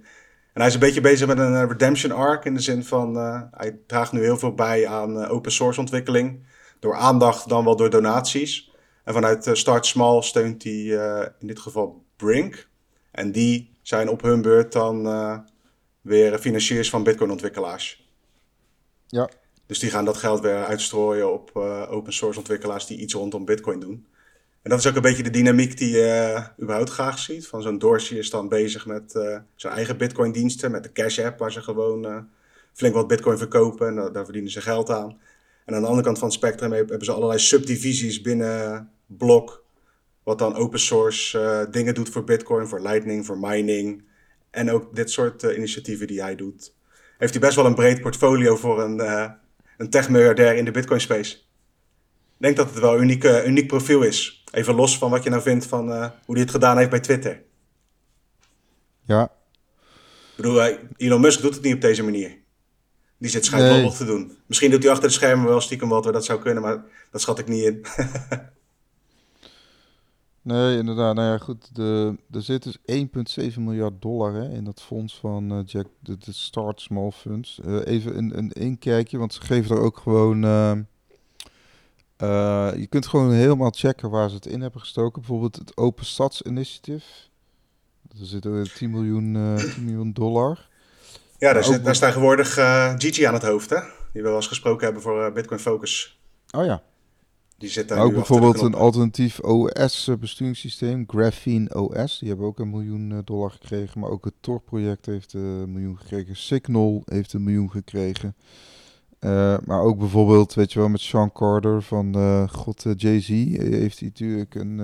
En 0.53 0.61
hij 0.61 0.67
is 0.67 0.73
een 0.73 0.79
beetje 0.79 1.01
bezig 1.01 1.27
met 1.27 1.37
een 1.37 1.53
uh, 1.53 1.65
redemption 1.67 2.11
arc 2.11 2.45
in 2.45 2.53
de 2.53 2.59
zin 2.59 2.83
van 2.83 3.17
uh, 3.17 3.41
hij 3.51 3.79
draagt 3.87 4.11
nu 4.11 4.21
heel 4.21 4.37
veel 4.37 4.53
bij 4.53 4.87
aan 4.87 5.25
open 5.25 5.51
source 5.51 5.79
ontwikkeling. 5.79 6.45
Door 6.79 6.95
aandacht 6.95 7.49
dan 7.49 7.63
wel 7.63 7.75
door 7.75 7.89
donaties. 7.89 8.71
En 9.03 9.13
vanuit 9.13 9.49
Start 9.53 9.85
Small 9.85 10.21
steunt 10.21 10.63
hij 10.63 10.73
in 11.39 11.47
dit 11.47 11.59
geval 11.59 12.03
Brink. 12.15 12.67
En 13.11 13.31
die 13.31 13.77
zijn 13.81 14.09
op 14.09 14.21
hun 14.21 14.41
beurt 14.41 14.71
dan 14.71 15.03
weer 16.01 16.39
financiers 16.39 16.89
van 16.89 17.03
Bitcoin 17.03 17.31
ontwikkelaars. 17.31 18.09
Ja. 19.07 19.29
Dus 19.65 19.79
die 19.79 19.89
gaan 19.89 20.05
dat 20.05 20.17
geld 20.17 20.39
weer 20.39 20.65
uitstrooien 20.65 21.33
op 21.33 21.55
open 21.89 22.13
source 22.13 22.39
ontwikkelaars 22.39 22.85
die 22.85 22.97
iets 22.97 23.13
rondom 23.13 23.45
Bitcoin 23.45 23.79
doen. 23.79 24.07
En 24.65 24.71
dat 24.71 24.79
is 24.79 24.87
ook 24.87 24.95
een 24.95 25.01
beetje 25.01 25.23
de 25.23 25.29
dynamiek 25.29 25.77
die 25.77 25.89
je 25.89 26.31
uh, 26.35 26.45
überhaupt 26.61 26.89
graag 26.89 27.19
ziet. 27.19 27.47
Van 27.47 27.61
zo'n 27.61 27.77
Dorsey 27.77 28.17
is 28.17 28.29
dan 28.29 28.49
bezig 28.49 28.85
met 28.85 29.13
uh, 29.15 29.37
zijn 29.55 29.73
eigen 29.73 29.97
Bitcoin-diensten, 29.97 30.71
met 30.71 30.83
de 30.83 30.91
Cash 30.91 31.19
App, 31.19 31.39
waar 31.39 31.51
ze 31.51 31.61
gewoon 31.61 32.05
uh, 32.05 32.17
flink 32.73 32.93
wat 32.93 33.07
Bitcoin 33.07 33.37
verkopen 33.37 33.87
en 33.87 34.13
daar 34.13 34.23
verdienen 34.23 34.51
ze 34.51 34.61
geld 34.61 34.89
aan. 34.89 35.19
En 35.65 35.75
aan 35.75 35.81
de 35.81 35.87
andere 35.87 36.05
kant 36.05 36.17
van 36.17 36.27
het 36.27 36.37
spectrum 36.37 36.71
hebben 36.71 37.05
ze 37.05 37.11
allerlei 37.11 37.39
subdivisies 37.39 38.21
binnen 38.21 38.89
Block, 39.05 39.63
wat 40.23 40.39
dan 40.39 40.55
open 40.55 40.79
source 40.79 41.67
dingen 41.71 41.93
doet 41.93 42.09
voor 42.09 42.23
Bitcoin, 42.23 42.67
voor 42.67 42.81
Lightning, 42.81 43.25
voor 43.25 43.39
mining 43.39 44.03
en 44.49 44.71
ook 44.71 44.95
dit 44.95 45.11
soort 45.11 45.43
initiatieven 45.43 46.07
die 46.07 46.21
hij 46.21 46.35
doet. 46.35 46.73
Heeft 47.17 47.33
hij 47.33 47.41
best 47.41 47.55
wel 47.55 47.65
een 47.65 47.75
breed 47.75 48.01
portfolio 48.01 48.55
voor 48.55 48.81
een, 48.81 48.99
een 49.77 49.89
tech-miljardair 49.89 50.55
in 50.55 50.65
de 50.65 50.71
Bitcoin-space. 50.71 51.35
Ik 51.35 52.41
denk 52.41 52.55
dat 52.55 52.69
het 52.69 52.79
wel 52.79 52.95
een 52.95 53.01
uniek, 53.01 53.23
uniek 53.23 53.67
profiel 53.67 54.01
is. 54.01 54.43
Even 54.55 54.75
los 54.75 54.97
van 54.97 55.09
wat 55.09 55.23
je 55.23 55.29
nou 55.29 55.41
vindt 55.41 55.65
van 55.65 55.89
uh, 55.89 56.09
hoe 56.25 56.35
hij 56.35 56.43
het 56.43 56.51
gedaan 56.51 56.77
heeft 56.77 56.89
bij 56.89 56.99
Twitter. 56.99 57.41
Ja. 59.05 59.23
Ik 59.23 60.35
bedoel, 60.35 60.61
Elon 60.97 61.21
Musk 61.21 61.41
doet 61.41 61.53
het 61.53 61.63
niet 61.63 61.73
op 61.73 61.81
deze 61.81 62.03
manier. 62.03 62.37
Die 63.17 63.29
zit 63.29 63.45
schijnbaar 63.45 63.81
nee. 63.81 63.91
te 63.91 64.05
doen. 64.05 64.37
Misschien 64.45 64.71
doet 64.71 64.83
hij 64.83 64.91
achter 64.91 65.07
de 65.07 65.13
schermen 65.13 65.45
wel 65.45 65.61
stiekem 65.61 65.89
wat, 65.89 66.03
dat 66.03 66.25
zou 66.25 66.39
kunnen, 66.39 66.63
maar 66.63 66.83
dat 67.11 67.21
schat 67.21 67.39
ik 67.39 67.47
niet 67.47 67.63
in. 67.63 67.85
nee, 70.53 70.77
inderdaad. 70.77 71.15
Nou 71.15 71.31
ja, 71.31 71.37
goed. 71.37 71.75
De, 71.75 72.17
er 72.31 72.41
zit 72.41 72.63
dus 72.63 72.77
1,7 73.51 73.59
miljard 73.59 74.01
dollar 74.01 74.33
hè, 74.33 74.49
in 74.49 74.63
dat 74.63 74.81
fonds 74.81 75.19
van 75.19 75.53
uh, 75.53 75.59
Jack, 75.65 75.87
de, 75.99 76.17
de, 76.17 76.33
Start 76.33 76.81
Small 76.81 77.11
Funds. 77.11 77.59
Uh, 77.65 77.81
even 77.85 78.17
een, 78.17 78.37
een 78.37 78.51
inkijkje, 78.51 79.17
want 79.17 79.33
ze 79.33 79.41
geven 79.41 79.75
er 79.75 79.81
ook 79.81 79.97
gewoon... 79.97 80.43
Uh, 82.23 82.71
je 82.75 82.87
kunt 82.87 83.07
gewoon 83.07 83.31
helemaal 83.31 83.71
checken 83.71 84.09
waar 84.09 84.29
ze 84.29 84.35
het 84.35 84.45
in 84.45 84.61
hebben 84.61 84.81
gestoken. 84.81 85.21
Bijvoorbeeld 85.21 85.55
het 85.55 85.77
Open 85.77 86.05
Stads 86.05 86.41
Initiative. 86.41 87.05
Er 88.19 88.25
zit 88.25 88.75
10 88.75 88.91
miljoen, 88.91 89.57
10 89.57 89.85
miljoen 89.85 90.13
dollar. 90.13 90.67
Ja, 91.37 91.53
daar, 91.53 91.63
zit, 91.63 91.83
daar 91.83 91.95
staat 91.95 92.09
tegenwoordig 92.09 92.57
uh, 92.57 92.93
Gigi 92.97 93.23
aan 93.23 93.33
het 93.33 93.43
hoofd, 93.43 93.69
hè? 93.69 93.79
Die 94.13 94.21
we 94.21 94.27
wel 94.27 94.35
eens 94.35 94.47
gesproken 94.47 94.85
hebben 94.85 95.01
voor 95.01 95.27
uh, 95.27 95.33
Bitcoin 95.33 95.59
Focus. 95.59 96.19
Oh 96.51 96.65
ja. 96.65 96.83
Die 97.57 97.69
zit 97.69 97.87
daar 97.87 97.99
ook 97.99 98.13
bijvoorbeeld 98.13 98.61
een 98.61 98.73
alternatief 98.73 99.39
OS-besturingssysteem, 99.39 101.03
Graphene 101.07 101.73
OS. 101.73 102.19
Die 102.19 102.27
hebben 102.27 102.47
ook 102.47 102.59
een 102.59 102.69
miljoen 102.69 103.11
uh, 103.11 103.17
dollar 103.23 103.51
gekregen. 103.51 103.99
Maar 103.99 104.09
ook 104.09 104.25
het 104.25 104.33
Tor-project 104.39 105.05
heeft 105.05 105.33
een 105.33 105.71
miljoen 105.71 105.97
gekregen. 105.97 106.35
Signal 106.35 107.01
heeft 107.05 107.33
een 107.33 107.43
miljoen 107.43 107.71
gekregen. 107.71 108.35
Maar 109.65 109.81
ook 109.81 109.97
bijvoorbeeld, 109.97 110.53
weet 110.53 110.73
je 110.73 110.79
wel, 110.79 110.89
met 110.89 111.01
Sean 111.01 111.31
Carter 111.31 111.81
van 111.81 112.15
God 112.51 112.83
Jay-Z 112.97 113.27
heeft 113.57 113.99
hij 113.99 114.07
natuurlijk 114.07 114.55
een, 114.55 114.79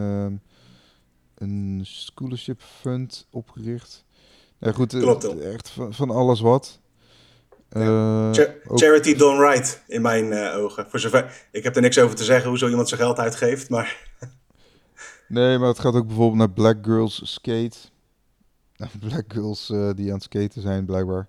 een 1.35 1.81
scholarship 1.83 2.61
fund 2.61 3.27
opgericht. 3.29 4.05
Ja, 4.57 4.71
goed, 4.71 4.97
Klopt, 4.97 5.39
echt 5.39 5.69
van, 5.69 5.93
van 5.93 6.09
alles 6.09 6.39
wat. 6.39 6.79
Uh, 7.77 8.31
charity 8.75 9.15
done 9.15 9.39
right, 9.39 9.83
in 9.87 10.01
mijn 10.01 10.25
uh, 10.25 10.57
ogen. 10.57 10.85
Voor 10.89 10.99
zover, 10.99 11.47
ik 11.51 11.63
heb 11.63 11.75
er 11.75 11.81
niks 11.81 11.99
over 11.99 12.15
te 12.15 12.23
zeggen 12.23 12.49
hoe 12.49 12.57
zo 12.57 12.67
iemand 12.69 12.87
zijn 12.87 13.01
geld 13.01 13.19
uitgeeft, 13.19 13.69
maar... 13.69 14.09
nee, 15.27 15.57
maar 15.57 15.67
het 15.67 15.79
gaat 15.79 15.93
ook 15.93 16.07
bijvoorbeeld 16.07 16.37
naar 16.37 16.51
Black 16.51 16.77
Girls 16.81 17.21
Skate. 17.23 17.77
Black 19.07 19.23
Girls 19.27 19.69
uh, 19.69 19.89
die 19.95 20.07
aan 20.07 20.13
het 20.13 20.23
skaten 20.23 20.61
zijn, 20.61 20.85
blijkbaar. 20.85 21.27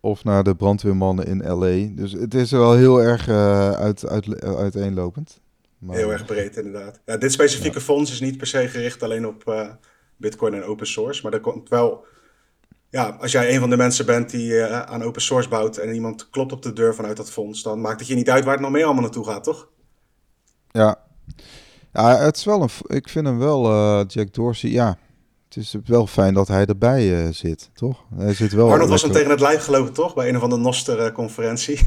Of 0.00 0.24
naar 0.24 0.44
de 0.44 0.54
brandweermannen 0.54 1.26
in 1.26 1.50
L.A. 1.52 1.94
Dus 1.94 2.12
het 2.12 2.34
is 2.34 2.50
wel 2.50 2.74
heel 2.74 3.02
erg 3.02 3.28
uit, 3.28 4.06
uit, 4.06 4.44
uiteenlopend. 4.44 5.40
Maar... 5.78 5.96
Heel 5.96 6.12
erg 6.12 6.24
breed, 6.24 6.56
inderdaad. 6.56 7.00
Ja, 7.04 7.16
dit 7.16 7.32
specifieke 7.32 7.80
fonds 7.80 8.10
is 8.10 8.20
niet 8.20 8.36
per 8.36 8.46
se 8.46 8.68
gericht 8.68 9.02
alleen 9.02 9.26
op 9.26 9.68
Bitcoin 10.16 10.54
en 10.54 10.64
open 10.64 10.86
source, 10.86 11.22
maar 11.22 11.32
er 11.32 11.40
komt 11.40 11.68
wel 11.68 12.06
ja, 12.90 13.16
als 13.20 13.32
jij 13.32 13.54
een 13.54 13.60
van 13.60 13.70
de 13.70 13.76
mensen 13.76 14.06
bent 14.06 14.30
die 14.30 14.52
uh, 14.52 14.80
aan 14.80 15.02
open 15.02 15.22
source 15.22 15.48
bouwt 15.48 15.76
en 15.76 15.94
iemand 15.94 16.30
klopt 16.30 16.52
op 16.52 16.62
de 16.62 16.72
deur 16.72 16.94
vanuit 16.94 17.16
dat 17.16 17.30
fonds, 17.30 17.62
dan 17.62 17.80
maakt 17.80 17.98
het 17.98 18.08
je 18.08 18.14
niet 18.14 18.30
uit 18.30 18.44
waar 18.44 18.52
het 18.52 18.62
nog 18.62 18.70
meer 18.70 18.84
allemaal 18.84 19.02
naartoe 19.02 19.24
gaat, 19.24 19.44
toch? 19.44 19.68
Ja, 20.70 20.98
ja 21.92 22.16
het 22.16 22.36
is 22.36 22.44
wel 22.44 22.62
een, 22.62 22.96
ik 22.96 23.08
vind 23.08 23.26
hem 23.26 23.38
wel, 23.38 23.70
uh, 23.70 24.04
Jack 24.06 24.34
Dorsey, 24.34 24.70
ja, 24.70 24.98
het 25.48 25.56
is 25.56 25.76
wel 25.84 26.06
fijn 26.06 26.34
dat 26.34 26.48
hij 26.48 26.66
erbij 26.66 27.24
uh, 27.24 27.32
zit, 27.32 27.70
toch? 27.74 28.04
Hij 28.16 28.34
zit 28.34 28.52
wel 28.52 28.70
Arnold 28.70 28.90
was 28.90 29.02
hem 29.02 29.12
tegen 29.12 29.30
het 29.30 29.40
lijf 29.40 29.64
gelopen, 29.64 29.92
toch? 29.92 30.14
Bij 30.14 30.28
een 30.28 30.36
of 30.36 30.42
andere 30.42 30.62
Noster-conferentie. 30.62 31.78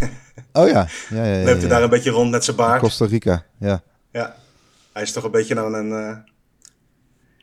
oh 0.54 0.68
ja, 0.68 0.88
ja, 1.10 1.26
ja. 1.26 1.36
ja, 1.36 1.46
hij 1.46 1.68
daar 1.68 1.84
een 1.84 1.90
beetje 1.90 2.12
rond 2.12 2.32
met 2.32 2.44
zijn 2.44 2.56
baard. 2.56 2.82
Costa 2.82 3.06
Rica, 3.06 3.46
ja. 3.60 3.84
Ja, 4.12 4.36
hij 4.94 5.02
is 5.02 5.12
toch 5.12 5.24
een 5.24 5.32
beetje 5.32 5.60
aan 5.60 5.74
een 5.74 6.24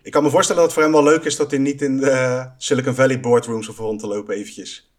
ik 0.09 0.15
kan 0.15 0.23
me 0.23 0.31
voorstellen 0.31 0.63
dat 0.63 0.71
het 0.71 0.81
voor 0.81 0.93
hem 0.93 1.03
wel 1.03 1.13
leuk 1.13 1.25
is 1.25 1.37
dat 1.37 1.51
hij 1.51 1.61
niet 1.61 1.83
in 1.83 1.97
de 1.97 2.47
Silicon 2.59 2.95
Valley 2.95 3.21
boardrooms 3.21 3.67
hoeft 3.67 3.79
rond 3.79 4.01
te 4.01 4.07
lopen 4.07 4.35
eventjes. 4.35 4.93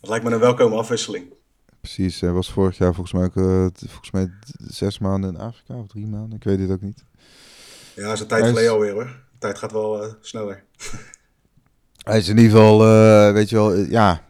Dat 0.00 0.10
lijkt 0.10 0.24
me 0.24 0.30
een 0.30 0.40
welkome 0.40 0.76
afwisseling. 0.76 1.34
Precies, 1.80 2.20
hij 2.20 2.30
was 2.30 2.52
vorig 2.52 2.78
jaar 2.78 2.94
volgens 2.94 3.12
mij 3.12 3.24
ook 3.24 3.36
uh, 3.36 3.66
volgens 3.90 4.10
mij 4.10 4.30
zes 4.56 4.98
maanden 4.98 5.34
in 5.34 5.40
Afrika 5.40 5.74
of 5.74 5.86
drie 5.86 6.06
maanden. 6.06 6.36
Ik 6.36 6.44
weet 6.44 6.58
het 6.58 6.70
ook 6.70 6.80
niet. 6.80 7.04
Ja, 7.94 8.02
dat 8.02 8.12
is 8.12 8.20
een 8.20 8.26
tijd 8.26 8.46
geleden 8.46 8.70
alweer 8.70 8.92
hoor. 8.92 9.24
De 9.38 9.46
tijd 9.46 9.58
gaat 9.58 9.72
wel 9.72 10.04
uh, 10.04 10.12
sneller. 10.20 10.64
hij 12.08 12.18
is 12.18 12.28
in 12.28 12.36
ieder 12.36 12.52
geval, 12.52 12.86
uh, 12.86 13.32
weet 13.32 13.48
je 13.48 13.56
wel, 13.56 13.74
ja, 13.74 14.22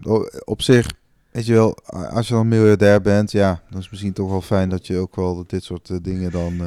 op 0.45 0.63
zich, 0.63 0.87
weet 1.31 1.47
je 1.47 1.53
wel, 1.53 1.79
als 1.87 2.29
je 2.29 2.35
dan 2.35 2.49
miljardair 2.49 3.01
bent, 3.01 3.33
ja, 3.33 3.49
dan 3.49 3.79
is 3.79 3.83
het 3.83 3.91
misschien 3.91 4.13
toch 4.13 4.31
wel 4.31 4.43
fijn 4.43 4.69
dat 4.69 4.87
je 4.87 4.99
ook 4.99 5.17
wel 5.17 5.45
dit 5.47 5.65
soort 5.65 6.05
dingen 6.05 6.31
dan 6.31 6.61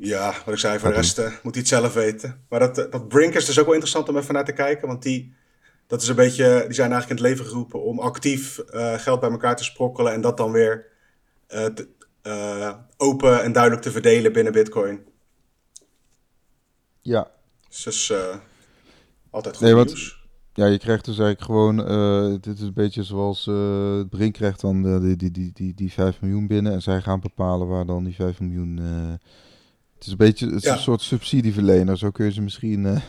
ja, 0.00 0.34
wat 0.44 0.54
ik 0.54 0.60
zei, 0.60 0.78
voor 0.78 0.88
de 0.88 0.94
rest 0.94 1.18
moet 1.18 1.54
hij 1.54 1.62
het 1.62 1.68
zelf 1.68 1.94
weten. 1.94 2.44
Maar 2.48 2.60
dat, 2.60 2.78
eh, 2.78 2.90
dat 2.90 3.08
Brink 3.08 3.34
is 3.34 3.44
dus 3.44 3.58
ook 3.58 3.64
wel 3.64 3.74
interessant 3.74 4.08
om 4.08 4.16
even 4.16 4.34
naar 4.34 4.44
te 4.44 4.52
kijken. 4.52 4.88
Want 4.88 5.02
die, 5.02 5.34
dat 5.86 6.02
is 6.02 6.08
een 6.08 6.14
beetje, 6.14 6.64
die 6.66 6.74
zijn 6.74 6.92
eigenlijk 6.92 7.20
in 7.20 7.26
het 7.26 7.34
leven 7.34 7.50
geroepen 7.50 7.82
om 7.82 7.98
actief 7.98 8.60
geld 8.96 9.20
bij 9.20 9.30
elkaar 9.30 9.56
te 9.56 9.64
sprokkelen. 9.64 10.12
En 10.12 10.20
dat 10.20 10.36
dan 10.36 10.52
weer 10.52 10.86
te, 11.46 11.88
open 12.96 13.42
en 13.42 13.52
duidelijk 13.52 13.82
te 13.82 13.90
verdelen 13.90 14.32
binnen 14.32 14.52
Bitcoin. 14.52 15.06
Ja. 17.00 17.30
Dus, 17.68 17.82
dus 17.82 18.12
altijd 19.30 19.56
goed 19.56 19.64
nee, 19.64 19.74
nieuws. 19.74 20.26
Ja, 20.52 20.66
je 20.66 20.78
krijgt 20.78 21.04
dus 21.04 21.18
eigenlijk 21.18 21.50
gewoon, 21.50 21.76
dit 22.40 22.58
is 22.58 22.62
een 22.62 22.72
beetje 22.72 23.02
zoals 23.02 23.46
uh, 23.46 24.00
Brink 24.10 24.34
krijgt 24.34 24.60
dan 24.60 25.00
die, 25.00 25.16
die, 25.16 25.30
die, 25.30 25.50
die, 25.52 25.74
die 25.74 25.92
5 25.92 26.20
miljoen 26.20 26.46
binnen 26.46 26.72
en 26.72 26.82
zij 26.82 27.00
gaan 27.00 27.20
bepalen 27.20 27.68
waar 27.68 27.86
dan 27.86 28.04
die 28.04 28.14
5 28.14 28.40
miljoen 28.40 28.78
het 29.98 30.06
is 30.06 30.12
een 30.12 30.16
beetje 30.16 30.46
het 30.46 30.64
is 30.64 30.70
een 30.70 30.78
soort 30.78 31.00
subsidieverlener, 31.00 31.98
zo 31.98 32.10
kun 32.10 32.24
je 32.24 32.32
ze 32.32 32.40
misschien 32.40 33.00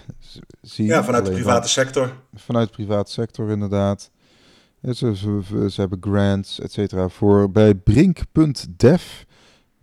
zien. 0.62 0.86
Ja, 0.86 1.04
vanuit 1.04 1.26
de 1.26 1.32
private 1.32 1.68
sector. 1.68 2.14
Vanuit 2.34 2.68
de 2.68 2.74
private 2.74 3.12
sector, 3.12 3.50
inderdaad. 3.50 4.12
Ja, 4.82 4.94
ze, 4.94 5.16
ze, 5.16 5.70
ze, 5.70 5.82
hebben 5.82 5.98
grants, 6.02 6.60
et 6.60 6.72
cetera. 6.72 7.10
Voor 7.10 7.52
bij 7.52 7.76
brink.dev 7.76 9.04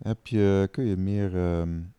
heb 0.03 0.27
je, 0.27 0.67
kun 0.71 0.85
je 0.85 0.97
meer. 0.97 1.35
Um, 1.35 1.73
uh, 1.73 1.96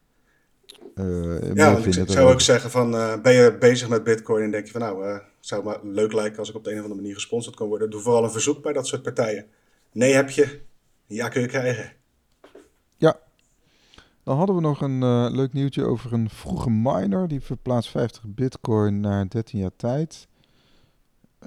ja, 1.54 1.70
meer 1.70 1.82
vinden 1.82 2.02
ik 2.02 2.10
zou 2.10 2.32
ook 2.32 2.40
zeggen 2.40 2.70
van, 2.70 2.94
uh, 2.94 3.20
ben 3.20 3.32
je 3.32 3.56
bezig 3.58 3.88
met 3.88 4.04
bitcoin 4.04 4.44
en 4.44 4.50
denk 4.50 4.66
je 4.66 4.72
van 4.72 4.80
nou, 4.80 5.06
uh, 5.06 5.18
zou 5.40 5.68
het 5.68 5.82
maar 5.82 5.92
leuk 5.92 6.12
lijken 6.12 6.38
als 6.38 6.48
ik 6.48 6.54
op 6.54 6.64
de 6.64 6.70
een 6.70 6.76
of 6.76 6.82
andere 6.82 7.00
manier 7.00 7.14
gesponsord 7.14 7.56
kan 7.56 7.68
worden. 7.68 7.90
Doe 7.90 8.00
vooral 8.00 8.24
een 8.24 8.30
verzoek 8.30 8.62
bij 8.62 8.72
dat 8.72 8.86
soort 8.86 9.02
partijen. 9.02 9.46
Nee 9.92 10.14
heb 10.14 10.30
je, 10.30 10.60
ja 11.06 11.28
kun 11.28 11.40
je 11.40 11.46
krijgen. 11.46 11.92
Ja, 12.96 13.18
dan 14.22 14.36
hadden 14.36 14.56
we 14.56 14.60
nog 14.60 14.80
een 14.80 15.02
uh, 15.02 15.26
leuk 15.30 15.52
nieuwtje 15.52 15.84
over 15.84 16.12
een 16.12 16.30
vroege 16.30 16.70
miner. 16.70 17.28
Die 17.28 17.40
verplaatst 17.40 17.90
50 17.90 18.22
bitcoin 18.26 19.00
naar 19.00 19.28
13 19.28 19.58
jaar 19.58 19.76
tijd. 19.76 20.28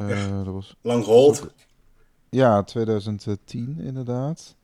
Uh, 0.02 0.10
ja, 0.10 0.44
dat 0.44 0.54
was 0.54 0.76
lang 0.82 1.04
gehold. 1.04 1.54
Ja, 2.30 2.64
2010 2.64 3.80
inderdaad. 3.80 4.56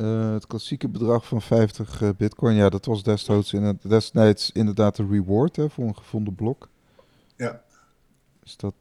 Uh, 0.00 0.32
het 0.32 0.46
klassieke 0.46 0.88
bedrag 0.88 1.26
van 1.26 1.42
50 1.42 2.16
bitcoin, 2.16 2.54
ja, 2.56 2.68
dat 2.68 2.84
was 2.84 3.02
destijds, 3.02 3.52
in 3.52 3.62
het, 3.62 3.76
destijds 3.82 4.50
inderdaad 4.52 4.96
de 4.96 5.06
reward 5.10 5.56
hè, 5.56 5.70
voor 5.70 5.84
een 5.84 5.96
gevonden 5.96 6.34
blok. 6.34 6.68
Ja. 7.36 7.62
Is 8.44 8.56
dat 8.56 8.74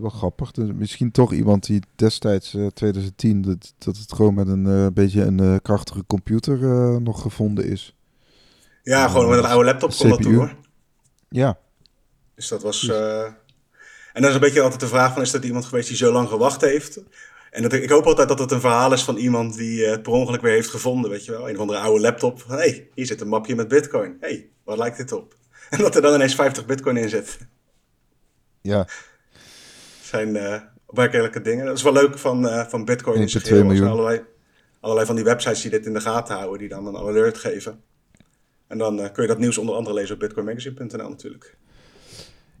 wel 0.00 0.10
grappig? 0.10 0.50
Dus 0.50 0.68
misschien 0.72 1.10
toch 1.10 1.32
iemand 1.32 1.66
die 1.66 1.82
destijds, 1.94 2.56
2010, 2.74 3.42
dat, 3.42 3.74
dat 3.78 3.96
het 3.96 4.12
gewoon 4.12 4.34
met 4.34 4.48
een 4.48 4.92
beetje 4.94 5.22
een 5.22 5.62
krachtige 5.62 6.04
computer 6.06 6.58
nog 7.02 7.22
gevonden 7.22 7.64
is. 7.64 7.96
Ja, 8.82 9.08
gewoon 9.08 9.28
met 9.28 9.38
een 9.38 9.44
oude 9.44 9.64
laptop 9.64 9.90
kon 9.96 10.08
dat 10.08 10.22
doen 10.22 10.34
hoor. 10.34 10.56
Ja. 11.28 11.58
Dus 12.34 12.48
dat 12.48 12.62
was... 12.62 12.90
En 14.12 14.24
dan 14.24 14.32
is 14.32 14.34
een 14.34 14.40
beetje 14.40 14.62
altijd 14.62 14.80
de 14.80 14.86
vraag 14.86 15.12
van, 15.12 15.22
is 15.22 15.30
dat 15.30 15.44
iemand 15.44 15.64
geweest 15.64 15.88
die 15.88 15.96
zo 15.96 16.12
lang 16.12 16.28
gewacht 16.28 16.60
heeft? 16.60 17.00
En 17.50 17.62
dat, 17.62 17.72
ik 17.72 17.90
hoop 17.90 18.06
altijd 18.06 18.28
dat 18.28 18.38
het 18.38 18.50
een 18.50 18.60
verhaal 18.60 18.92
is 18.92 19.04
van 19.04 19.16
iemand 19.16 19.56
die 19.56 19.86
het 19.86 20.02
per 20.02 20.12
ongeluk 20.12 20.40
weer 20.40 20.52
heeft 20.52 20.70
gevonden, 20.70 21.10
weet 21.10 21.24
je 21.24 21.32
wel. 21.32 21.48
Een 21.48 21.54
of 21.54 21.60
andere 21.60 21.78
oude 21.78 22.00
laptop. 22.00 22.44
Hé, 22.48 22.54
hey, 22.54 22.90
hier 22.94 23.06
zit 23.06 23.20
een 23.20 23.28
mapje 23.28 23.54
met 23.54 23.68
bitcoin. 23.68 24.16
Hé, 24.20 24.28
hey, 24.28 24.50
wat 24.64 24.78
lijkt 24.78 24.96
dit 24.96 25.12
op? 25.12 25.34
En 25.70 25.78
dat 25.78 25.94
er 25.94 26.02
dan 26.02 26.14
ineens 26.14 26.34
50 26.34 26.66
bitcoin 26.66 26.96
in 26.96 27.08
zit. 27.08 27.38
Ja. 28.60 28.88
zijn 30.02 30.34
uh, 30.34 30.60
opmerkelijke 30.86 31.40
dingen. 31.40 31.66
Dat 31.66 31.76
is 31.76 31.82
wel 31.82 31.92
leuk 31.92 32.18
van, 32.18 32.44
uh, 32.44 32.66
van 32.66 32.84
bitcoin. 32.84 33.20
In 33.20 33.26
2 33.26 33.64
miljoen. 33.64 33.88
Allerlei, 33.88 34.22
allerlei 34.80 35.06
van 35.06 35.16
die 35.16 35.24
websites 35.24 35.60
die 35.60 35.70
dit 35.70 35.86
in 35.86 35.92
de 35.92 36.00
gaten 36.00 36.36
houden, 36.36 36.58
die 36.58 36.68
dan 36.68 36.86
een 36.86 36.96
alert 36.96 37.38
geven. 37.38 37.82
En 38.66 38.78
dan 38.78 39.00
uh, 39.00 39.12
kun 39.12 39.22
je 39.22 39.28
dat 39.28 39.38
nieuws 39.38 39.58
onder 39.58 39.74
andere 39.74 39.94
lezen 39.94 40.14
op 40.14 40.20
bitcoinmagazine.nl 40.20 41.08
natuurlijk. 41.08 41.56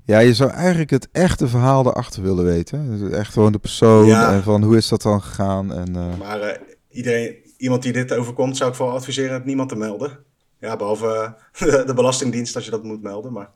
Ja, 0.08 0.18
je 0.18 0.34
zou 0.34 0.50
eigenlijk 0.50 0.90
het 0.90 1.08
echte 1.12 1.48
verhaal 1.48 1.86
erachter 1.86 2.22
willen 2.22 2.44
weten. 2.44 2.98
Dus 2.98 3.10
echt 3.10 3.32
gewoon 3.32 3.52
de 3.52 3.58
persoon 3.58 4.10
en 4.10 4.42
van 4.42 4.62
hoe 4.62 4.76
is 4.76 4.88
dat 4.88 5.02
dan 5.02 5.22
gegaan. 5.22 5.72
En, 5.72 5.96
uh... 5.96 6.18
Maar 6.18 6.40
uh, 6.40 6.52
iedereen, 6.90 7.36
iemand 7.56 7.82
die 7.82 7.92
dit 7.92 8.12
overkomt, 8.12 8.56
zou 8.56 8.70
ik 8.70 8.76
vooral 8.76 8.94
adviseren 8.94 9.32
het 9.32 9.44
niemand 9.44 9.68
te 9.68 9.76
melden. 9.76 10.18
Ja, 10.60 10.76
behalve 10.76 11.34
de, 11.58 11.82
de 11.86 11.94
Belastingdienst 11.94 12.54
als 12.54 12.64
je 12.64 12.70
dat 12.70 12.82
moet 12.82 13.02
melden. 13.02 13.32
Maar... 13.32 13.50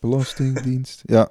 Belastingdienst, 0.00 1.02
ja. 1.04 1.28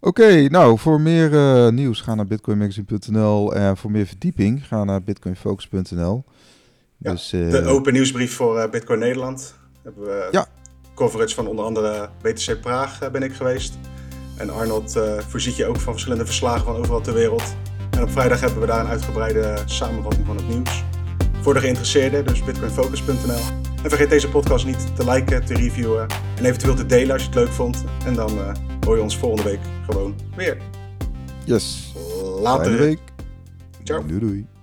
Oké, 0.00 0.48
nou 0.48 0.78
voor 0.78 1.00
meer 1.00 1.72
nieuws 1.72 2.00
ga 2.00 2.14
naar 2.14 2.26
bitcoinmagazine.nl 2.26 3.54
en 3.54 3.76
voor 3.76 3.90
meer 3.90 4.06
verdieping 4.06 4.66
ga 4.66 4.84
naar 4.84 5.02
bitcoinfocus.nl. 5.02 6.24
Ja, 6.96 7.10
dus, 7.10 7.28
de 7.30 7.58
eh, 7.58 7.68
open 7.68 7.92
nieuwsbrief 7.92 8.34
voor 8.34 8.58
eh, 8.58 8.70
Bitcoin 8.70 8.98
Nederland. 8.98 9.54
Hebben 9.82 10.04
we 10.04 10.28
ja. 10.30 10.46
Coverage 10.94 11.34
van 11.34 11.46
onder 11.46 11.64
andere 11.64 12.08
BTC 12.22 12.60
Praag 12.60 13.00
eh, 13.00 13.10
ben 13.10 13.22
ik 13.22 13.32
geweest. 13.32 13.78
En 14.36 14.50
Arnold 14.50 14.98
voorziet 15.28 15.56
je 15.56 15.66
ook 15.66 15.80
van 15.80 15.92
verschillende 15.92 16.24
verslagen 16.24 16.64
van 16.64 16.76
overal 16.76 17.00
ter 17.00 17.14
wereld. 17.14 17.56
En 17.90 18.02
op 18.02 18.10
vrijdag 18.10 18.40
hebben 18.40 18.60
we 18.60 18.66
daar 18.66 18.80
een 18.80 18.86
uitgebreide 18.86 19.56
samenvatting 19.64 20.26
van 20.26 20.36
het 20.36 20.48
nieuws. 20.48 20.84
Voor 21.40 21.54
de 21.54 21.60
geïnteresseerden, 21.60 22.26
dus 22.26 22.44
bitcoinfocus.nl. 22.44 23.62
En 23.82 23.90
vergeet 23.90 24.10
deze 24.10 24.28
podcast 24.28 24.66
niet 24.66 24.96
te 24.96 25.10
liken, 25.10 25.44
te 25.44 25.54
reviewen 25.54 26.06
en 26.36 26.44
eventueel 26.44 26.74
te 26.74 26.86
delen 26.86 27.12
als 27.12 27.22
je 27.22 27.28
het 27.28 27.36
leuk 27.36 27.52
vond. 27.52 27.84
En 28.06 28.14
dan 28.14 28.38
uh, 28.38 28.52
hoor 28.80 28.96
je 28.96 29.02
ons 29.02 29.18
volgende 29.18 29.50
week 29.50 29.60
gewoon 29.86 30.14
weer. 30.36 30.56
Yes. 31.44 31.94
Later. 32.40 32.64
Fijne 32.64 32.78
week. 32.78 33.00
Ciao. 33.82 34.06
Doei 34.06 34.20
doei. 34.20 34.53